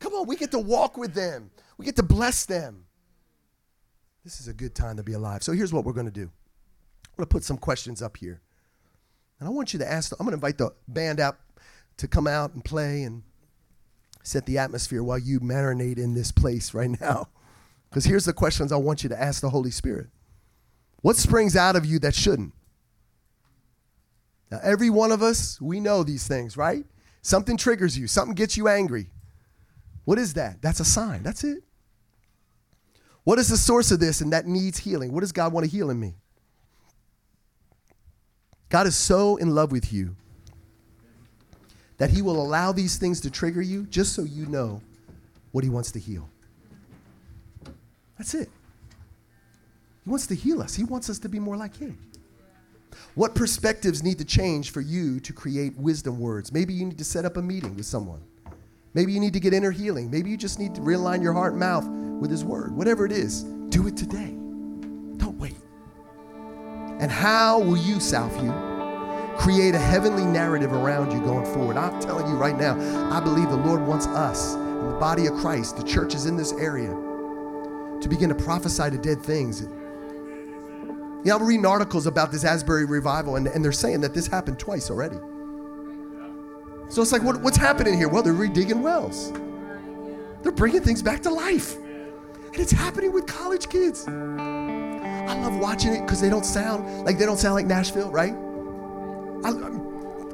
Come 0.00 0.14
on, 0.14 0.26
we 0.26 0.34
get 0.34 0.50
to 0.50 0.58
walk 0.58 0.96
with 0.96 1.14
them, 1.14 1.52
we 1.78 1.84
get 1.84 1.94
to 1.94 2.02
bless 2.02 2.46
them. 2.46 2.86
This 4.24 4.40
is 4.40 4.48
a 4.48 4.52
good 4.52 4.74
time 4.74 4.96
to 4.96 5.02
be 5.02 5.14
alive. 5.14 5.42
So 5.42 5.52
here's 5.52 5.72
what 5.72 5.84
we're 5.84 5.92
going 5.92 6.06
to 6.06 6.12
do. 6.12 6.22
I'm 6.22 7.16
going 7.16 7.26
to 7.28 7.32
put 7.32 7.44
some 7.44 7.56
questions 7.56 8.02
up 8.02 8.16
here. 8.16 8.40
And 9.38 9.48
I 9.48 9.50
want 9.50 9.72
you 9.72 9.78
to 9.78 9.90
ask, 9.90 10.12
I'm 10.12 10.26
going 10.26 10.32
to 10.32 10.34
invite 10.34 10.58
the 10.58 10.74
band 10.86 11.20
out 11.20 11.38
to 11.96 12.06
come 12.06 12.26
out 12.26 12.54
and 12.54 12.64
play 12.64 13.02
and 13.02 13.22
set 14.22 14.44
the 14.46 14.58
atmosphere 14.58 15.02
while 15.02 15.18
you 15.18 15.40
marinate 15.40 15.98
in 15.98 16.14
this 16.14 16.32
place 16.32 16.74
right 16.74 17.00
now. 17.00 17.28
Because 17.88 18.04
here's 18.04 18.24
the 18.24 18.32
questions 18.32 18.70
I 18.70 18.76
want 18.76 19.02
you 19.02 19.08
to 19.08 19.20
ask 19.20 19.40
the 19.40 19.50
Holy 19.50 19.72
Spirit 19.72 20.06
What 21.02 21.16
springs 21.16 21.56
out 21.56 21.74
of 21.74 21.84
you 21.84 21.98
that 21.98 22.14
shouldn't? 22.14 22.54
Now, 24.48 24.60
every 24.62 24.90
one 24.90 25.10
of 25.10 25.22
us, 25.22 25.60
we 25.60 25.80
know 25.80 26.04
these 26.04 26.28
things, 26.28 26.56
right? 26.56 26.84
Something 27.22 27.56
triggers 27.56 27.98
you, 27.98 28.06
something 28.06 28.36
gets 28.36 28.56
you 28.56 28.68
angry. 28.68 29.10
What 30.04 30.20
is 30.20 30.34
that? 30.34 30.62
That's 30.62 30.78
a 30.78 30.84
sign. 30.84 31.24
That's 31.24 31.42
it. 31.42 31.64
What 33.24 33.38
is 33.38 33.48
the 33.48 33.56
source 33.56 33.90
of 33.90 34.00
this 34.00 34.20
and 34.20 34.32
that 34.32 34.46
needs 34.46 34.78
healing? 34.78 35.12
What 35.12 35.20
does 35.20 35.32
God 35.32 35.52
want 35.52 35.64
to 35.64 35.70
heal 35.70 35.90
in 35.90 36.00
me? 36.00 36.14
God 38.68 38.86
is 38.86 38.96
so 38.96 39.36
in 39.36 39.54
love 39.54 39.72
with 39.72 39.92
you 39.92 40.16
that 41.98 42.10
he 42.10 42.22
will 42.22 42.40
allow 42.40 42.72
these 42.72 42.96
things 42.96 43.20
to 43.20 43.30
trigger 43.30 43.60
you 43.60 43.84
just 43.86 44.14
so 44.14 44.22
you 44.22 44.46
know 44.46 44.80
what 45.52 45.64
he 45.64 45.70
wants 45.70 45.92
to 45.92 45.98
heal. 45.98 46.28
That's 48.16 48.34
it. 48.34 48.48
He 50.04 50.10
wants 50.10 50.26
to 50.28 50.34
heal 50.34 50.62
us. 50.62 50.74
He 50.74 50.84
wants 50.84 51.10
us 51.10 51.18
to 51.20 51.28
be 51.28 51.38
more 51.38 51.56
like 51.56 51.76
him. 51.76 51.98
What 53.14 53.34
perspectives 53.34 54.02
need 54.02 54.18
to 54.18 54.24
change 54.24 54.70
for 54.70 54.80
you 54.80 55.20
to 55.20 55.32
create 55.32 55.76
wisdom 55.76 56.18
words? 56.18 56.52
Maybe 56.52 56.72
you 56.72 56.86
need 56.86 56.98
to 56.98 57.04
set 57.04 57.24
up 57.24 57.36
a 57.36 57.42
meeting 57.42 57.76
with 57.76 57.86
someone. 57.86 58.22
Maybe 58.92 59.12
you 59.12 59.20
need 59.20 59.34
to 59.34 59.40
get 59.40 59.54
inner 59.54 59.70
healing. 59.70 60.10
Maybe 60.10 60.30
you 60.30 60.36
just 60.36 60.58
need 60.58 60.74
to 60.74 60.80
realign 60.80 61.22
your 61.22 61.32
heart 61.32 61.52
and 61.52 61.60
mouth 61.60 61.86
with 61.86 62.30
His 62.30 62.44
Word. 62.44 62.74
Whatever 62.74 63.06
it 63.06 63.12
is, 63.12 63.44
do 63.68 63.86
it 63.86 63.96
today. 63.96 64.34
Don't 65.16 65.38
wait. 65.38 65.56
And 66.98 67.10
how 67.10 67.60
will 67.60 67.76
you, 67.76 67.96
Southview, 67.96 69.38
create 69.38 69.74
a 69.74 69.78
heavenly 69.78 70.24
narrative 70.24 70.72
around 70.72 71.12
you 71.12 71.20
going 71.20 71.46
forward? 71.54 71.76
I'm 71.76 72.00
telling 72.00 72.26
you 72.26 72.34
right 72.34 72.58
now, 72.58 72.74
I 73.10 73.20
believe 73.20 73.48
the 73.48 73.56
Lord 73.56 73.86
wants 73.86 74.06
us, 74.08 74.54
in 74.54 74.90
the 74.90 74.96
body 74.98 75.26
of 75.26 75.34
Christ, 75.34 75.76
the 75.76 75.84
churches 75.84 76.26
in 76.26 76.36
this 76.36 76.52
area, 76.54 76.90
to 76.90 78.08
begin 78.08 78.28
to 78.28 78.34
prophesy 78.34 78.90
to 78.90 78.98
dead 78.98 79.22
things. 79.22 79.62
You 79.62 79.68
know, 81.26 81.36
I'm 81.36 81.46
reading 81.46 81.64
articles 81.64 82.06
about 82.06 82.32
this 82.32 82.44
Asbury 82.44 82.86
revival, 82.86 83.36
and, 83.36 83.46
and 83.46 83.64
they're 83.64 83.72
saying 83.72 84.00
that 84.00 84.14
this 84.14 84.26
happened 84.26 84.58
twice 84.58 84.90
already. 84.90 85.16
So 86.90 87.00
it's 87.02 87.12
like, 87.12 87.22
what, 87.22 87.40
what's 87.40 87.56
happening 87.56 87.96
here? 87.96 88.08
Well, 88.08 88.24
they're 88.24 88.34
redigging 88.34 88.82
wells. 88.82 89.32
They're 90.42 90.50
bringing 90.50 90.82
things 90.82 91.02
back 91.02 91.22
to 91.22 91.30
life. 91.30 91.76
And 91.76 92.58
it's 92.58 92.72
happening 92.72 93.12
with 93.12 93.26
college 93.26 93.68
kids. 93.68 94.08
I 94.08 95.40
love 95.40 95.56
watching 95.58 95.94
it 95.94 96.00
because 96.00 96.20
they 96.20 96.28
don't 96.28 96.44
sound 96.44 97.04
like 97.04 97.16
they 97.16 97.26
don't 97.26 97.38
sound 97.38 97.54
like 97.54 97.66
Nashville, 97.66 98.10
right? 98.10 98.32
I, 99.44 99.52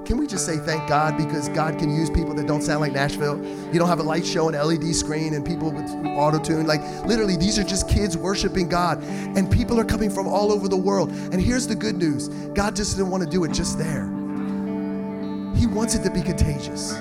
can 0.07 0.17
we 0.17 0.27
just 0.27 0.47
say 0.47 0.57
thank 0.57 0.89
God 0.89 1.19
because 1.19 1.51
God 1.51 1.79
can 1.79 1.95
use 1.95 2.09
people 2.09 2.33
that 2.33 2.47
don't 2.47 2.63
sound 2.63 2.81
like 2.81 2.93
Nashville? 2.93 3.45
You 3.71 3.79
don't 3.79 3.89
have 3.89 4.01
a 4.01 4.05
light 4.05 4.25
show 4.25 4.49
and 4.49 4.57
LED 4.57 4.95
screen 4.95 5.35
and 5.35 5.45
people 5.45 5.71
with 5.71 5.91
auto 6.07 6.39
tune. 6.39 6.67
Like 6.67 6.81
literally, 7.05 7.37
these 7.37 7.59
are 7.59 7.65
just 7.65 7.87
kids 7.87 8.17
worshiping 8.17 8.69
God, 8.71 9.03
and 9.03 9.51
people 9.51 9.79
are 9.79 9.85
coming 9.85 10.09
from 10.09 10.27
all 10.27 10.53
over 10.53 10.69
the 10.69 10.77
world. 10.77 11.11
And 11.11 11.39
here's 11.39 11.67
the 11.67 11.75
good 11.75 11.97
news: 11.97 12.29
God 12.55 12.75
just 12.75 12.97
didn't 12.97 13.11
want 13.11 13.25
to 13.25 13.29
do 13.29 13.45
it 13.45 13.53
just 13.53 13.77
there. 13.77 14.16
He 15.67 15.73
wants 15.73 15.97
it 15.97 16.05
to 16.05 16.11
be 16.11 16.23
contagious. 16.23 16.93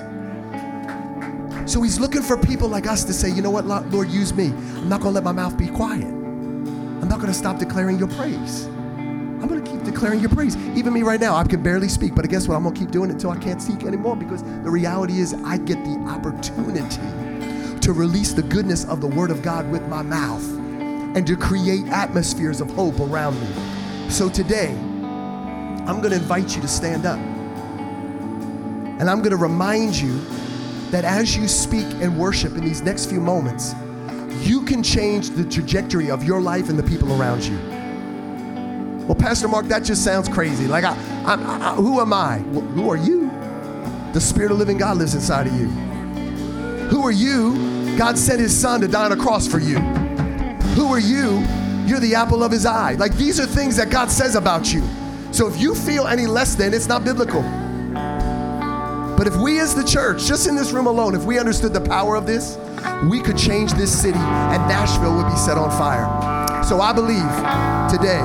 So 1.70 1.82
he's 1.82 2.00
looking 2.00 2.22
for 2.22 2.36
people 2.36 2.66
like 2.66 2.88
us 2.88 3.04
to 3.04 3.12
say, 3.12 3.30
you 3.30 3.40
know 3.40 3.50
what, 3.50 3.64
Lord, 3.64 4.08
use 4.08 4.34
me. 4.34 4.46
I'm 4.46 4.88
not 4.88 5.00
going 5.00 5.14
to 5.14 5.20
let 5.20 5.22
my 5.22 5.30
mouth 5.30 5.56
be 5.56 5.68
quiet. 5.68 6.02
I'm 6.02 7.08
not 7.08 7.20
going 7.20 7.32
to 7.32 7.38
stop 7.38 7.60
declaring 7.60 7.96
your 7.96 8.08
praise. 8.08 8.64
I'm 8.64 9.46
going 9.46 9.64
to 9.64 9.70
keep 9.70 9.84
declaring 9.84 10.18
your 10.18 10.30
praise. 10.30 10.56
Even 10.76 10.92
me 10.92 11.04
right 11.04 11.20
now, 11.20 11.36
I 11.36 11.44
can 11.44 11.62
barely 11.62 11.88
speak, 11.88 12.16
but 12.16 12.28
guess 12.28 12.48
what? 12.48 12.56
I'm 12.56 12.64
going 12.64 12.74
to 12.74 12.80
keep 12.80 12.90
doing 12.90 13.08
it 13.08 13.12
until 13.12 13.30
I 13.30 13.38
can't 13.38 13.62
speak 13.62 13.84
anymore 13.84 14.16
because 14.16 14.42
the 14.42 14.70
reality 14.70 15.20
is 15.20 15.34
I 15.44 15.58
get 15.58 15.84
the 15.84 15.96
opportunity 16.08 17.78
to 17.82 17.92
release 17.92 18.32
the 18.32 18.42
goodness 18.42 18.84
of 18.86 19.00
the 19.00 19.06
Word 19.06 19.30
of 19.30 19.42
God 19.42 19.70
with 19.70 19.86
my 19.86 20.02
mouth 20.02 20.44
and 21.16 21.24
to 21.24 21.36
create 21.36 21.86
atmospheres 21.86 22.60
of 22.60 22.68
hope 22.70 22.98
around 22.98 23.40
me. 23.40 24.10
So 24.10 24.28
today, 24.28 24.72
I'm 24.72 26.00
going 26.00 26.10
to 26.10 26.16
invite 26.16 26.56
you 26.56 26.62
to 26.62 26.68
stand 26.68 27.06
up. 27.06 27.35
And 28.98 29.10
I'm 29.10 29.18
going 29.18 29.30
to 29.30 29.36
remind 29.36 29.96
you 29.96 30.18
that 30.90 31.04
as 31.04 31.36
you 31.36 31.48
speak 31.48 31.86
and 32.00 32.18
worship 32.18 32.54
in 32.54 32.64
these 32.64 32.82
next 32.82 33.06
few 33.06 33.20
moments, 33.20 33.74
you 34.40 34.62
can 34.62 34.82
change 34.82 35.30
the 35.30 35.44
trajectory 35.44 36.10
of 36.10 36.24
your 36.24 36.40
life 36.40 36.68
and 36.68 36.78
the 36.78 36.82
people 36.82 37.20
around 37.20 37.44
you. 37.44 37.56
Well, 39.06 39.14
Pastor 39.14 39.48
Mark, 39.48 39.66
that 39.66 39.84
just 39.84 40.02
sounds 40.02 40.28
crazy. 40.28 40.66
Like, 40.66 40.84
I, 40.84 40.96
I, 41.24 41.72
I 41.72 41.74
who 41.74 42.00
am 42.00 42.12
I? 42.12 42.38
Who 42.38 42.90
are 42.90 42.96
you? 42.96 43.30
The 44.12 44.20
Spirit 44.20 44.50
of 44.50 44.58
living 44.58 44.78
God 44.78 44.96
lives 44.96 45.14
inside 45.14 45.46
of 45.46 45.52
you. 45.54 45.66
Who 46.88 47.02
are 47.02 47.12
you? 47.12 47.96
God 47.98 48.16
sent 48.16 48.40
His 48.40 48.56
Son 48.56 48.80
to 48.80 48.88
die 48.88 49.04
on 49.04 49.12
a 49.12 49.16
cross 49.16 49.46
for 49.46 49.58
you. 49.58 49.78
Who 50.74 50.86
are 50.86 50.98
you? 50.98 51.44
You're 51.86 52.00
the 52.00 52.14
apple 52.14 52.42
of 52.42 52.50
His 52.50 52.66
eye. 52.66 52.94
Like, 52.94 53.14
these 53.16 53.38
are 53.38 53.46
things 53.46 53.76
that 53.76 53.90
God 53.90 54.10
says 54.10 54.34
about 54.34 54.72
you. 54.72 54.82
So 55.32 55.46
if 55.48 55.60
you 55.60 55.74
feel 55.74 56.06
any 56.06 56.26
less 56.26 56.54
than, 56.54 56.72
it's 56.74 56.88
not 56.88 57.04
biblical. 57.04 57.42
But 59.16 59.26
if 59.26 59.36
we 59.36 59.58
as 59.60 59.74
the 59.74 59.82
church, 59.82 60.26
just 60.26 60.46
in 60.46 60.54
this 60.54 60.72
room 60.72 60.86
alone, 60.86 61.14
if 61.14 61.24
we 61.24 61.38
understood 61.38 61.72
the 61.72 61.80
power 61.80 62.16
of 62.16 62.26
this, 62.26 62.58
we 63.08 63.22
could 63.22 63.38
change 63.38 63.72
this 63.72 63.90
city 63.90 64.18
and 64.18 64.68
Nashville 64.68 65.16
would 65.16 65.30
be 65.30 65.36
set 65.36 65.56
on 65.56 65.70
fire. 65.70 66.04
So 66.62 66.82
I 66.82 66.92
believe 66.92 67.16
today 67.90 68.20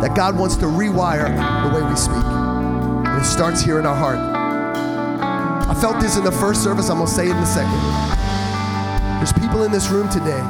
that 0.00 0.14
God 0.14 0.38
wants 0.38 0.54
to 0.56 0.66
rewire 0.66 1.34
the 1.64 1.74
way 1.74 1.88
we 1.88 1.96
speak. 1.96 2.14
And 2.14 3.20
it 3.20 3.24
starts 3.24 3.60
here 3.60 3.80
in 3.80 3.86
our 3.86 3.96
heart. 3.96 4.18
I 4.18 5.74
felt 5.80 6.00
this 6.00 6.16
in 6.16 6.22
the 6.22 6.30
first 6.30 6.62
service, 6.62 6.88
I'm 6.88 6.98
gonna 6.98 7.08
say 7.08 7.26
it 7.26 7.30
in 7.30 7.36
the 7.36 7.46
second. 7.46 7.72
There's 9.18 9.32
people 9.32 9.64
in 9.64 9.72
this 9.72 9.88
room 9.88 10.08
today 10.10 10.42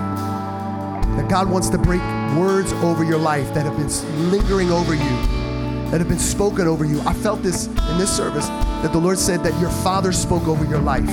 that 1.16 1.26
God 1.30 1.48
wants 1.48 1.70
to 1.70 1.78
break 1.78 2.02
words 2.36 2.74
over 2.74 3.02
your 3.02 3.18
life 3.18 3.54
that 3.54 3.64
have 3.64 3.78
been 3.78 4.30
lingering 4.30 4.70
over 4.70 4.92
you, 4.92 5.90
that 5.90 6.00
have 6.00 6.08
been 6.08 6.18
spoken 6.18 6.68
over 6.68 6.84
you. 6.84 7.00
I 7.06 7.14
felt 7.14 7.42
this 7.42 7.68
in 7.68 7.98
this 7.98 8.14
service 8.14 8.50
that 8.86 8.92
the 8.92 9.00
Lord 9.00 9.18
said 9.18 9.42
that 9.42 9.60
your 9.60 9.70
father 9.82 10.12
spoke 10.12 10.46
over 10.46 10.64
your 10.64 10.78
life. 10.78 11.10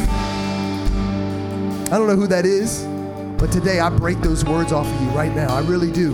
I 1.92 1.98
don't 1.98 2.06
know 2.06 2.16
who 2.16 2.28
that 2.28 2.46
is, 2.46 2.84
but 3.40 3.52
today 3.52 3.80
I 3.80 3.90
break 3.90 4.22
those 4.22 4.46
words 4.46 4.72
off 4.72 4.86
of 4.86 5.02
you 5.02 5.08
right 5.10 5.36
now. 5.36 5.48
I 5.56 5.62
really 5.62 5.92
do. 5.92 6.12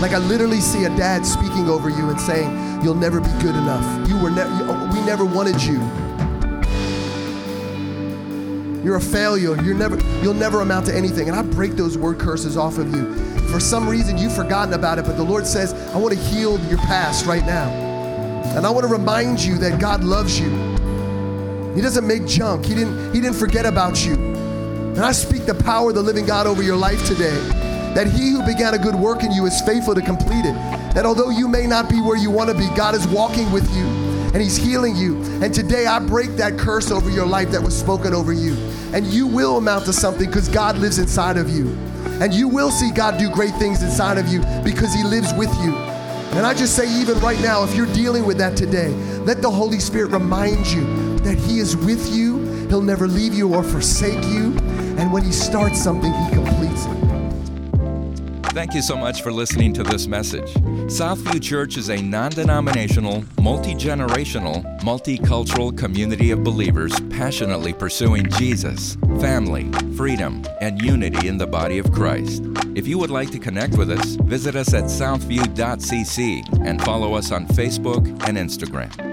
Like 0.00 0.12
I 0.12 0.18
literally 0.18 0.60
see 0.60 0.84
a 0.84 0.88
dad 0.90 1.26
speaking 1.26 1.68
over 1.68 1.88
you 1.88 2.10
and 2.10 2.20
saying, 2.20 2.80
"You'll 2.84 2.94
never 2.94 3.18
be 3.18 3.30
good 3.40 3.56
enough. 3.56 4.08
You 4.08 4.20
were 4.22 4.30
never. 4.30 4.52
We 4.92 5.00
never 5.00 5.24
wanted 5.24 5.60
you. 5.60 5.80
You're 8.84 8.98
a 8.98 9.00
failure. 9.00 9.60
You're 9.60 9.74
never. 9.74 9.98
You'll 10.22 10.32
never 10.32 10.60
amount 10.60 10.86
to 10.86 10.96
anything." 10.96 11.28
And 11.28 11.36
I 11.36 11.42
break 11.42 11.72
those 11.74 11.98
word 11.98 12.20
curses 12.20 12.56
off 12.56 12.78
of 12.78 12.94
you. 12.94 13.12
For 13.48 13.58
some 13.58 13.88
reason, 13.88 14.16
you've 14.16 14.36
forgotten 14.36 14.74
about 14.74 15.00
it, 15.00 15.06
but 15.06 15.16
the 15.16 15.24
Lord 15.24 15.44
says, 15.44 15.74
"I 15.92 15.98
want 15.98 16.14
to 16.14 16.20
heal 16.20 16.56
your 16.68 16.78
past 16.78 17.26
right 17.26 17.44
now." 17.44 17.68
And 18.54 18.64
I 18.64 18.70
want 18.70 18.86
to 18.86 18.92
remind 18.92 19.40
you 19.40 19.58
that 19.58 19.80
God 19.80 20.04
loves 20.04 20.38
you. 20.38 20.67
He 21.78 21.82
doesn't 21.82 22.08
make 22.08 22.26
junk. 22.26 22.66
He 22.66 22.74
didn't, 22.74 23.14
he 23.14 23.20
didn't 23.20 23.36
forget 23.36 23.64
about 23.64 24.04
you. 24.04 24.14
And 24.14 24.98
I 24.98 25.12
speak 25.12 25.46
the 25.46 25.54
power 25.54 25.90
of 25.90 25.94
the 25.94 26.02
living 26.02 26.26
God 26.26 26.48
over 26.48 26.60
your 26.60 26.74
life 26.74 27.06
today. 27.06 27.38
That 27.94 28.08
he 28.08 28.32
who 28.32 28.44
began 28.44 28.74
a 28.74 28.78
good 28.78 28.96
work 28.96 29.22
in 29.22 29.30
you 29.30 29.46
is 29.46 29.60
faithful 29.60 29.94
to 29.94 30.02
complete 30.02 30.44
it. 30.44 30.54
That 30.96 31.06
although 31.06 31.30
you 31.30 31.46
may 31.46 31.68
not 31.68 31.88
be 31.88 32.00
where 32.00 32.16
you 32.16 32.32
want 32.32 32.50
to 32.50 32.56
be, 32.56 32.66
God 32.74 32.96
is 32.96 33.06
walking 33.06 33.52
with 33.52 33.72
you 33.76 33.84
and 33.84 34.42
he's 34.42 34.56
healing 34.56 34.96
you. 34.96 35.22
And 35.40 35.54
today 35.54 35.86
I 35.86 36.00
break 36.00 36.30
that 36.30 36.58
curse 36.58 36.90
over 36.90 37.10
your 37.10 37.26
life 37.26 37.52
that 37.52 37.62
was 37.62 37.78
spoken 37.78 38.12
over 38.12 38.32
you. 38.32 38.54
And 38.92 39.06
you 39.06 39.28
will 39.28 39.56
amount 39.56 39.84
to 39.84 39.92
something 39.92 40.26
because 40.26 40.48
God 40.48 40.78
lives 40.78 40.98
inside 40.98 41.36
of 41.36 41.48
you. 41.48 41.68
And 42.20 42.34
you 42.34 42.48
will 42.48 42.72
see 42.72 42.90
God 42.90 43.20
do 43.20 43.30
great 43.30 43.54
things 43.54 43.84
inside 43.84 44.18
of 44.18 44.26
you 44.26 44.40
because 44.64 44.92
he 44.92 45.04
lives 45.04 45.32
with 45.34 45.54
you. 45.60 45.76
And 46.34 46.44
I 46.44 46.54
just 46.54 46.74
say, 46.74 46.92
even 47.00 47.20
right 47.20 47.40
now, 47.40 47.62
if 47.62 47.72
you're 47.76 47.86
dealing 47.94 48.26
with 48.26 48.38
that 48.38 48.56
today, 48.56 48.88
let 49.20 49.42
the 49.42 49.50
Holy 49.50 49.78
Spirit 49.78 50.10
remind 50.10 50.66
you 50.66 51.07
that 51.24 51.38
He 51.38 51.58
is 51.58 51.76
with 51.76 52.12
you. 52.14 52.38
He'll 52.68 52.82
never 52.82 53.06
leave 53.06 53.34
you 53.34 53.54
or 53.54 53.62
forsake 53.62 54.24
you. 54.26 54.56
And 54.98 55.12
when 55.12 55.22
He 55.22 55.32
starts 55.32 55.82
something, 55.82 56.12
He 56.12 56.30
completes 56.30 56.86
it. 56.86 57.08
Thank 58.58 58.74
you 58.74 58.82
so 58.82 58.96
much 58.96 59.22
for 59.22 59.30
listening 59.30 59.72
to 59.74 59.84
this 59.84 60.08
message. 60.08 60.52
Southview 60.88 61.40
Church 61.40 61.76
is 61.76 61.90
a 61.90 62.02
non 62.02 62.32
denominational, 62.32 63.22
multi 63.40 63.72
generational, 63.72 64.64
multicultural 64.80 65.78
community 65.78 66.32
of 66.32 66.42
believers 66.42 66.98
passionately 67.08 67.72
pursuing 67.72 68.28
Jesus, 68.30 68.96
family, 69.20 69.70
freedom, 69.96 70.44
and 70.60 70.82
unity 70.82 71.28
in 71.28 71.38
the 71.38 71.46
body 71.46 71.78
of 71.78 71.92
Christ. 71.92 72.42
If 72.74 72.88
you 72.88 72.98
would 72.98 73.10
like 73.10 73.30
to 73.30 73.38
connect 73.38 73.76
with 73.78 73.92
us, 73.92 74.16
visit 74.16 74.56
us 74.56 74.74
at 74.74 74.84
southview.cc 74.84 76.66
and 76.66 76.82
follow 76.82 77.14
us 77.14 77.30
on 77.30 77.46
Facebook 77.46 78.06
and 78.26 78.36
Instagram. 78.36 79.07